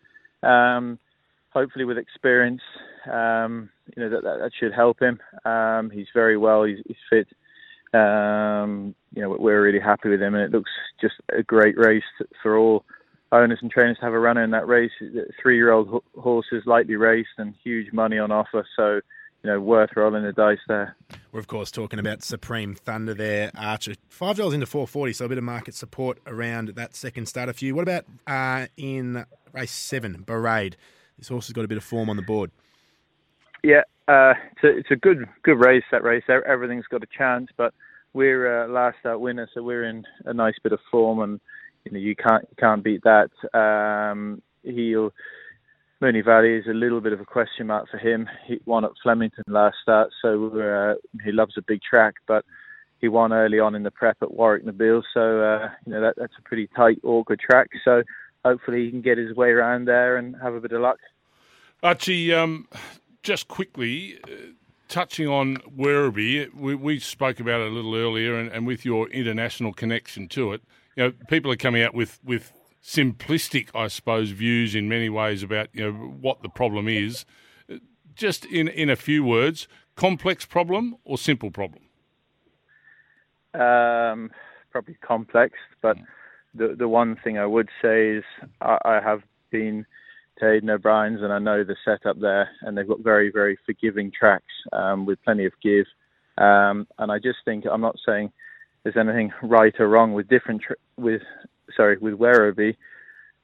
Um, 0.44 1.00
hopefully, 1.50 1.86
with 1.86 1.98
experience, 1.98 2.62
um, 3.12 3.70
you 3.96 4.04
know 4.04 4.10
that, 4.10 4.24
that 4.24 4.40
that 4.40 4.52
should 4.60 4.74
help 4.74 5.00
him. 5.02 5.20
Um, 5.46 5.90
he's 5.90 6.08
very 6.14 6.38
well. 6.38 6.64
He's, 6.64 6.80
he's 6.88 6.98
fit. 7.10 7.28
Um, 7.94 8.94
you 9.14 9.22
know, 9.22 9.36
we're 9.40 9.62
really 9.62 9.80
happy 9.80 10.10
with 10.10 10.22
him, 10.22 10.36
and 10.36 10.44
it 10.44 10.52
looks 10.52 10.72
just 11.00 11.16
a 11.38 11.42
great 11.44 11.78
race 11.78 12.04
for 12.44 12.58
all 12.58 12.84
owners 13.32 13.60
and 13.62 13.72
trainers 13.72 13.98
to 13.98 14.06
have 14.06 14.14
a 14.14 14.20
runner 14.20 14.44
in 14.44 14.52
that 14.52 14.68
race. 14.68 14.92
Three-year-old 15.42 16.04
horses, 16.18 16.64
lightly 16.66 16.96
raced, 16.96 17.30
and 17.38 17.54
huge 17.64 17.92
money 17.94 18.20
on 18.20 18.32
offer. 18.32 18.66
So, 18.76 19.02
you 19.48 19.54
know, 19.54 19.62
worth 19.62 19.92
rolling 19.96 20.24
the 20.24 20.34
dice 20.34 20.58
there. 20.68 20.98
We're, 21.32 21.40
of 21.40 21.48
course, 21.48 21.72
talking 21.72 22.00
about 22.00 22.22
Supreme 22.22 22.76
Thunder 22.76 23.14
there, 23.14 23.50
Archer. 23.58 23.94
$5 24.12 24.54
into 24.54 24.66
440 24.66 25.14
so 25.14 25.24
a 25.24 25.30
bit 25.30 25.38
of 25.38 25.46
market 25.46 25.74
support 25.74 26.20
around 26.28 26.70
that 26.76 26.98
second 26.98 27.28
starter 27.28 27.54
for 27.54 27.64
you. 27.64 27.74
What 27.74 27.84
about 27.84 28.04
uh, 28.28 28.68
in 28.76 29.26
race 29.54 29.72
seven, 29.72 30.26
Parade? 30.26 30.76
This 31.18 31.30
horse 31.30 31.48
has 31.48 31.54
got 31.54 31.64
a 31.64 31.68
bit 31.70 31.78
of 31.78 31.86
form 31.86 32.10
on 32.10 32.18
the 32.18 32.24
board. 32.24 32.52
Yeah, 33.64 33.84
uh, 34.10 34.34
it's 34.52 34.64
a 34.64 34.78
it's 34.78 34.92
a 34.92 34.98
good 34.98 35.26
good 35.44 35.66
race. 35.66 35.84
That 35.92 36.04
race, 36.04 36.24
everything's 36.28 36.86
got 36.88 37.02
a 37.02 37.08
chance. 37.18 37.48
But 37.56 37.74
we're 38.12 38.64
uh, 38.66 38.68
last 38.68 38.98
out 39.06 39.22
winner, 39.22 39.50
so 39.54 39.64
we're 39.64 39.86
in 39.86 40.04
a 40.26 40.34
nice 40.34 40.56
bit 40.62 40.74
of 40.74 40.80
form, 40.92 41.22
and 41.22 41.40
you 41.86 41.94
know 41.94 42.00
you 42.00 42.16
can't 42.16 42.44
you 42.50 42.56
can't 42.60 42.84
beat 42.84 43.02
that. 43.04 43.32
Um, 43.58 44.42
he'll 44.64 45.12
Moonee 46.02 46.24
Valley 46.24 46.54
is 46.54 46.68
a 46.68 46.74
little 46.74 47.02
bit 47.02 47.14
of 47.14 47.20
a 47.20 47.26
question 47.26 47.68
mark 47.68 47.90
for 47.90 47.98
him. 47.98 48.30
He 48.46 48.60
won 48.66 48.86
at 48.86 48.92
Flemington 49.02 49.44
last 49.48 49.78
start, 49.82 50.12
so 50.22 50.48
uh, 50.60 50.96
he 51.24 51.32
loves 51.32 51.58
a 51.58 51.62
big 51.64 51.82
track, 51.82 52.16
but 52.28 52.46
he 53.00 53.08
won 53.08 53.34
early 53.34 53.60
on 53.60 53.74
in 53.74 53.84
the 53.84 53.92
prep 53.92 54.18
at 54.22 54.30
Warrnambool, 54.30 55.04
so 55.14 55.42
uh, 55.42 55.70
you 55.86 55.94
know 55.94 56.02
that 56.02 56.16
that's 56.18 56.34
a 56.38 56.42
pretty 56.44 56.68
tight, 56.76 57.00
awkward 57.04 57.40
track. 57.40 57.70
So 57.84 58.04
hopefully 58.46 58.86
he 58.86 58.92
can 58.92 59.02
get 59.02 59.18
his 59.18 59.36
way 59.36 59.50
around 59.50 59.86
there 59.86 60.18
and 60.18 60.36
have 60.42 60.54
a 60.54 60.60
bit 60.60 60.72
of 60.72 60.82
luck. 60.82 61.00
Archie, 61.82 62.34
um, 62.34 62.68
just 63.24 63.48
quickly, 63.48 64.20
uh, 64.24 64.54
touching 64.88 65.28
on 65.28 65.58
Werribee, 65.78 66.54
we, 66.54 66.76
we 66.76 67.00
spoke 67.00 67.40
about 67.40 67.62
it 67.62 67.72
a 67.72 67.74
little 67.74 67.96
earlier, 67.96 68.38
and, 68.38 68.52
and 68.52 68.66
with 68.66 68.86
your 68.86 69.10
international 69.10 69.74
connection 69.74 70.28
to 70.30 70.54
it, 70.54 70.62
you 70.96 71.04
know, 71.04 71.14
people 71.28 71.52
are 71.52 71.58
coming 71.58 71.84
out 71.84 71.94
with, 71.94 72.20
with 72.24 72.54
simplistic, 72.88 73.68
I 73.76 73.90
suppose, 73.90 74.32
views 74.32 74.74
in 74.74 74.88
many 74.88 75.10
ways 75.10 75.44
about 75.44 75.68
you 75.74 75.84
know 75.84 75.92
what 75.92 76.42
the 76.42 76.50
problem 76.50 76.88
is. 76.88 77.26
Just 78.16 78.46
in 78.46 78.68
in 78.70 78.90
a 78.90 78.96
few 78.96 79.24
words, 79.24 79.68
complex 79.96 80.46
problem 80.46 80.96
or 81.04 81.18
simple 81.18 81.52
problem? 81.52 81.84
Um, 83.54 84.32
probably 84.72 84.96
complex, 85.02 85.54
but 85.82 85.98
the 86.56 86.76
the 86.78 86.88
one 86.88 87.18
thing 87.24 87.38
I 87.38 87.46
would 87.46 87.70
say 87.82 88.12
is 88.12 88.24
I, 88.62 88.78
I 88.86 89.00
have 89.02 89.22
been 89.52 89.86
to 90.40 90.50
Aidan 90.50 90.70
O'Brien's 90.70 91.22
and 91.22 91.34
I 91.34 91.40
know 91.40 91.64
the 91.64 91.76
setup 91.84 92.20
there, 92.20 92.50
and 92.62 92.78
they've 92.78 92.88
got 92.88 93.02
very 93.02 93.30
very 93.32 93.58
forgiving 93.66 94.12
tracks 94.18 94.54
um, 94.72 95.06
with 95.06 95.22
plenty 95.24 95.46
of 95.46 95.54
give. 95.62 95.86
Um, 96.38 96.88
and 97.00 97.12
I 97.12 97.20
just 97.20 97.40
think 97.44 97.66
I'm 97.70 97.82
not 97.82 97.98
saying 98.06 98.32
there's 98.84 98.98
anything 98.98 99.34
right 99.44 99.74
or 99.80 99.90
wrong 99.90 100.14
with 100.14 100.30
different 100.30 100.62
tr- 100.62 100.74
with 100.96 101.22
sorry 101.76 101.98
with 101.98 102.16
Werribee, 102.16 102.76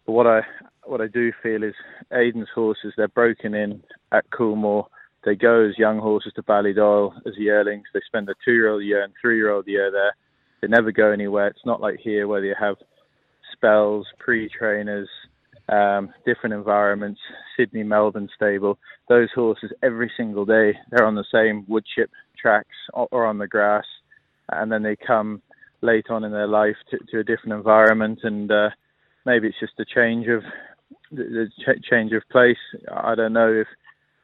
but 0.06 0.14
what 0.14 0.28
I 0.28 0.42
what 0.86 1.02
I 1.02 1.08
do 1.08 1.32
feel 1.42 1.64
is 1.64 1.74
Aidan's 2.12 2.50
horses 2.54 2.94
they're 2.98 3.08
broken 3.08 3.54
in 3.54 3.82
at 4.12 4.30
Coolmore. 4.32 4.88
They 5.24 5.36
go 5.36 5.66
as 5.66 5.78
young 5.78 6.00
horses 6.00 6.34
to 6.36 6.44
Ballydoyle 6.44 7.14
as 7.26 7.34
yearlings. 7.38 7.86
They 7.94 8.02
spend 8.06 8.28
a 8.28 8.34
two-year-old 8.44 8.84
year 8.84 9.04
and 9.04 9.14
three-year-old 9.22 9.68
year 9.68 9.90
there. 9.90 10.14
They 10.62 10.68
never 10.68 10.92
go 10.92 11.12
anywhere. 11.12 11.48
It's 11.48 11.66
not 11.66 11.80
like 11.80 12.00
here 12.04 12.28
where 12.28 12.44
you 12.44 12.56
have 12.60 12.76
spells, 13.54 14.06
pre-trainers, 14.20 15.08
um, 15.70 16.14
different 16.26 16.54
environments. 16.54 17.22
Sydney, 17.56 17.84
Melbourne 17.84 18.30
stable. 18.36 18.78
Those 19.08 19.30
horses 19.34 19.72
every 19.82 20.12
single 20.18 20.46
day 20.46 20.74
they're 20.92 21.06
on 21.06 21.16
the 21.16 21.26
same 21.32 21.66
wood 21.68 21.86
chip 21.96 22.12
tracks 22.38 22.76
or 22.94 23.26
on 23.26 23.38
the 23.38 23.48
grass, 23.48 23.86
and 24.52 24.70
then 24.72 24.84
they 24.84 24.98
come 24.98 25.42
late 25.84 26.10
on 26.10 26.24
in 26.24 26.32
their 26.32 26.48
life 26.48 26.78
to, 26.90 26.98
to 27.12 27.20
a 27.20 27.24
different 27.24 27.54
environment, 27.54 28.20
and 28.24 28.52
uh, 28.52 28.70
maybe 29.26 29.48
it's 29.48 29.60
just 29.60 29.80
a 29.80 29.86
change 29.86 30.28
of 30.28 30.44
the, 31.12 31.48
ch- 31.60 31.84
change 31.90 32.14
of 32.14 32.24
place. 32.32 32.58
I 32.92 33.16
don't 33.16 33.34
know 33.34 33.52
if 33.52 33.68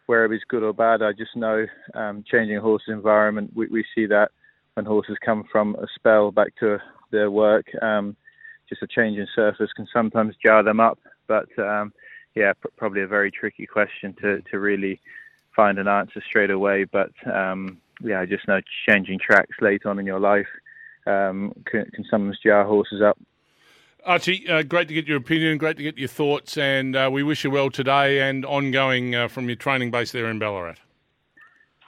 wherever 0.05 0.34
it's 0.34 0.43
good 0.47 0.64
or 0.64 0.74
bad. 0.74 1.01
I 1.03 1.12
just 1.12 1.36
know 1.36 1.68
um, 1.93 2.24
changing 2.30 2.57
a 2.57 2.62
horse's 2.62 2.89
environment. 2.89 3.51
We, 3.53 3.68
we 3.68 3.86
see 3.93 4.07
that 4.07 4.32
when 4.74 4.86
horses 4.86 5.18
come 5.24 5.43
from 5.51 5.76
a 5.76 5.86
spell 5.93 6.32
back 6.32 6.55
to 6.62 6.80
their 7.12 7.30
work. 7.30 7.68
Um, 7.82 8.16
just 8.68 8.82
a 8.82 8.88
change 8.88 9.18
in 9.18 9.28
surface 9.36 9.72
can 9.76 9.88
sometimes 9.91 10.36
jar 10.43 10.64
them 10.64 10.80
up. 10.80 10.99
But 11.28 11.47
um, 11.60 11.93
yeah, 12.36 12.53
pr- 12.53 12.70
probably 12.78 13.01
a 13.01 13.07
very 13.07 13.32
tricky 13.32 13.66
question 13.66 14.16
to, 14.22 14.41
to 14.49 14.60
really 14.60 14.99
find 15.55 15.78
an 15.78 15.88
answer 15.88 16.24
straight 16.28 16.51
away. 16.51 16.86
But 16.86 17.12
um, 17.32 17.78
yeah, 18.01 18.22
I 18.22 18.26
just 18.26 18.47
know 18.47 18.62
changing 18.88 19.20
tracks 19.20 19.57
late 19.62 19.86
on 19.86 19.99
in 19.99 20.05
your 20.05 20.20
life 20.20 20.47
um, 21.06 21.54
can, 21.66 21.86
can 21.93 22.06
sometimes 22.10 22.38
jar 22.43 22.66
horses 22.66 23.02
up. 23.02 23.18
Archie, 24.06 24.47
uh, 24.50 24.64
great 24.64 24.88
to 24.88 24.93
get 24.93 25.08
your 25.08 25.18
opinion, 25.18 25.58
great 25.58 25.78
to 25.78 25.84
get 25.84 25.97
your 25.97 26.08
thoughts, 26.08 26.58
and 26.58 26.95
uh, 26.95 27.10
we 27.12 27.22
wish 27.22 27.43
you 27.43 27.52
well 27.52 27.70
today 27.70 28.28
and 28.28 28.45
ongoing 28.45 29.14
uh, 29.14 29.28
from 29.28 29.47
your 29.47 29.58
training 29.58 29.91
base 29.91 30.12
there 30.12 30.30
in 30.30 30.39
Ballarat. 30.39 30.76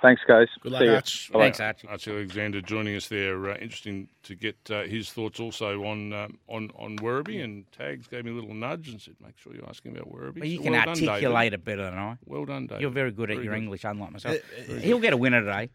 Thanks, 0.01 0.22
guys. 0.28 0.47
Good 0.62 0.72
luck, 0.72 0.82
See. 0.82 0.89
Arch. 0.89 1.32
Bye. 1.32 1.39
Thanks, 1.39 1.59
Archie. 1.59 1.88
Archie 1.88 2.12
Alexander 2.12 2.59
joining 2.59 2.95
us 2.95 3.07
there. 3.07 3.51
Uh, 3.51 3.55
interesting 3.57 4.09
to 4.24 4.34
get 4.34 4.57
uh, 4.72 4.82
his 4.82 5.12
thoughts 5.12 5.39
also 5.39 5.84
on 5.86 6.12
um, 6.12 6.39
on 6.47 6.72
on 6.76 6.97
Werribee. 6.97 7.43
And 7.43 7.72
Tags 7.72 8.07
gave 8.07 8.26
me 8.26 8.32
a 8.32 8.34
little 8.34 8.55
nudge 8.55 8.89
and 8.89 8.99
said, 8.99 9.14
"Make 9.24 9.38
sure 9.38 9.53
you 9.53 9.64
ask 9.70 9.86
him 9.86 9.95
about 9.95 10.12
Werribee." 10.12 10.39
Well, 10.39 10.49
you 10.49 10.57
So 10.57 10.64
can 10.64 10.72
well 10.74 10.86
done, 10.86 11.07
articulate 11.07 11.53
it 11.53 11.64
better 11.64 11.84
than 11.84 11.99
I. 11.99 12.18
Well 12.26 12.45
done, 12.45 12.66
David. 12.66 12.82
You're 12.82 12.89
very 12.89 13.12
good 13.12 13.30
at 13.30 13.38
your 13.38 13.53
good. 13.53 13.62
English, 13.62 13.84
unlike 13.84 14.12
myself. 14.12 14.38
He'll 14.82 14.99
get 14.99 15.14
a 15.14 15.18
winner 15.18 15.41
today. 15.41 15.70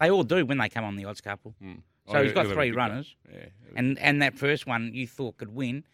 They 0.00 0.10
all 0.10 0.24
do 0.24 0.46
when 0.46 0.56
they 0.56 0.70
come 0.70 0.84
on 0.84 0.96
the 0.96 1.04
odds 1.04 1.20
couple. 1.20 1.54
So 2.10 2.18
Oh, 2.18 2.22
he's 2.22 2.28
yeah, 2.34 2.42
got 2.44 2.52
three 2.52 2.70
runners, 2.70 3.14
Yeah, 3.32 3.46
and 3.76 3.98
and 3.98 4.22
that 4.22 4.36
first 4.38 4.66
one 4.66 4.92
you 4.94 5.06
thought 5.06 5.36
could 5.36 5.54
win. 5.54 5.84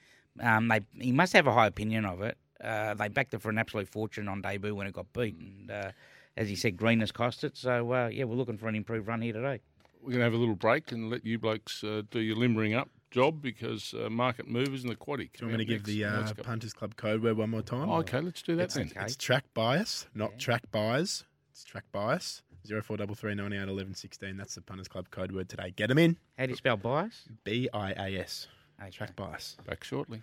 Um, 0.40 0.68
they 0.68 0.80
he 0.98 1.12
must 1.12 1.32
have 1.32 1.46
a 1.46 1.52
high 1.52 1.66
opinion 1.66 2.04
of 2.04 2.20
it. 2.22 2.36
Uh, 2.62 2.94
they 2.94 3.08
backed 3.08 3.34
it 3.34 3.42
for 3.42 3.50
an 3.50 3.58
absolute 3.58 3.88
fortune 3.88 4.28
on 4.28 4.40
debut 4.42 4.74
when 4.74 4.86
it 4.86 4.92
got 4.94 5.12
beat, 5.12 5.36
and 5.36 5.70
uh, 5.70 5.90
as 6.36 6.48
he 6.48 6.56
said, 6.56 6.76
green 6.76 7.00
has 7.00 7.12
cost 7.12 7.44
it. 7.44 7.56
So 7.56 7.92
uh, 7.92 8.08
yeah, 8.08 8.24
we're 8.24 8.36
looking 8.36 8.58
for 8.58 8.68
an 8.68 8.74
improved 8.74 9.06
run 9.08 9.22
here 9.22 9.32
today. 9.32 9.60
we're 10.02 10.10
going 10.10 10.18
to 10.20 10.24
have 10.24 10.34
a 10.34 10.36
little 10.36 10.54
break 10.56 10.92
and 10.92 11.10
let 11.10 11.24
you 11.24 11.38
blokes 11.38 11.82
uh, 11.84 12.02
do 12.10 12.20
your 12.20 12.36
limbering 12.36 12.74
up 12.74 12.88
job 13.10 13.40
because 13.40 13.94
uh, 13.94 14.08
market 14.10 14.48
movers 14.48 14.82
and 14.82 14.90
the 14.90 14.96
quaddy. 14.96 15.30
Do 15.32 15.46
you 15.46 15.46
want 15.46 15.58
me 15.58 15.64
to 15.64 15.64
give 15.64 15.84
the 15.84 16.04
uh, 16.04 16.32
Punters 16.42 16.72
Club 16.72 16.96
code 16.96 17.22
word 17.22 17.36
one 17.36 17.50
more 17.50 17.62
time? 17.62 17.88
Oh, 17.88 17.96
okay, 17.98 18.20
let's 18.20 18.42
do 18.42 18.56
that 18.56 18.64
It's, 18.64 18.74
then. 18.74 18.92
it's 18.96 19.16
track 19.16 19.44
bias, 19.54 20.06
not 20.14 20.38
track 20.38 20.62
bias. 20.72 21.24
It's 21.52 21.62
track 21.64 21.84
bias. 21.92 22.42
Zero 22.66 22.80
four 22.82 22.96
double 22.96 23.14
three 23.14 23.34
ninety 23.34 23.58
eight 23.58 23.68
eleven 23.68 23.94
sixteen. 23.94 24.36
That's 24.38 24.54
the 24.54 24.62
Punters 24.62 24.88
Club 24.88 25.10
code 25.10 25.32
word 25.32 25.48
today. 25.50 25.72
Get 25.76 25.88
them 25.88 25.98
in. 25.98 26.16
How 26.38 26.46
do 26.46 26.50
you 26.50 26.56
spell 26.56 26.78
bias? 26.78 27.24
B 27.44 27.68
I 27.74 27.92
A 27.92 28.18
S. 28.20 28.46
Okay. 28.80 28.90
Track 28.90 29.14
bias. 29.16 29.56
Back 29.66 29.84
shortly. 29.84 30.22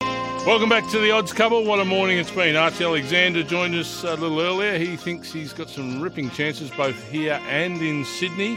Welcome 0.00 0.68
back 0.68 0.88
to 0.90 1.00
the 1.00 1.10
Odds 1.10 1.32
Couple. 1.32 1.64
What 1.64 1.80
a 1.80 1.84
morning 1.84 2.18
it's 2.18 2.30
been. 2.30 2.54
Archie 2.54 2.84
Alexander 2.84 3.42
joined 3.42 3.74
us 3.74 4.04
a 4.04 4.14
little 4.14 4.40
earlier. 4.40 4.78
He 4.78 4.94
thinks 4.96 5.32
he's 5.32 5.52
got 5.52 5.68
some 5.68 6.00
ripping 6.00 6.30
chances 6.30 6.70
both 6.70 7.10
here 7.10 7.40
and 7.48 7.82
in 7.82 8.04
Sydney. 8.04 8.56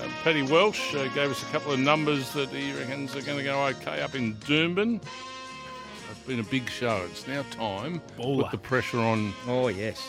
Uh, 0.00 0.08
Paddy 0.22 0.42
Welsh 0.42 0.94
uh, 0.94 1.08
gave 1.08 1.32
us 1.32 1.42
a 1.42 1.46
couple 1.46 1.72
of 1.72 1.80
numbers 1.80 2.32
that 2.34 2.50
he 2.50 2.72
reckons 2.78 3.16
are 3.16 3.22
going 3.22 3.38
to 3.38 3.42
go 3.42 3.66
okay 3.66 4.00
up 4.00 4.14
in 4.14 4.36
Doomben. 4.36 5.02
It's 6.12 6.20
been 6.24 6.38
a 6.38 6.44
big 6.44 6.70
show. 6.70 7.02
It's 7.10 7.26
now 7.26 7.42
time 7.50 7.94
to 7.94 8.22
Baller. 8.22 8.42
put 8.42 8.52
the 8.52 8.58
pressure 8.58 9.00
on 9.00 9.34
Oh 9.48 9.66
yes. 9.66 10.06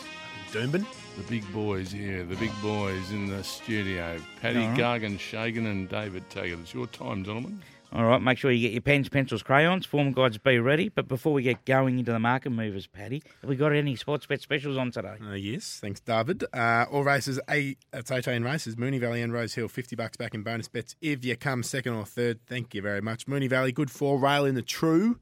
Doomben. 0.56 0.86
the 1.18 1.22
big 1.28 1.52
boys, 1.52 1.92
yeah, 1.92 2.22
the 2.22 2.34
big 2.36 2.50
boys 2.62 3.10
in 3.10 3.28
the 3.28 3.44
studio. 3.44 4.16
Paddy 4.40 4.60
All 4.60 4.68
right. 4.70 4.78
Gargan 4.78 5.18
Shagan 5.18 5.70
and 5.70 5.86
David 5.86 6.24
Taggart. 6.30 6.60
It's 6.60 6.72
your 6.72 6.86
time, 6.86 7.24
gentlemen. 7.24 7.62
All 7.92 8.06
right, 8.06 8.22
make 8.22 8.38
sure 8.38 8.50
you 8.50 8.66
get 8.66 8.72
your 8.72 8.80
pens, 8.80 9.10
pencils, 9.10 9.42
crayons, 9.42 9.84
form 9.84 10.12
guides 10.12 10.38
be 10.38 10.58
ready. 10.58 10.88
But 10.88 11.08
before 11.08 11.34
we 11.34 11.42
get 11.42 11.66
going 11.66 11.98
into 11.98 12.10
the 12.10 12.18
market 12.18 12.50
movers, 12.50 12.86
Paddy, 12.86 13.22
have 13.42 13.50
we 13.50 13.56
got 13.56 13.74
any 13.74 13.96
sports 13.96 14.24
bet 14.24 14.40
specials 14.40 14.78
on 14.78 14.90
today? 14.92 15.16
Uh, 15.22 15.34
yes, 15.34 15.78
thanks, 15.78 16.00
David. 16.00 16.42
Uh, 16.54 16.86
all 16.90 17.04
races, 17.04 17.38
eight, 17.50 17.76
it's 17.92 18.10
18 18.10 18.42
races. 18.42 18.76
Moonee 18.76 18.98
Valley 18.98 19.20
and 19.20 19.34
Rose 19.34 19.52
Hill, 19.52 19.68
50 19.68 19.94
bucks 19.94 20.16
back 20.16 20.32
in 20.34 20.42
bonus 20.42 20.68
bets. 20.68 20.96
If 21.02 21.22
you 21.22 21.36
come 21.36 21.62
second 21.62 21.92
or 21.92 22.06
third, 22.06 22.40
thank 22.46 22.74
you 22.74 22.80
very 22.80 23.02
much. 23.02 23.26
Moonee 23.26 23.50
Valley, 23.50 23.72
good 23.72 23.90
four. 23.90 24.18
Rail 24.18 24.46
in 24.46 24.54
the 24.54 24.62
true. 24.62 25.18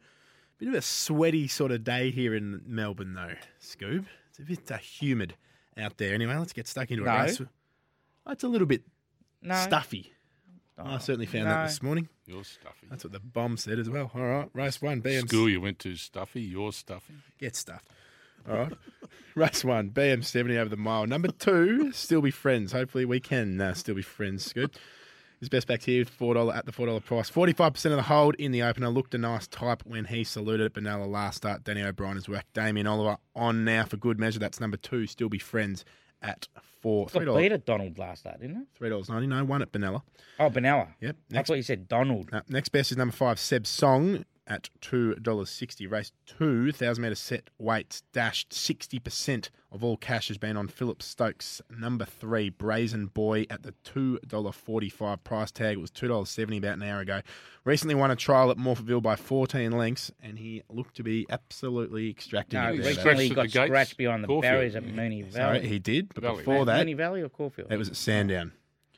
Bit 0.59 0.69
of 0.69 0.75
a 0.75 0.83
sweaty 0.83 1.49
sort 1.49 1.73
of 1.73 1.83
day 1.83 2.13
here 2.13 2.37
in 2.37 2.63
Melbourne, 2.65 3.15
though, 3.15 3.35
Scoob. 3.61 4.07
It's 4.35 4.41
a 4.41 4.43
bit 4.43 4.71
uh, 4.73 4.79
humid 4.79 5.37
out 5.79 5.97
there. 5.97 6.13
Anyway, 6.13 6.35
let's 6.35 6.53
get 6.53 6.67
stuck 6.67 6.91
into 6.91 7.05
No. 7.05 7.13
a 7.13 7.23
race. 7.23 7.41
Oh, 8.27 8.33
it's 8.33 8.43
a 8.43 8.49
little 8.49 8.67
bit 8.67 8.83
No. 9.43 9.55
stuffy. 9.55 10.13
I 10.77 10.99
certainly 10.99 11.27
found 11.27 11.47
that 11.47 11.61
no. 11.61 11.67
this 11.67 11.81
morning. 11.83 12.09
You're 12.27 12.43
stuffy. 12.43 12.89
That's 12.91 13.05
what 13.05 13.13
the 13.13 13.21
bomb 13.21 13.57
said 13.57 13.79
as 13.79 13.89
well. 13.89 14.11
All 14.13 14.23
right, 14.23 14.49
race 14.53 14.83
one, 14.83 15.03
BM. 15.03 15.29
School 15.29 15.49
you 15.49 15.61
went 15.61 15.79
to 15.81 15.95
stuffy. 15.95 16.41
You're 16.43 16.73
stuffy. 16.73 17.15
Get 17.39 17.55
stuffed. 17.55 17.89
All 18.49 18.57
right. 18.57 18.73
Race 19.37 19.65
one, 19.65 19.91
BM70 19.91 20.59
over 20.59 20.69
the 20.69 20.77
mile. 20.77 21.07
Number 21.07 21.29
two, 21.29 21.91
still 21.93 22.21
be 22.21 22.31
friends. 22.31 22.73
Hopefully 22.73 23.05
we 23.05 23.19
can 23.19 23.61
uh, 23.61 23.75
still 23.75 23.95
be 23.95 24.03
friends. 24.03 24.53
Good. 24.53 24.77
His 25.45 25.51
best 25.51 25.67
back 25.67 25.83
here, 25.83 26.07
four 26.07 26.33
dollar 26.33 26.55
at 26.55 26.65
the 26.65 26.73
four 26.73 26.87
dollar 26.87 27.01
price. 27.01 27.29
Forty 27.29 27.53
five 27.53 27.75
percent 27.75 27.93
of 27.93 27.99
the 27.99 28.05
hold 28.05 28.35
in 28.37 28.51
the 28.51 28.63
opener. 28.63 28.89
Looked 28.89 29.15
a 29.15 29.19
nice 29.19 29.47
type 29.47 29.83
when 29.85 30.07
he 30.07 30.25
saluted 30.25 30.65
at 30.65 30.73
Benalla 30.73 31.07
last 31.07 31.37
start. 31.37 31.65
Danny 31.65 31.83
O'Brien 31.83 32.15
has 32.15 32.31
worked. 32.31 32.51
Damien 32.55 32.87
Oliver 32.87 33.19
on 33.37 33.63
now 33.63 33.85
for 33.85 33.99
good 33.99 34.19
measure. 34.19 34.39
That's 34.39 34.59
number 34.59 34.79
two. 34.79 35.07
Still 35.07 35.29
be 35.29 35.39
friends 35.39 35.85
at 36.23 36.49
four 36.81 37.11
three 37.11 37.27
Got 37.27 37.37
beat 37.37 37.49
dollars. 37.49 37.53
at 37.53 37.67
Donald 37.67 37.99
last 37.99 38.21
start, 38.21 38.41
didn't 38.41 38.57
it? 38.57 38.67
Three 38.75 38.89
dollars 38.89 39.11
ninety. 39.11 39.27
No 39.27 39.45
one 39.45 39.61
at 39.61 39.71
Benalla. 39.71 40.01
Oh, 40.41 40.49
Benalla. 40.49 40.89
Yep. 41.03 41.17
Next 41.31 41.49
thought 41.49 41.57
you 41.59 41.63
said 41.63 41.89
Donald. 41.89 42.31
uh, 42.33 42.41
next 42.49 42.71
best 42.71 42.91
is 42.91 42.97
number 42.97 43.13
five, 43.15 43.39
Seb 43.39 43.67
Song 43.67 44.25
at 44.47 44.69
two 44.81 45.15
dollars 45.17 45.51
sixty. 45.51 45.87
Race 45.87 46.13
two, 46.27 46.71
thousand 46.73 47.03
meter 47.03 47.15
set 47.15 47.51
weights 47.59 48.03
dashed 48.13 48.53
sixty 48.53 48.99
percent 48.99 49.51
of 49.73 49.83
all 49.83 49.97
cash 49.97 50.29
has 50.29 50.39
been 50.39 50.57
on 50.57 50.69
Philip 50.69 51.03
Stokes. 51.03 51.61
Number 51.71 52.05
three, 52.05 52.49
Brazen 52.51 53.07
Boy 53.07 53.47
at 53.51 53.63
the 53.63 53.73
two 53.85 54.19
dollar 54.27 54.53
forty 54.53 54.89
five 54.89 55.25
price 55.25 55.51
tag. 55.51 55.79
It 55.79 55.81
was 55.81 55.91
two 55.91 56.09
dollars 56.09 56.31
seventy 56.31 56.59
about 56.59 56.75
an 56.77 56.83
hour 56.83 57.01
ago. 57.01 57.21
Recently 57.65 57.95
won 57.95 58.11
a 58.11 58.17
trial 58.17 58.51
at 58.51 58.59
Morphettville 58.59 59.03
by 59.03 59.17
fourteen 59.17 59.73
lengths, 59.73 60.11
and 60.23 60.39
he 60.39 60.63
looked 60.69 60.97
to 60.97 61.03
be 61.03 61.27
absolutely 61.31 62.11
extracting 62.11 62.61
No, 62.61 62.73
it. 62.73 62.77
there. 62.83 62.87
recently 62.95 63.29
he 63.29 63.35
got 63.35 63.51
scratched 63.51 63.97
behind 63.97 64.23
the 64.23 64.29
Caulfield. 64.29 64.43
barriers 64.43 64.75
at 64.77 64.85
Moonee 64.85 65.33
Sorry, 65.33 65.59
Valley. 65.61 65.69
he 65.69 65.79
did, 65.79 66.13
but 66.15 66.23
Valley. 66.23 66.37
before 66.39 66.67
that, 66.67 66.87
Moonee 66.87 66.97
Valley 66.97 67.23
or 67.23 67.29
Caulfield? 67.29 67.73
it 67.73 67.77
was 67.79 67.89
at 67.89 67.97
Sandown. 67.97 68.53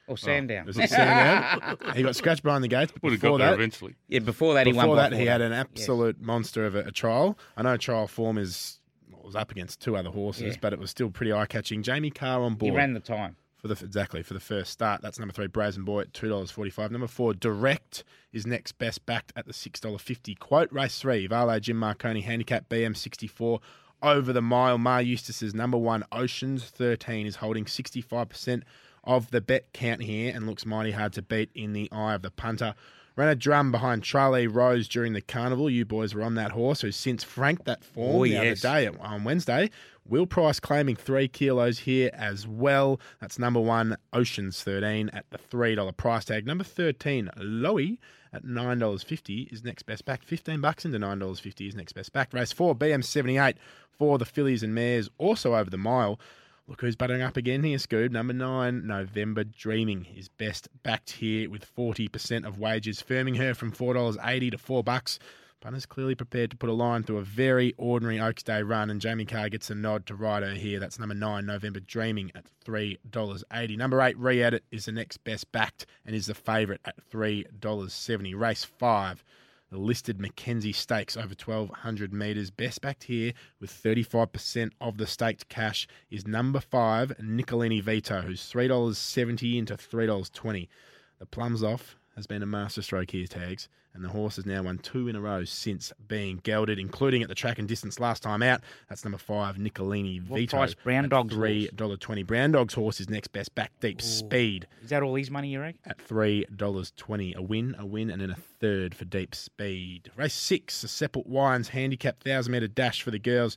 Oh, 0.09 0.13
or 0.13 0.17
Sandown. 0.19 0.59
Oh. 0.61 0.63
It 0.63 0.67
was 0.67 0.79
at 0.79 0.91
Sandown. 0.91 1.77
he 1.97 2.03
got 2.03 2.17
scratched 2.17 2.43
behind 2.43 2.63
the 2.65 2.69
gates, 2.69 2.93
but 2.93 3.03
Would 3.03 3.13
have 3.13 3.21
before 3.21 3.39
got 3.39 3.45
there 3.45 3.51
that, 3.51 3.55
eventually. 3.61 3.95
yeah, 4.09 4.21
before 4.21 4.55
that 4.55 4.67
he 4.67 4.73
won. 4.73 4.85
Before 4.87 4.97
by 4.97 5.03
that, 5.03 5.13
he 5.13 5.19
40. 5.27 5.31
had 5.31 5.41
an 5.41 5.53
Yes. 5.53 5.61
absolute 5.61 6.21
monster 6.21 6.65
of 6.67 6.75
a, 6.75 6.81
a 6.81 6.93
trial. 6.93 7.39
I 7.57 7.63
know 7.63 7.77
trial 7.77 8.07
form 8.07 8.39
is 8.39 8.81
well, 9.11 9.23
was 9.25 9.35
up 9.37 9.51
against 9.51 9.81
two 9.81 9.97
other 9.97 10.11
horses, 10.11 10.55
Yeah. 10.55 10.59
but 10.61 10.73
it 10.73 10.79
was 10.79 10.91
still 10.91 11.11
pretty 11.11 11.33
eye 11.33 11.47
catching. 11.47 11.83
Jamie 11.83 12.11
Kah 12.11 12.41
on 12.43 12.55
board. 12.55 12.71
He 12.73 12.77
ran 12.77 12.95
the 12.95 13.01
time. 13.01 13.37
for 13.57 13.69
the 13.69 13.85
exactly 13.85 14.23
for 14.23 14.35
the 14.35 14.41
first 14.41 14.71
start. 14.71 15.01
That's 15.03 15.19
number 15.19 15.33
three, 15.33 15.47
Brazen 15.49 15.85
Boy 15.85 16.03
at 16.03 16.13
two 16.15 16.29
dollars 16.29 16.51
forty 16.51 16.71
five. 16.71 16.93
Number 16.93 17.07
four, 17.09 17.35
Direct 17.35 18.05
is 18.33 18.47
next 18.47 18.73
best 18.79 19.05
backed 19.07 19.33
at 19.35 19.47
the 19.47 19.53
six 19.53 19.81
dollar 19.81 19.99
fifty. 19.99 20.35
Quote 20.35 20.71
race 20.71 20.99
three, 21.01 21.27
Vale 21.27 21.59
Jim 21.61 21.79
Marconi 21.79 22.21
handicap 22.21 22.69
BM 22.69 22.97
sixty 22.97 23.27
four. 23.27 23.61
Over 24.03 24.33
the 24.35 24.43
mile, 24.43 24.77
Maher 24.77 25.01
Eustace's 25.01 25.55
number 25.55 25.79
one, 25.79 26.05
Oceans 26.13 26.65
13, 26.65 27.27
is 27.27 27.37
holding 27.37 27.65
65% 27.65 28.63
of 29.07 29.31
the 29.31 29.41
bet 29.41 29.73
count 29.73 30.03
here 30.03 30.33
and 30.35 30.47
looks 30.47 30.67
mighty 30.67 30.91
hard 30.93 31.13
to 31.15 31.23
beat 31.23 31.51
in 31.55 31.73
the 31.73 31.89
eye 31.93 32.15
of 32.15 32.23
the 32.23 32.31
punter. 32.31 32.75
Ran 33.17 33.29
a 33.29 33.35
drum 33.35 33.73
behind 33.73 34.03
Charlie 34.03 34.47
Rose 34.47 34.87
during 34.89 35.15
the 35.15 35.23
carnival. 35.23 35.71
You 35.71 35.87
boys 35.87 36.15
were 36.15 36.23
on 36.23 36.35
that 36.35 36.53
horse, 36.53 36.83
who 36.83 36.93
since 36.93 37.25
franked 37.25 37.65
that 37.65 37.83
form 37.83 38.17
Oh, 38.17 38.25
the 38.25 38.31
yes. 38.33 38.63
other 38.63 38.91
day 38.93 38.99
on 39.01 39.25
Wednesday. 39.25 39.71
Will 40.05 40.27
Price 40.27 40.61
claiming 40.61 40.97
three 40.97 41.27
kilos 41.27 41.79
here 41.81 42.11
as 42.13 42.47
well. 42.47 43.01
That's 43.21 43.39
number 43.39 43.59
one, 43.59 43.97
Oceans 44.13 44.63
13 44.63 45.09
at 45.15 45.25
the 45.31 45.39
$3 45.39 45.97
price 45.97 46.27
tag. 46.27 46.47
Number 46.47 46.63
13, 46.63 47.31
Lowy 47.39 47.97
at 48.35 48.45
$9.50 48.45 49.51
is 49.53 49.65
next 49.65 49.85
best 49.85 50.05
back. 50.05 50.23
15 50.23 50.61
bucks 50.61 50.85
into 50.85 50.99
$9.50 50.99 51.69
is 51.69 51.75
next 51.75 51.95
best 51.95 52.13
back. 52.13 52.33
Race 52.35 52.53
four, 52.53 52.75
BM78 52.77 53.55
for 53.91 54.19
the 54.19 54.27
fillies 54.27 54.63
and 54.63 54.75
mares, 54.75 55.09
also 55.19 55.55
over 55.55 55.71
the 55.71 55.79
mile. 55.79 56.21
Look 56.69 56.81
who's 56.81 56.97
buttering 56.97 57.23
up 57.23 57.37
again 57.37 57.63
here, 57.63 57.79
Scoob. 57.79 58.11
Number 58.11 58.33
nine, 58.33 58.89
November 58.89 59.45
Dreaming 59.45 60.05
is 60.17 60.29
best 60.29 60.69
backed 60.83 61.13
here 61.13 61.49
with 61.49 61.65
40% 61.77 62.45
of 62.45 62.59
wages, 62.59 63.01
firming 63.01 63.37
her 63.37 63.55
from 63.55 63.71
$4.80 63.71 64.51
to 64.51 64.59
4 64.59 64.83
bucks. 64.83 65.21
Punters 65.61 65.87
clearly 65.87 66.17
prepared 66.17 66.51
to 66.51 66.57
put 66.57 66.69
a 66.69 66.73
line 66.73 67.05
through 67.05 67.19
a 67.19 67.23
very 67.23 67.73
ordinary 67.79 68.19
Oaks 68.19 68.43
Day 68.43 68.63
run, 68.63 68.91
and 68.91 69.01
Jamie 69.01 69.25
Kah 69.25 69.49
gets 69.49 69.71
a 69.71 69.77
nod 69.77 70.07
to 70.07 70.17
ride 70.17 70.43
her 70.43 70.55
here. 70.55 70.81
That's 70.81 70.99
number 70.99 71.15
nine, 71.15 71.47
November 71.47 71.79
Dreaming 71.79 72.33
at 72.35 72.47
$3.80. 72.65 73.77
Number 73.77 74.03
eight, 74.03 74.19
Re 74.19 74.43
Edit 74.43 74.65
is 74.73 74.87
the 74.87 74.93
next 74.93 75.19
best 75.19 75.53
backed 75.53 75.87
and 76.05 76.17
is 76.17 76.27
the 76.27 76.35
favourite 76.35 76.81
at 76.85 76.97
$3.70. 77.11 78.37
Race 78.37 78.65
five. 78.65 79.23
The 79.71 79.79
listed 79.79 80.21
Mackenzie 80.21 80.73
Stakes 80.73 81.17
over 81.17 81.35
1,200 81.35 82.13
metres. 82.13 82.51
Best 82.51 82.81
backed 82.81 83.05
here 83.05 83.33
with 83.61 83.71
35% 83.71 84.71
of 84.81 84.97
the 84.97 85.07
staked 85.09 85.49
cash 85.49 85.89
is 86.09 86.27
number 86.27 86.61
five, 86.61 87.13
Nicolini 87.21 87.81
Vito, 87.81 88.21
who's 88.23 88.49
$3.70 88.53 89.59
into 89.59 89.75
$3.20. 89.75 90.69
The 91.19 91.27
plums 91.27 91.65
off 91.65 91.97
has 92.15 92.29
been 92.29 92.43
a 92.43 92.47
masterstroke 92.47 93.11
here, 93.11 93.27
tags, 93.27 93.69
and 93.97 94.05
the 94.05 94.09
horse 94.09 94.37
has 94.37 94.47
now 94.47 94.63
won 94.63 94.79
two 94.79 95.09
in 95.09 95.17
a 95.17 95.21
row 95.21 95.45
since 95.45 95.93
being 96.07 96.41
gelded, 96.45 96.79
including 96.79 97.23
at 97.23 97.29
the 97.29 97.35
track 97.35 97.59
and 97.59 97.67
distance 97.67 97.99
last 97.99 98.23
time 98.23 98.43
out. 98.43 98.61
That's 98.89 99.05
number 99.05 99.19
five, 99.19 99.59
Nicolini 99.59 100.19
What 100.19 100.39
Vito. 100.39 100.57
price 100.57 100.75
Brown 100.75 101.09
Dog's 101.09 101.35
$3.20. 101.35 102.27
Brown 102.27 102.53
Dog's 102.53 102.75
horse 102.75 103.01
is 103.01 103.09
next 103.11 103.29
best 103.33 103.55
back 103.55 103.73
deep 103.81 104.01
speed 104.03 104.67
Is 104.83 104.91
that 104.91 105.03
all 105.03 105.15
his 105.15 105.31
money, 105.31 105.49
you 105.49 105.61
reckon? 105.61 105.81
at 105.87 106.01
three 106.01 106.45
dollars 106.55 106.93
twenty. 106.97 107.35
A 107.35 107.43
win, 107.43 107.75
a 107.79 107.85
win, 107.87 108.11
and 108.11 108.21
then 108.21 108.31
a 108.31 108.37
third 108.37 108.95
for 108.95 109.05
deep 109.05 109.35
speed. 109.35 110.11
Race 110.17 110.35
six, 110.35 110.83
the 110.83 110.89
Seppelt 110.89 111.27
Wines 111.27 111.69
handicap 111.69 112.21
thousand 112.23 112.53
meter 112.53 112.69
dash 112.69 113.03
for 113.03 113.11
the 113.11 113.19
girls. 113.19 113.57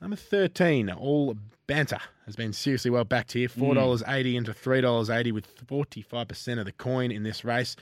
Number 0.00 0.16
thirteen, 0.16 0.90
all 0.90 1.36
banter 1.66 1.98
has 2.26 2.34
been 2.36 2.52
seriously 2.52 2.90
well 2.90 3.04
backed 3.04 3.32
here. 3.32 3.48
Mm. 3.48 3.58
Four 3.58 3.74
dollars 3.74 4.02
eighty 4.08 4.36
into 4.36 4.52
three 4.52 4.80
dollars 4.80 5.10
eighty 5.10 5.32
with 5.32 5.46
forty 5.66 6.02
five 6.02 6.28
percent 6.28 6.58
of 6.58 6.66
the 6.66 6.72
coin 6.72 7.10
in 7.10 7.22
this 7.22 7.44
race. 7.44 7.76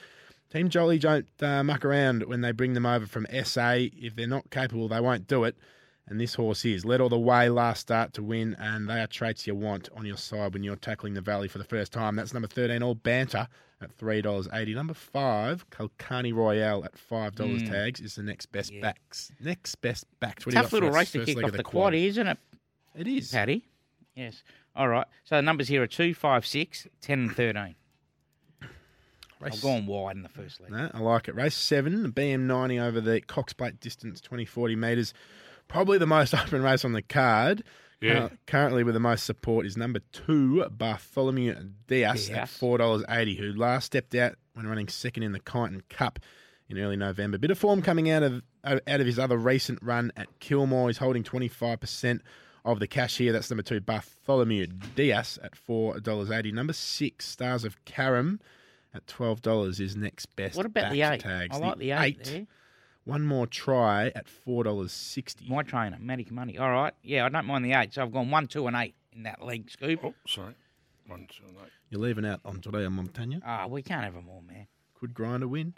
Team 0.52 0.68
Jolly 0.70 0.98
don't 0.98 1.26
uh, 1.42 1.62
muck 1.62 1.84
around 1.84 2.24
when 2.24 2.40
they 2.40 2.52
bring 2.52 2.72
them 2.72 2.86
over 2.86 3.06
from 3.06 3.26
SA. 3.44 3.74
If 4.00 4.16
they're 4.16 4.26
not 4.26 4.50
capable, 4.50 4.88
they 4.88 5.00
won't 5.00 5.26
do 5.26 5.44
it. 5.44 5.56
And 6.06 6.18
this 6.18 6.34
horse 6.34 6.64
is 6.64 6.86
led 6.86 7.02
all 7.02 7.10
the 7.10 7.18
way 7.18 7.50
last 7.50 7.80
start 7.80 8.14
to 8.14 8.22
win, 8.22 8.56
and 8.58 8.88
they 8.88 8.98
are 9.00 9.06
traits 9.06 9.46
you 9.46 9.54
want 9.54 9.90
on 9.94 10.06
your 10.06 10.16
side 10.16 10.54
when 10.54 10.62
you're 10.62 10.76
tackling 10.76 11.12
the 11.12 11.20
Valley 11.20 11.48
for 11.48 11.58
the 11.58 11.64
first 11.64 11.92
time. 11.92 12.16
That's 12.16 12.32
number 12.32 12.48
13, 12.48 12.82
All 12.82 12.94
Banter 12.94 13.46
at 13.82 13.94
$3.80. 13.98 14.74
Number 14.74 14.94
5, 14.94 15.68
Kalkani 15.68 16.34
Royale 16.34 16.82
at 16.86 16.94
$5 16.94 17.68
tags 17.68 18.00
is 18.00 18.14
the 18.14 18.22
next 18.22 18.46
best 18.46 18.72
Yeah. 18.72 18.80
backs. 18.80 19.30
Next 19.38 19.74
best 19.82 20.06
backs. 20.18 20.46
What 20.46 20.54
Tough 20.54 20.72
little 20.72 20.90
race 20.90 21.12
to 21.12 21.26
kick 21.26 21.36
off 21.36 21.50
of 21.50 21.56
the 21.58 21.62
quad, 21.62 21.92
isn't 21.92 22.26
it, 22.26 22.38
It 22.96 23.06
is. 23.06 23.30
Paddy? 23.30 23.66
Yes. 24.14 24.42
All 24.74 24.88
right. 24.88 25.06
So 25.24 25.36
the 25.36 25.42
numbers 25.42 25.68
here 25.68 25.82
are 25.82 25.86
2, 25.86 26.14
5, 26.14 26.46
6, 26.46 26.86
10, 27.02 27.18
and 27.20 27.36
13. 27.36 27.74
Race- 29.40 29.54
I've 29.54 29.62
gone 29.62 29.86
wide 29.86 30.16
in 30.16 30.22
the 30.22 30.28
first 30.28 30.60
leg. 30.60 30.70
No, 30.72 30.90
I 30.92 30.98
like 30.98 31.28
it. 31.28 31.34
Race 31.34 31.54
seven, 31.54 32.12
BM90 32.12 32.80
over 32.82 33.00
the 33.00 33.20
Cox 33.20 33.52
Plate 33.52 33.80
distance, 33.80 34.20
20, 34.20 34.44
40 34.44 34.76
metres. 34.76 35.14
Probably 35.68 35.98
the 35.98 36.06
most 36.06 36.34
open 36.34 36.62
race 36.62 36.84
on 36.84 36.92
the 36.92 37.02
card. 37.02 37.62
Yeah. 38.00 38.24
Uh, 38.24 38.28
currently 38.46 38.84
with 38.84 38.94
the 38.94 39.00
most 39.00 39.24
support 39.24 39.66
is 39.66 39.76
number 39.76 40.00
two, 40.12 40.64
Bartholomew 40.70 41.54
Diaz 41.88 42.30
at 42.30 42.48
$4.80, 42.48 43.36
who 43.38 43.52
last 43.52 43.86
stepped 43.86 44.14
out 44.14 44.36
when 44.54 44.66
running 44.68 44.86
second 44.88 45.24
in 45.24 45.32
the 45.32 45.40
Kyneton 45.40 45.82
Cup 45.88 46.20
in 46.68 46.78
early 46.78 46.96
November. 46.96 47.38
Bit 47.38 47.50
of 47.50 47.58
form 47.58 47.82
coming 47.82 48.08
out 48.10 48.22
of 48.22 48.42
out 48.64 48.82
of 48.86 49.06
his 49.06 49.18
other 49.18 49.36
recent 49.36 49.78
run 49.82 50.12
at 50.16 50.26
Kilmore. 50.40 50.88
He's 50.88 50.98
holding 50.98 51.24
25% 51.24 52.20
of 52.64 52.78
the 52.80 52.86
cash 52.86 53.16
here. 53.16 53.32
That's 53.32 53.50
number 53.50 53.62
two, 53.62 53.80
Bartholomew 53.80 54.66
Diaz 54.94 55.38
at 55.42 55.54
$4.80. 55.54 56.52
Number 56.52 56.72
six, 56.74 57.26
Stars 57.26 57.64
of 57.64 57.82
Karam 57.84 58.40
at 58.94 59.06
$12 59.06 59.80
is 59.80 59.96
next 59.96 60.26
best. 60.36 60.56
What 60.56 60.66
about 60.66 60.92
the 60.92 61.02
eight? 61.02 61.20
Tags. 61.20 61.56
I 61.56 61.58
like 61.58 61.78
the 61.78 61.92
eight, 61.92 62.24
there. 62.24 62.46
One 63.04 63.24
more 63.24 63.46
try 63.46 64.08
at 64.14 64.26
$4.60. 64.26 65.48
My 65.48 65.62
trainer, 65.62 65.96
Matty 66.00 66.26
Money. 66.30 66.58
All 66.58 66.70
right. 66.70 66.92
Yeah, 67.02 67.24
I 67.24 67.28
don't 67.28 67.46
mind 67.46 67.64
the 67.64 67.72
eight. 67.72 67.94
So 67.94 68.02
I've 68.02 68.12
gone 68.12 68.30
one, 68.30 68.46
two, 68.46 68.66
and 68.66 68.76
eight 68.76 68.94
in 69.14 69.22
that 69.22 69.42
leg 69.42 69.70
scoop. 69.70 70.00
Oh, 70.04 70.14
sorry. 70.26 70.54
One, 71.06 71.26
two, 71.30 71.44
and 71.48 71.56
eight. 71.64 71.72
You're 71.90 72.02
leaving 72.02 72.26
out 72.26 72.40
on 72.44 72.56
Andrea 72.56 72.88
Montagna. 72.88 73.40
Ah, 73.44 73.66
we 73.66 73.82
can't 73.82 74.04
have 74.04 74.14
them 74.14 74.28
all, 74.28 74.42
man. 74.46 74.66
Could 74.98 75.14
grind 75.14 75.42
a 75.42 75.48
win. 75.48 75.74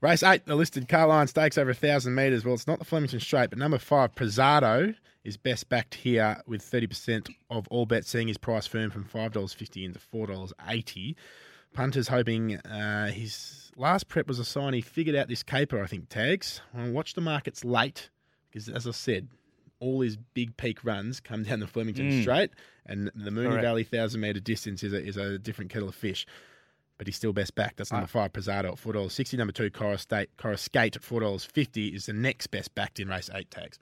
Race 0.00 0.22
eight, 0.22 0.46
the 0.46 0.56
listed 0.56 0.88
Carlyon 0.88 1.28
Stakes 1.28 1.56
over 1.58 1.70
1,000 1.70 2.14
metres. 2.14 2.44
Well, 2.44 2.54
it's 2.54 2.66
not 2.66 2.78
the 2.80 2.84
Flemington 2.84 3.20
Straight, 3.20 3.50
but 3.50 3.58
number 3.58 3.78
five, 3.78 4.14
Prezado, 4.14 4.94
is 5.24 5.36
best 5.36 5.68
backed 5.68 5.94
here 5.94 6.42
with 6.46 6.60
30% 6.60 7.28
of 7.50 7.68
all 7.68 7.86
bets, 7.86 8.08
seeing 8.10 8.28
his 8.28 8.38
price 8.38 8.66
firm 8.66 8.90
from 8.90 9.04
$5.50 9.04 9.84
into 9.84 10.00
$4.80. 10.00 11.14
Punter's 11.72 12.08
hoping 12.08 12.56
uh, 12.56 13.08
his 13.10 13.70
last 13.76 14.08
prep 14.08 14.28
was 14.28 14.38
a 14.38 14.44
sign 14.44 14.74
he 14.74 14.80
figured 14.80 15.16
out 15.16 15.28
this 15.28 15.42
caper, 15.42 15.82
I 15.82 15.86
think, 15.86 16.08
tags. 16.08 16.60
Well, 16.74 16.90
watch 16.90 17.14
the 17.14 17.20
markets 17.20 17.64
late, 17.64 18.10
because 18.50 18.68
as 18.68 18.86
I 18.86 18.90
said, 18.90 19.28
all 19.80 20.00
his 20.00 20.16
big 20.16 20.56
peak 20.56 20.84
runs 20.84 21.20
come 21.20 21.42
down 21.42 21.60
the 21.60 21.66
Flemington 21.66 22.22
Straight, 22.22 22.50
and 22.86 23.10
the 23.14 23.30
Moonee 23.30 23.48
Correct. 23.48 23.62
Valley 23.62 23.82
1,000 23.82 24.20
metre 24.20 24.40
distance 24.40 24.82
is 24.82 24.92
a, 24.92 25.04
is 25.04 25.16
a 25.16 25.38
different 25.38 25.70
kettle 25.70 25.88
of 25.88 25.94
fish 25.94 26.26
but 26.98 27.08
he's 27.08 27.16
still 27.16 27.32
best 27.32 27.56
back. 27.56 27.74
That's 27.74 27.90
number 27.90 28.06
five, 28.06 28.32
Prezado 28.32 28.70
at 28.70 28.78
four 28.78 28.92
dollars 28.92 29.12
sixty. 29.12 29.36
Number 29.36 29.52
two, 29.52 29.70
Cora 29.70 29.98
State, 29.98 30.30
Cora 30.36 30.56
Skate 30.56 30.94
at 30.94 31.02
four 31.02 31.18
dollars 31.18 31.44
fifty 31.44 31.88
is 31.88 32.06
the 32.06 32.12
next 32.12 32.46
best 32.48 32.76
backed 32.76 33.00
in 33.00 33.08
race 33.08 33.28
eight 33.34 33.50
tags. 33.50 33.80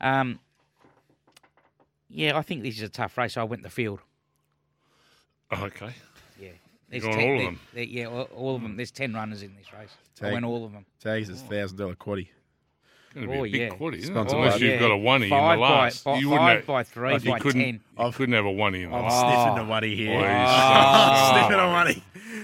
Um, 0.00 0.40
yeah, 2.08 2.36
I 2.36 2.42
think 2.42 2.64
this 2.64 2.74
is 2.76 2.82
a 2.82 2.88
tough 2.88 3.16
race. 3.16 3.36
I 3.36 3.44
went 3.44 3.62
the 3.62 3.70
field. 3.70 4.00
Oh, 5.52 5.66
okay. 5.66 5.94
Yeah. 6.90 7.00
There's 7.00 7.14
ten, 7.16 7.24
all 7.24 7.32
of 7.34 7.38
there- 7.38 7.46
them? 7.46 7.60
there- 7.74 7.84
yeah, 7.84 8.04
all, 8.06 8.22
all 8.36 8.56
of 8.56 8.62
them. 8.62 8.72
Hmm. 8.72 8.76
There's 8.76 8.90
ten 8.90 9.12
runners 9.14 9.42
in 9.42 9.54
this 9.56 9.72
race. 9.72 9.90
I 10.20 10.24
Take- 10.26 10.32
went 10.34 10.44
all 10.44 10.64
of 10.64 10.72
them. 10.72 10.86
Tags 11.02 11.28
is 11.28 11.42
thousand 11.42 11.78
dollar 11.78 11.94
quaddy. 11.94 12.28
Going 13.14 13.28
to 13.28 13.32
be 13.32 13.38
Oh, 13.38 13.44
a 13.44 13.50
big 13.50 13.60
yeah. 13.62 13.68
quaddy, 13.70 13.96
isn't 14.00 14.14
it? 14.14 14.32
Unless 14.32 14.52
by- 14.60 14.66
you've 14.66 14.78
got 14.80 14.90
a 14.90 14.96
one 14.96 15.22
in 15.22 15.30
the 15.30 15.34
Five 15.36 15.58
by- 15.58 15.68
last. 15.84 16.04
you 16.06 16.28
wouldn't 16.28 16.36
five 16.38 16.56
have, 16.58 16.66
by 16.66 16.82
three 16.82 17.14
you 17.14 17.30
by 17.30 17.38
couldn't, 17.38 17.60
10. 17.62 17.80
You 17.98 18.12
couldn't 18.12 18.34
have 18.34 18.44
a 18.44 18.50
one 18.50 18.74
in 18.74 18.90
the 18.90 18.96
I'm 18.96 19.02
last. 19.04 19.20
sniffing 19.20 19.66
a 19.66 19.70
waddy 19.70 19.96
here. 19.96 20.18
Please. 20.18 20.26
I'm 20.26 21.08
Oh. 21.08 21.32
sniffing 21.32 21.58
a 21.58 21.68
waddy. 21.68 22.02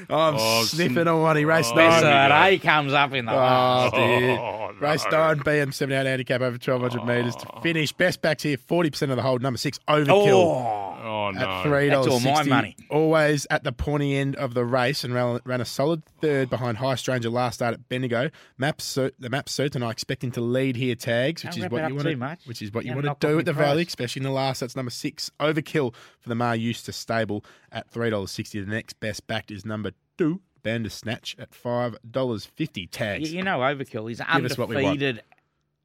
I'm 0.08 0.34
Oh, 0.38 0.64
sniffing 0.64 1.06
a 1.08 1.18
waddy. 1.20 1.44
Race 1.44 1.68
Oh, 1.70 1.74
nine. 1.76 2.00
So 2.00 2.08
yeah. 2.08 2.44
A 2.46 2.58
comes 2.58 2.92
up 2.94 3.12
in 3.12 3.26
the 3.26 3.32
Oh, 3.32 3.36
last. 3.36 3.94
dear. 3.94 4.30
Oh, 4.38 4.70
Race 4.80 5.04
nine, 5.12 5.38
BM 5.40 5.72
seventy 5.74 5.94
eight 5.96 6.06
handicap 6.06 6.40
over 6.40 6.56
twelve 6.58 6.80
hundred 6.80 7.04
metres 7.04 7.36
to 7.36 7.46
oh. 7.54 7.60
finish. 7.60 7.92
Best 7.92 8.22
backs 8.22 8.42
here, 8.42 8.56
forty 8.56 8.88
percent 8.90 9.10
of 9.12 9.16
the 9.16 9.22
hold. 9.22 9.42
Number 9.42 9.58
six, 9.58 9.78
Overkill. 9.86 10.28
Oh. 10.32 10.91
Oh, 11.36 11.40
Oh, 11.40 11.44
no. 11.44 11.50
at 11.50 11.62
three 11.64 11.88
That's 11.88 12.06
dollars 12.06 12.12
all 12.12 12.20
my 12.30 12.34
sixty. 12.36 12.50
money. 12.50 12.76
Always 12.90 13.46
at 13.50 13.64
the 13.64 13.72
pointy 13.72 14.16
end 14.16 14.36
of 14.36 14.54
the 14.54 14.64
race 14.64 15.04
and 15.04 15.12
ran, 15.14 15.40
ran 15.44 15.60
a 15.60 15.64
solid 15.64 16.04
third 16.20 16.50
behind 16.50 16.78
High 16.78 16.94
Stranger 16.96 17.30
last 17.30 17.54
start 17.56 17.74
at 17.74 17.88
Bendigo. 17.88 18.30
Maps 18.58 18.84
suit 18.84 19.14
the 19.18 19.30
map 19.30 19.48
suit 19.48 19.74
and 19.74 19.84
I 19.84 19.90
expecting 19.90 20.30
to 20.32 20.40
lead 20.40 20.76
here 20.76 20.94
tags, 20.94 21.44
which 21.44 21.54
Don't 21.54 21.58
is 21.58 21.62
wrap 21.64 21.72
what 21.72 21.78
you 21.78 21.84
up 21.84 21.92
want 21.92 22.02
too 22.04 22.10
to 22.10 22.16
much. 22.16 22.46
which 22.46 22.62
is 22.62 22.72
what 22.72 22.84
you 22.84 22.88
You're 22.88 22.96
want 22.96 23.06
gonna 23.06 23.14
to 23.20 23.26
do 23.28 23.34
off 23.34 23.40
at 23.40 23.44
the 23.46 23.52
my 23.54 23.58
Valley, 23.60 23.82
especially 23.82 24.20
in 24.20 24.24
the 24.24 24.30
last. 24.30 24.60
That's 24.60 24.76
number 24.76 24.90
six, 24.90 25.30
Overkill 25.40 25.94
for 26.20 26.28
the 26.28 26.34
Maher 26.34 26.56
Eustace 26.56 26.96
stable 26.96 27.44
at 27.70 27.88
three 27.90 28.10
dollars 28.10 28.30
sixty. 28.30 28.60
The 28.60 28.70
next 28.70 29.00
best 29.00 29.26
backed 29.26 29.50
is 29.50 29.64
number 29.64 29.92
two, 30.18 30.40
Bandersnatch 30.62 31.36
at 31.38 31.54
five 31.54 31.96
dollars 32.10 32.44
fifty 32.46 32.82
you, 32.82 32.86
tags. 32.86 33.32
you 33.32 33.42
know, 33.42 33.58
Overkill. 33.60 34.08
He's 34.08 34.18
Give 34.20 34.44
us 34.44 34.58
what 34.58 34.68
we 34.68 34.76
want. 34.76 34.86
undefeated 34.86 35.22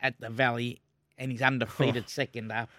at 0.02 0.20
the 0.20 0.30
Valley, 0.30 0.82
and 1.18 1.32
he's 1.32 1.41
undefeated 1.41 2.04
oh. 2.06 2.10
second 2.10 2.52
up. 2.52 2.70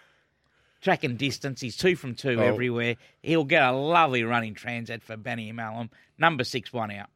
Track 0.80 1.02
and 1.04 1.18
distance, 1.18 1.60
he's 1.60 1.76
two 1.76 1.96
from 1.96 2.14
two 2.14 2.40
Oh. 2.40 2.44
everywhere. 2.44 2.96
He'll 3.22 3.44
get 3.44 3.62
a 3.62 3.72
lovely 3.72 4.22
running 4.22 4.54
transit 4.54 5.02
for 5.02 5.16
Benny 5.16 5.52
Melham. 5.52 5.90
Number 6.18 6.44
six, 6.44 6.72
one 6.72 6.90
out. 6.92 7.08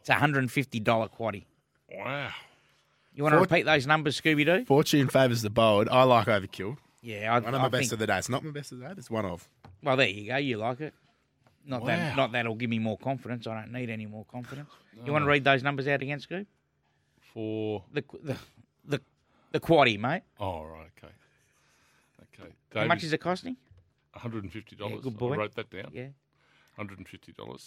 It's 0.00 0.08
a 0.08 0.14
hundred 0.14 0.40
and 0.40 0.50
fifty 0.52 0.78
dollar 0.80 1.08
quaddy. 1.08 1.44
Wow. 1.92 2.30
You 3.14 3.24
want 3.24 3.34
to 3.34 3.40
repeat 3.40 3.62
those 3.64 3.86
numbers, 3.86 4.20
Scooby 4.20 4.44
Doo? 4.46 4.64
Fortune 4.64 5.08
favours 5.08 5.42
the 5.42 5.50
bold. 5.50 5.88
I 5.88 6.04
like 6.04 6.26
Overkill. 6.28 6.76
Yeah, 7.02 7.34
I, 7.34 7.38
One 7.40 7.54
of 7.54 7.60
I 7.60 7.62
my 7.64 7.68
best 7.68 7.80
think- 7.90 7.92
of 7.94 7.98
the 7.98 8.06
day. 8.06 8.18
It's 8.18 8.28
not 8.28 8.44
my 8.44 8.50
best 8.52 8.70
of 8.72 8.78
the 8.78 8.86
day. 8.86 8.94
It's 8.96 9.10
one 9.10 9.24
of. 9.24 9.48
Well, 9.82 9.96
there 9.96 10.06
you 10.08 10.28
go. 10.28 10.36
You 10.36 10.58
like 10.58 10.80
it. 10.80 10.94
Not 11.66 11.84
that. 11.86 12.16
Not 12.16 12.32
that'll 12.32 12.54
give 12.54 12.70
me 12.70 12.78
more 12.78 12.96
confidence. 12.96 13.46
I 13.46 13.60
don't 13.60 13.72
need 13.72 13.90
any 13.90 14.06
more 14.06 14.24
confidence. 14.30 14.70
You 15.04 15.12
want 15.12 15.24
to 15.24 15.28
read 15.30 15.44
those 15.44 15.62
numbers 15.62 15.88
out 15.88 16.02
again, 16.02 16.20
Scoop? 16.20 16.46
For. 17.32 17.82
The 17.92 18.04
the 18.22 18.36
the 18.84 19.00
the 19.52 19.60
quaddy, 19.60 19.98
mate. 19.98 20.22
Oh, 20.38 20.62
right. 20.64 20.88
Okay. 20.98 21.12
How 22.74 22.84
much 22.86 23.02
is 23.04 23.12
it 23.12 23.18
costing? 23.18 23.56
$150. 24.16 24.54
Yeah, 24.78 24.96
good 25.02 25.16
boy. 25.16 25.34
I 25.34 25.36
wrote 25.36 25.54
that 25.56 25.70
down. 25.70 25.90
Yeah. 25.92 26.08
$150. 26.78 27.36
Will 27.38 27.58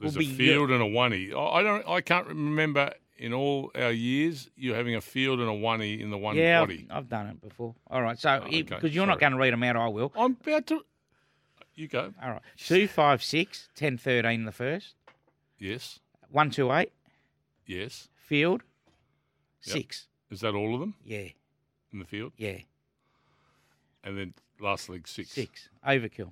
There's 0.00 0.16
a 0.16 0.18
be 0.18 0.26
field 0.32 0.70
and 0.70 0.82
a 0.82 0.98
oney. 0.98 1.32
I 1.32 1.62
don't. 1.62 1.88
I 1.88 2.00
can't 2.02 2.26
remember 2.26 2.92
in 3.18 3.32
all 3.32 3.70
our 3.74 3.92
years 3.92 4.50
you 4.56 4.74
having 4.74 4.94
a 4.94 5.00
field 5.00 5.40
and 5.40 5.48
a 5.48 5.52
oney 5.66 6.00
in 6.00 6.10
the 6.10 6.18
one 6.18 6.36
yeah, 6.36 6.60
I've. 6.62 6.70
I've 6.90 7.08
done 7.08 7.28
it 7.28 7.40
before. 7.40 7.74
All 7.90 8.02
right, 8.02 8.18
so 8.18 8.28
ah, 8.28 8.40
Oh, 8.44 8.50
because 8.50 8.72
okay, 8.84 8.88
you're 8.88 9.06
not 9.06 9.20
going 9.20 9.32
to 9.32 9.38
read 9.38 9.52
them 9.54 9.62
out, 9.62 9.76
I 9.76 9.88
will. 9.88 10.12
I'm 10.16 10.36
about 10.42 10.66
to. 10.66 10.82
You 11.74 11.88
go. 11.88 12.12
All 12.22 12.30
right, 12.30 12.42
two, 12.58 12.88
five, 12.88 13.22
six, 13.22 13.68
ten, 13.74 13.96
thirteen. 13.96 14.44
The 14.44 14.52
first 14.52 14.94
Yes. 15.58 16.00
one, 16.30 16.50
two, 16.50 16.70
eight. 16.72 16.92
Yes. 17.66 18.08
Field 18.16 18.62
Yep. 19.64 19.72
six. 19.76 20.08
Is 20.30 20.40
that 20.40 20.54
all 20.54 20.74
of 20.74 20.80
them 20.80 20.94
Yeah, 21.04 21.28
in 21.92 21.98
the 22.00 22.04
field? 22.04 22.32
yeah, 22.36 22.58
And 24.06 24.16
then 24.16 24.34
last 24.60 24.88
leg 24.88 25.06
six. 25.06 25.30
six. 25.32 25.68
Overkill. 25.86 26.30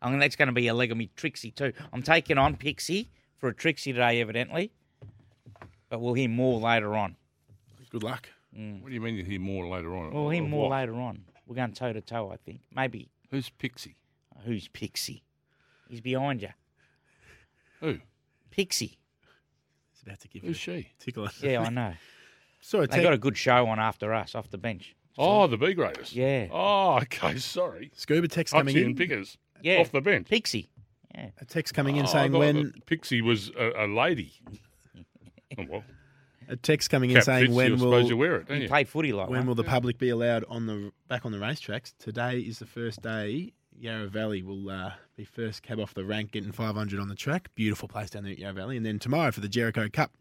I 0.00 0.10
mean, 0.10 0.18
that's 0.20 0.36
going 0.36 0.48
to 0.48 0.52
be 0.52 0.68
a 0.68 0.74
leg 0.74 0.92
of 0.92 0.98
me 0.98 1.10
Trixie 1.16 1.50
too. 1.50 1.72
I'm 1.92 2.02
taking 2.02 2.38
on 2.38 2.56
Pixie 2.56 3.08
for 3.38 3.48
a 3.48 3.54
Trixie 3.54 3.92
today, 3.92 4.20
evidently, 4.20 4.70
but 5.88 6.00
we'll 6.00 6.14
hear 6.14 6.28
more 6.28 6.60
later 6.60 6.94
on. 6.94 7.16
Good 7.90 8.02
luck. 8.02 8.28
Mm. 8.56 8.82
What 8.82 8.88
do 8.90 8.94
you 8.94 9.00
mean 9.00 9.14
you 9.16 9.24
hear 9.24 9.40
more 9.40 9.66
later 9.66 9.96
on? 9.96 10.12
We'll 10.12 10.28
hear 10.30 10.42
Of 10.42 10.48
more 10.50 10.68
what? 10.68 10.78
later 10.78 10.94
on. 10.94 11.24
We're 11.46 11.56
going 11.56 11.72
toe 11.72 11.92
to 11.92 12.00
toe, 12.00 12.30
I 12.30 12.36
think. 12.36 12.60
Maybe 12.74 13.08
Who's 13.30 13.48
Pixie? 13.48 13.96
who's 14.44 14.68
Pixie? 14.68 15.22
He's 15.88 16.00
behind 16.02 16.42
you. 16.42 16.50
Who? 17.80 17.98
Pixie. 18.50 18.98
It's 19.92 20.02
about 20.02 20.20
to 20.20 20.28
give 20.28 20.42
Who's 20.42 20.66
you 20.66 20.74
a 20.74 20.76
she? 20.82 20.88
tickle. 20.98 21.28
Yeah, 21.40 21.62
I 21.62 21.70
know. 21.70 21.94
Sorry, 22.60 22.86
They 22.86 23.02
got 23.02 23.12
a 23.12 23.18
good 23.18 23.36
show 23.36 23.66
on 23.68 23.78
after 23.78 24.12
us 24.14 24.34
off 24.34 24.50
the 24.50 24.58
bench. 24.58 24.94
Oh, 25.16 25.46
the 25.46 25.56
B 25.56 25.74
graders. 25.74 26.14
Yeah. 26.14 26.48
Oh, 26.50 26.96
okay. 27.02 27.36
Sorry. 27.38 27.90
Scuba 27.94 28.28
text 28.28 28.52
coming 28.52 28.74
Hutchie 28.74 28.80
in. 28.80 28.86
and 28.88 28.96
Pickers. 28.96 29.38
Yeah. 29.62 29.78
Off 29.80 29.92
the 29.92 30.00
bench. 30.00 30.28
Pixie. 30.28 30.68
Yeah. 31.14 31.30
A 31.40 31.44
text 31.44 31.74
coming 31.74 31.96
in 31.96 32.04
Oh, 32.06 32.08
I 32.08 32.12
saying 32.12 32.32
thought 32.32 32.38
when 32.38 32.56
that 32.64 32.86
Pixie 32.86 33.22
was 33.22 33.50
a, 33.58 33.84
a 33.84 33.86
lady. 33.86 34.32
oh, 35.58 35.64
well, 35.68 35.84
a 36.48 36.56
text 36.56 36.90
coming 36.90 37.10
in 37.10 37.16
cap 37.16 37.24
saying 37.24 37.44
fits, 37.46 37.54
when 37.54 37.68
you're 37.68 37.78
supposed 37.78 38.08
to 38.08 38.14
will 38.14 38.20
wear 38.20 38.36
it, 38.36 38.48
don't 38.48 38.60
you? 38.60 38.68
played 38.68 38.88
footy 38.88 39.12
like 39.12 39.28
when 39.30 39.40
one. 39.40 39.46
will 39.46 39.54
the 39.54 39.64
public 39.64 39.98
be 39.98 40.10
allowed 40.10 40.44
on 40.48 40.66
the 40.66 40.90
back 41.08 41.24
on 41.24 41.32
the 41.32 41.38
racetracks? 41.38 41.92
Today 41.98 42.38
is 42.40 42.58
the 42.58 42.66
first 42.66 43.00
day. 43.02 43.52
Yarra 43.76 44.06
Valley 44.08 44.42
will 44.42 44.68
uh, 44.70 44.92
be 45.16 45.24
first 45.24 45.62
cab 45.62 45.80
off 45.80 45.94
the 45.94 46.04
rank, 46.04 46.30
getting 46.32 46.52
500 46.52 47.00
on 47.00 47.08
the 47.08 47.14
track. 47.14 47.48
Beautiful 47.54 47.88
place 47.88 48.10
down 48.10 48.22
there 48.24 48.32
at 48.32 48.38
Yarra 48.38 48.54
Valley. 48.54 48.76
And 48.76 48.84
then 48.86 48.98
tomorrow 49.00 49.30
for 49.32 49.40
the 49.40 49.48
Jericho 49.48 49.88
Cup 49.92 50.12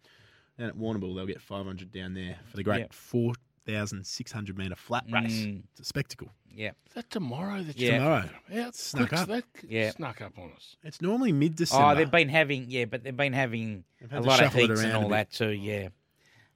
down 0.57 0.69
at 0.69 0.75
Warrnambool, 0.75 1.15
they'll 1.15 1.25
get 1.27 1.41
500 1.41 1.91
down 1.91 2.13
there 2.15 2.37
for 2.49 2.57
the 2.57 2.63
great 2.63 2.79
Yep. 2.79 2.93
four 2.93 3.33
8,600 3.67 4.57
metre 4.57 4.75
flat 4.75 5.05
race. 5.11 5.31
Mm. 5.45 5.63
It's 5.71 5.81
a 5.81 5.85
spectacle. 5.85 6.31
Yeah. 6.55 6.71
Is 6.87 6.93
that 6.95 7.09
tomorrow 7.09 7.63
that 7.63 7.77
Yeah. 7.77 7.97
Tomorrow. 7.97 8.29
Yeah, 8.51 8.67
it's 8.67 8.83
Snuck 8.83 9.13
up. 9.13 9.27
That 9.27 9.43
Yeah. 9.67 9.91
snuck 9.91 10.21
up 10.21 10.37
on 10.37 10.51
us. 10.53 10.75
It's 10.83 11.01
normally 11.01 11.31
mid 11.31 11.55
December. 11.55 11.85
Oh, 11.85 11.95
they've 11.95 12.11
been 12.11 12.29
having 12.29 12.65
yeah, 12.69 12.85
but 12.85 13.03
they've 13.03 13.15
been 13.17 13.33
having 13.33 13.85
They've 13.99 14.13
a 14.13 14.19
lot 14.21 14.39
of 14.39 14.45
shuffle 14.51 14.67
heats 14.67 14.81
and 14.81 14.93
all 14.93 15.09
that 15.09 15.31
too. 15.31 15.49
Yeah. 15.49 15.89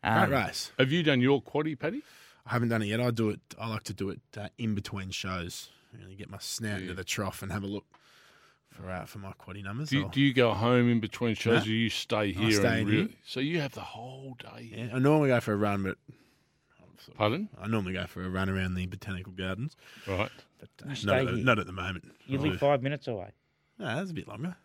Great 0.04 0.14
Um, 0.14 0.30
race. 0.32 0.72
Have 0.78 0.92
you 0.92 1.02
done 1.04 1.22
your 1.22 1.42
quaddy, 1.42 1.78
Paddy? 1.78 2.04
I 2.46 2.52
haven't 2.52 2.70
done 2.70 2.82
it 2.82 2.86
yet. 2.88 3.02
I 3.02 3.12
do 3.12 3.30
it. 3.30 3.40
I 3.60 3.68
like 3.68 3.84
to 3.84 3.94
do 3.94 4.10
it 4.10 4.22
uh, 4.38 4.50
in 4.58 4.76
between 4.76 5.10
shows. 5.10 5.70
Really 5.98 6.16
get 6.16 6.30
my 6.30 6.38
snout 6.40 6.82
into 6.82 6.94
the 6.94 7.04
trough 7.04 7.42
and 7.42 7.52
have 7.52 7.64
a 7.64 7.68
look 7.68 7.86
for 8.70 8.90
uh, 8.92 9.06
for 9.06 9.18
my 9.18 9.32
quaddy 9.34 9.64
numbers. 9.64 9.90
Do 9.90 9.98
you, 9.98 10.10
do 10.12 10.22
you 10.22 10.34
go 10.34 10.54
home 10.54 10.90
in 10.92 11.00
between 11.00 11.34
shows, 11.34 11.66
No. 11.66 11.72
or 11.72 11.76
you 11.76 11.90
stay 11.90 12.32
here? 12.34 12.52
stay 12.52 12.68
and 12.68 12.80
in 12.82 12.86
really, 12.88 12.98
here. 13.08 13.18
So 13.26 13.40
you 13.40 13.60
have 13.62 13.74
the 13.74 13.82
whole 13.82 14.38
day. 14.40 14.72
yeah, 14.76 14.90
I 14.96 15.00
normally 15.00 15.30
go 15.30 15.40
for 15.40 15.54
a 15.54 15.58
run, 15.58 15.82
but 15.84 15.98
Pardon? 17.16 17.50
I 17.62 17.68
normally 17.68 17.94
go 17.94 18.06
for 18.08 18.24
a 18.24 18.30
run 18.30 18.50
around 18.50 18.76
the 18.76 18.86
botanical 18.88 19.32
gardens. 19.34 19.76
Right. 20.08 20.30
But 20.60 20.70
uh, 20.84 20.86
You 20.86 20.90
not, 20.90 20.98
stay 20.98 21.20
at 21.20 21.26
the, 21.28 21.32
here. 21.36 21.44
not 21.46 21.60
at 21.60 21.66
the 21.68 21.72
moment. 21.74 22.06
You 22.26 22.38
I'll 22.40 22.46
live 22.46 22.60
five 22.60 22.82
minutes 22.84 23.08
away. 23.08 23.32
No, 23.80 23.96
that's 23.96 24.12
a 24.12 24.14
bit 24.14 24.28
longer. 24.28 24.56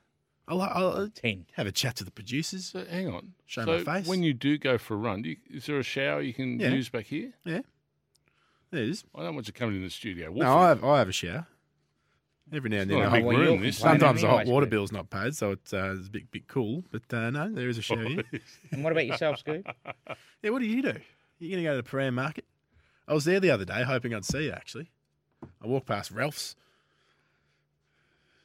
I'll, 0.49 0.61
I'll 0.61 1.09
Ten. 1.09 1.47
have 1.57 1.67
a 1.67 1.73
chat 1.73 1.97
to 1.97 2.05
the 2.05 2.11
producers. 2.11 2.67
So 2.67 2.85
hang 2.85 3.09
on. 3.09 3.33
Show 3.47 3.65
so 3.65 3.79
my 3.85 3.85
face. 4.01 4.09
when 4.09 4.23
you 4.23 4.35
do 4.35 4.59
go 4.59 4.77
for 4.79 4.95
a 4.95 4.97
run, 4.97 5.23
do 5.23 5.31
you, 5.31 5.37
is 5.51 5.67
there 5.67 5.79
a 5.79 5.83
shower 5.83 6.21
you 6.21 6.35
can 6.35 6.59
Yeah. 6.59 6.69
use 6.71 6.89
back 6.89 7.07
here? 7.07 7.33
Yeah, 7.45 7.61
there 8.71 8.83
it 8.83 8.89
is. 8.89 9.05
I 9.15 9.23
don't 9.23 9.35
want 9.35 9.47
you 9.47 9.53
coming 9.53 9.77
in 9.77 9.83
the 9.83 9.91
studio. 9.91 10.33
No, 10.33 10.59
I 10.59 10.69
have, 10.71 10.83
I 10.85 10.99
have 10.99 11.09
a 11.09 11.13
shower. 11.13 11.47
Every 12.53 12.69
now 12.71 12.79
and 12.81 12.91
then. 12.91 12.99
not 12.99 13.05
a 13.07 13.11
I- 13.11 13.13
big 13.19 13.25
well, 13.25 13.37
room, 13.39 13.47
you'll 13.55 13.63
this. 13.63 13.79
complain 13.79 14.01
Sometimes 14.01 14.21
the 14.23 14.29
hot 14.29 14.41
anyway, 14.41 14.53
water 14.53 14.65
Scoop. 14.65 14.71
bill's 14.71 14.93
not 14.93 15.09
paid, 15.11 15.35
so 15.37 15.53
it's, 15.53 15.73
uh, 15.73 15.95
it's 15.99 16.09
a 16.09 16.11
bit, 16.11 16.31
bit 16.31 16.49
cool. 16.49 16.85
But 16.91 17.03
uh, 17.15 17.31
no, 17.31 17.49
there 17.51 17.69
is 17.69 17.79
a 17.79 17.83
shower 17.83 18.03
here. 18.05 18.25
And 18.73 18.83
what 18.83 18.93
about 18.93 19.07
yourself, 19.07 19.39
Scoop? 19.39 19.67
Yeah, 20.43 20.51
what 20.51 20.59
do 20.61 20.67
you 20.67 20.83
do? 20.83 20.95
You're 21.43 21.57
going 21.57 21.65
to 21.65 21.71
go 21.71 21.77
to 21.77 21.83
the 21.83 21.89
Prahran 21.89 22.15
Market? 22.15 22.45
I 23.09 23.15
was 23.15 23.25
there 23.25 23.41
the 23.41 23.51
other 23.51 23.65
day 23.65 23.83
hoping 23.83 24.15
I'd 24.15 24.25
see 24.25 24.45
you, 24.45 24.53
actually. 24.53 24.91
I 25.63 25.67
walked 25.67 25.87
past 25.87 26.11
Ralph's. 26.13 26.55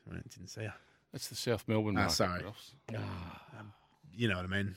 I 0.09 0.15
didn't 0.15 0.47
see 0.47 0.61
you. 0.61 0.71
That's 1.11 1.27
the 1.27 1.35
South 1.35 1.63
Melbourne 1.67 1.95
Ah, 1.97 2.01
market. 2.01 2.13
sorry. 2.15 2.43
Ralphs. 2.43 2.71
You 4.15 4.27
know 4.29 4.37
what 4.37 4.45
I 4.45 4.47
mean. 4.47 4.75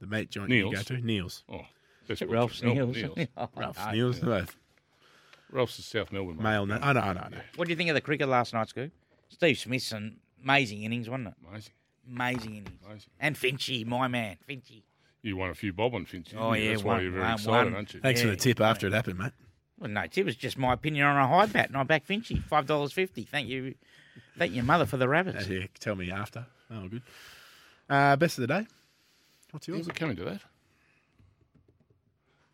The 0.00 0.06
meat 0.06 0.30
joint 0.30 0.50
Neil's. 0.50 0.72
you 0.72 0.76
go 0.76 0.82
to. 0.82 0.96
Neil's. 0.98 1.42
Oh, 1.50 1.62
best 2.06 2.22
Ralph's 2.22 2.60
butcher. 2.60 2.74
Neils. 2.74 2.96
Neil's. 2.96 3.28
Ralph's. 3.56 3.78
no. 3.86 3.90
Neil's. 3.92 4.20
Both. 4.20 4.56
Ralph's 5.50 5.78
is 5.78 5.86
South 5.86 6.12
Melbourne. 6.12 6.36
market. 6.36 6.42
Male. 6.42 6.66
No, 6.66 6.74
I 6.82 6.92
know, 6.92 7.00
I 7.00 7.12
know, 7.14 7.20
I 7.20 7.28
know. 7.30 7.40
What 7.56 7.66
do 7.66 7.70
you 7.70 7.76
think 7.76 7.88
of 7.88 7.94
the 7.94 8.00
cricket 8.02 8.28
last 8.28 8.52
night, 8.52 8.68
Scoop? 8.68 8.92
Steve 9.30 9.56
Smith's 9.56 9.90
an 9.92 10.18
amazing 10.42 10.82
innings, 10.82 11.08
wasn't 11.08 11.28
it? 11.28 11.34
Amazing. 11.48 11.72
Amazing 12.12 12.50
innings. 12.56 12.80
Amazing. 12.84 13.10
And 13.20 13.36
Finchy, 13.36 13.86
my 13.86 14.06
man, 14.08 14.36
Finchy. 14.46 14.82
You 15.24 15.38
won 15.38 15.48
a 15.48 15.54
few 15.54 15.72
bob 15.72 15.94
on 15.94 16.04
Finch. 16.04 16.34
Oh, 16.36 16.52
yeah, 16.52 16.72
That's 16.72 16.82
why 16.84 16.94
one- 16.96 17.02
you're 17.02 17.10
very 17.12 17.24
one- 17.24 17.32
excited, 17.32 17.64
one. 17.64 17.74
aren't 17.76 17.94
you? 17.94 18.00
Thanks 18.00 18.20
for 18.20 18.26
the 18.28 18.36
tip 18.36 18.60
after 18.60 18.86
it 18.86 18.92
happened, 18.92 19.18
mate. 19.18 19.32
Well, 19.78 19.90
no, 19.90 20.02
it 20.02 20.24
was 20.24 20.36
just 20.36 20.58
my 20.58 20.74
opinion 20.74 21.06
on 21.06 21.16
a 21.16 21.26
high 21.26 21.46
bat, 21.46 21.68
and 21.68 21.76
I 21.78 21.82
back 21.82 22.06
Finchy. 22.06 22.42
Five 22.44 22.66
dollars 22.66 22.92
fifty. 22.92 23.24
Thank 23.24 23.48
you, 23.48 23.74
thank 24.38 24.54
your 24.54 24.64
mother 24.64 24.84
for 24.86 24.98
the 24.98 25.08
rabbits. 25.08 25.48
Yeah, 25.48 25.66
tell 25.80 25.96
me 25.96 26.10
after. 26.10 26.44
Oh, 26.70 26.88
good. 26.88 27.02
Uh, 27.88 28.16
best 28.16 28.38
of 28.38 28.42
the 28.42 28.48
day. 28.48 28.66
What's 29.50 29.66
Yeah, 29.66 29.76
yours? 29.76 29.86
we're 29.88 29.94
coming 29.94 30.16
to 30.16 30.24
that. 30.24 30.42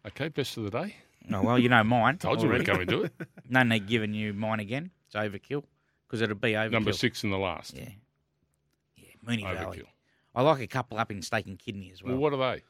Okay, 0.07 0.29
best 0.29 0.57
of 0.57 0.64
the 0.64 0.71
day. 0.71 0.97
Oh 1.33 1.43
well, 1.43 1.59
you 1.59 1.68
know 1.68 1.83
mine. 1.85 2.18
Told 2.18 2.41
you 2.41 2.49
we're 2.49 2.55
already. 2.55 2.64
coming 2.64 2.87
to 2.87 3.03
it. 3.05 3.12
No 3.49 3.64
need 3.64 3.89
giving 3.89 4.14
you 4.14 4.33
mine 4.33 4.61
again. 4.61 4.93
It's 5.07 5.16
overkill 5.16 5.64
because 6.07 6.23
it'll 6.23 6.37
be 6.37 6.53
overkill. 6.53 6.71
Number 6.71 6.93
six 6.93 7.25
in 7.25 7.31
the 7.31 7.39
last. 7.39 7.75
Yeah, 7.77 7.89
yeah, 8.97 9.05
Moonee 9.27 9.43
Valley. 9.55 9.83
Overkill. 10.35 10.41
I 10.41 10.43
like 10.43 10.61
a 10.61 10.66
couple 10.66 10.99
up 10.99 11.11
in 11.11 11.22
steak 11.22 11.47
and 11.47 11.59
kidney 11.59 11.91
as 11.93 12.03
well. 12.03 12.12
Well, 12.14 12.22
what 12.22 12.33
are 12.33 12.37
they? 12.57 12.62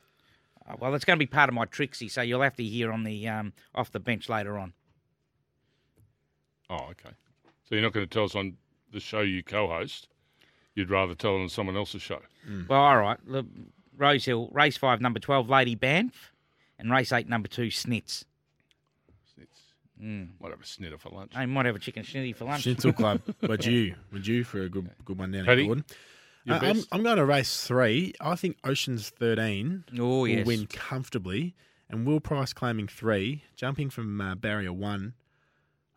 Uh, 0.68 0.76
well, 0.78 0.94
it's 0.94 1.04
going 1.04 1.18
to 1.18 1.22
be 1.24 1.26
part 1.26 1.48
of 1.48 1.54
my 1.54 1.64
Trixie, 1.64 2.08
so 2.08 2.22
you'll 2.22 2.42
have 2.42 2.56
to 2.56 2.64
hear 2.64 2.92
on 2.92 3.04
the 3.04 3.28
um, 3.28 3.52
off 3.74 3.90
the 3.90 4.00
bench 4.00 4.28
later 4.28 4.58
on. 4.58 4.72
Oh, 6.68 6.86
okay. 6.90 7.10
So 7.68 7.74
you're 7.74 7.82
not 7.82 7.92
going 7.92 8.06
to 8.06 8.12
tell 8.12 8.24
us 8.24 8.34
on 8.34 8.56
the 8.92 9.00
show 9.00 9.20
you 9.20 9.42
co-host. 9.42 10.08
You'd 10.74 10.90
rather 10.90 11.14
tell 11.14 11.36
it 11.36 11.42
on 11.42 11.48
someone 11.48 11.76
else's 11.76 12.02
show. 12.02 12.20
Well, 12.68 12.80
all 12.80 12.98
right. 12.98 13.18
Look, 13.26 13.46
Rose 13.96 14.24
Hill, 14.24 14.48
race 14.52 14.76
five, 14.76 15.00
number 15.00 15.18
twelve, 15.18 15.48
Lady 15.50 15.74
Banff, 15.74 16.32
and 16.78 16.90
race 16.90 17.12
eight, 17.12 17.28
number 17.28 17.48
two, 17.48 17.66
Snits. 17.68 18.24
It's 19.38 19.60
Mm. 20.02 20.28
might 20.40 20.50
have 20.50 20.60
a 20.62 20.66
snitter 20.66 20.96
for 20.96 21.10
lunch. 21.10 21.32
I 21.34 21.44
might 21.44 21.66
have 21.66 21.76
a 21.76 21.78
chicken 21.78 22.04
schnitty 22.04 22.34
for 22.34 22.46
lunch. 22.46 22.62
Schnitzel 22.62 22.94
Club. 22.94 23.20
We're 23.42 23.58
due. 23.58 23.94
We're 24.10 24.44
for 24.44 24.62
a 24.62 24.68
good 24.70 24.88
good 25.04 25.18
one 25.18 25.30
down 25.32 25.44
Paddy, 25.44 25.62
in 25.62 25.66
Gordon. 25.66 25.84
Your 26.44 26.56
Uh, 26.56 26.60
I'm. 26.60 26.82
I'm 26.92 27.02
going 27.02 27.16
to 27.18 27.24
race 27.24 27.66
three. 27.66 28.14
I 28.20 28.34
think 28.36 28.56
Ocean's 28.64 29.10
13 29.10 29.84
Oh 29.98 30.20
will 30.20 30.28
yes. 30.28 30.46
win 30.46 30.66
comfortably. 30.66 31.54
And 31.88 32.06
Will 32.06 32.20
Price 32.20 32.52
claiming 32.52 32.86
three, 32.86 33.42
jumping 33.56 33.90
from 33.90 34.20
uh, 34.20 34.36
barrier 34.36 34.72
one. 34.72 35.14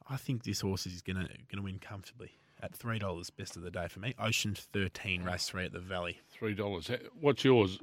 I 0.09 0.17
think 0.17 0.43
this 0.43 0.61
horse 0.61 0.87
is 0.87 1.01
going 1.03 1.17
to 1.17 1.27
going 1.27 1.57
to 1.57 1.61
win 1.61 1.77
comfortably 1.79 2.31
at 2.61 2.75
three 2.75 2.97
dollars. 2.97 3.29
Best 3.29 3.55
of 3.55 3.61
the 3.61 3.69
day 3.71 3.87
for 3.87 3.99
me. 3.99 4.15
Ocean's 4.19 4.67
13, 4.73 5.23
race 5.23 5.47
three 5.47 5.65
at 5.65 5.71
the 5.71 5.79
Valley. 5.79 6.19
Three 6.31 6.55
dollars. 6.55 6.89
What's 7.21 7.43
yours? 7.45 7.79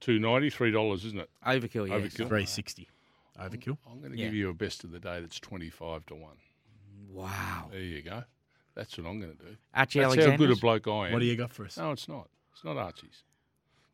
Two 0.00 0.18
ninety. 0.20 0.48
Three 0.48 0.70
dollars, 0.70 1.04
isn't 1.04 1.18
it? 1.18 1.28
Overkill. 1.46 1.88
Yes. 1.88 2.14
Overkill. 2.14 2.28
Three 2.28 2.46
sixty. 2.46 2.88
Overkill. 3.38 3.76
I'm 3.90 3.98
going 4.00 4.12
to 4.12 4.18
Yeah. 4.18 4.26
give 4.26 4.34
you 4.34 4.48
a 4.50 4.54
best 4.54 4.84
of 4.84 4.92
the 4.92 5.00
day. 5.00 5.20
That's 5.20 5.40
twenty-five 5.40 6.06
to 6.06 6.14
one. 6.14 6.36
Wow. 7.10 7.68
There 7.72 7.80
you 7.80 8.00
go. 8.02 8.22
That's 8.74 8.96
what 8.96 9.06
I'm 9.06 9.20
going 9.20 9.36
to 9.36 9.38
do. 9.38 9.56
Archie 9.74 9.98
That's 10.00 10.14
how 10.14 10.20
Alexander. 10.20 10.36
good 10.38 10.56
a 10.56 10.60
bloke 10.60 10.88
I 10.88 11.06
am. 11.08 11.12
What 11.12 11.18
do 11.18 11.26
you 11.26 11.36
got 11.36 11.50
for 11.52 11.64
us? 11.66 11.76
No, 11.76 11.92
it's 11.92 12.08
not. 12.08 12.28
It's 12.52 12.64
not 12.64 12.76
Archie's. 12.76 13.22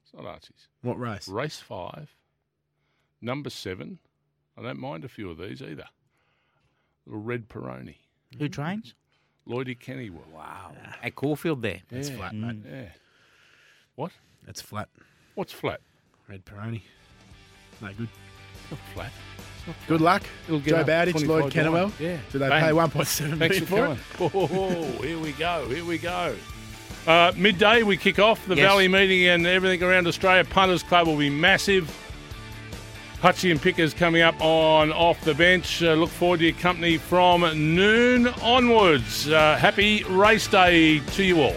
It's 0.05 0.15
not 0.15 0.25
Archie's. 0.25 0.69
What 0.83 0.99
race? 0.99 1.29
Race 1.29 1.59
five, 1.59 2.15
number 3.21 3.51
seven. 3.51 3.99
I 4.57 4.63
don't 4.63 4.79
mind 4.79 5.05
a 5.05 5.09
few 5.09 5.31
of 5.31 5.39
these 5.39 5.63
either. 5.63 5.85
Little 7.07 7.23
red 7.23 7.49
Peroni. 7.49 7.97
Who 8.39 8.49
trains? 8.49 8.95
Lloydie 9.49 9.79
Kennewell. 9.79 10.27
Wow. 10.33 10.73
At 11.03 11.15
Caulfield 11.15 11.63
there. 11.63 11.81
That's 11.89 12.11
Yeah. 12.11 12.17
flat, 12.17 12.33
mm. 12.33 12.41
mate. 12.41 12.71
Yeah. 12.71 12.89
What? 13.95 14.13
That's 14.45 14.61
flat. 14.61 14.89
What's 15.35 15.53
flat? 15.53 15.81
Red 16.29 16.45
Peroni. 16.45 16.83
No 17.81 17.89
good. 17.95 18.09
Not 18.71 18.81
flat. 18.95 19.13
Good 19.87 20.01
luck. 20.01 20.23
It'll 20.47 20.61
get 20.61 20.71
Joe 20.71 20.77
up 20.79 20.87
Bowditch, 20.87 21.25
Lloyd. 21.27 21.53
Kennewell. 21.53 21.93
Yeah. 21.99 22.19
Do 22.33 22.39
they 22.39 22.49
Bang. 22.49 22.63
pay 22.65 22.71
1.7 22.73 23.39
Thanks 23.39 23.61
million 23.61 23.67
for 23.67 23.97
for 24.19 24.25
it? 24.25 24.31
Oh, 24.35 24.87
here 25.03 25.19
we 25.19 25.33
go. 25.33 25.69
Here 25.69 25.85
we 25.85 25.99
go. 25.99 26.35
Uh, 27.07 27.33
midday, 27.37 27.83
we 27.83 27.97
kick 27.97 28.19
off 28.19 28.45
the 28.47 28.55
Yes. 28.57 28.67
Valley 28.67 28.89
meeting 28.89 29.27
and 29.27 29.47
everything 29.47 29.83
around 29.83 30.07
Australia. 30.07 30.45
Punters 30.45 30.83
Club 30.83 31.07
will 31.07 31.17
be 31.17 31.31
massive. 31.31 31.91
Hutchie 33.23 33.51
and 33.51 33.61
Pickers 33.61 33.95
coming 33.95 34.23
up 34.23 34.41
on 34.41 34.93
off 34.93 35.21
the 35.23 35.35
bench. 35.35 35.83
Uh, 35.83 35.95
look 35.95 36.11
forward 36.11 36.39
to 36.39 36.45
your 36.47 36.55
company 36.55 36.99
from 36.99 37.41
noon 37.75 38.29
onwards. 38.43 39.29
Uh, 39.29 39.57
happy 39.57 40.05
race 40.05 40.47
day 40.47 41.01
to 41.01 41.25
you 41.25 41.41
all. 41.43 41.57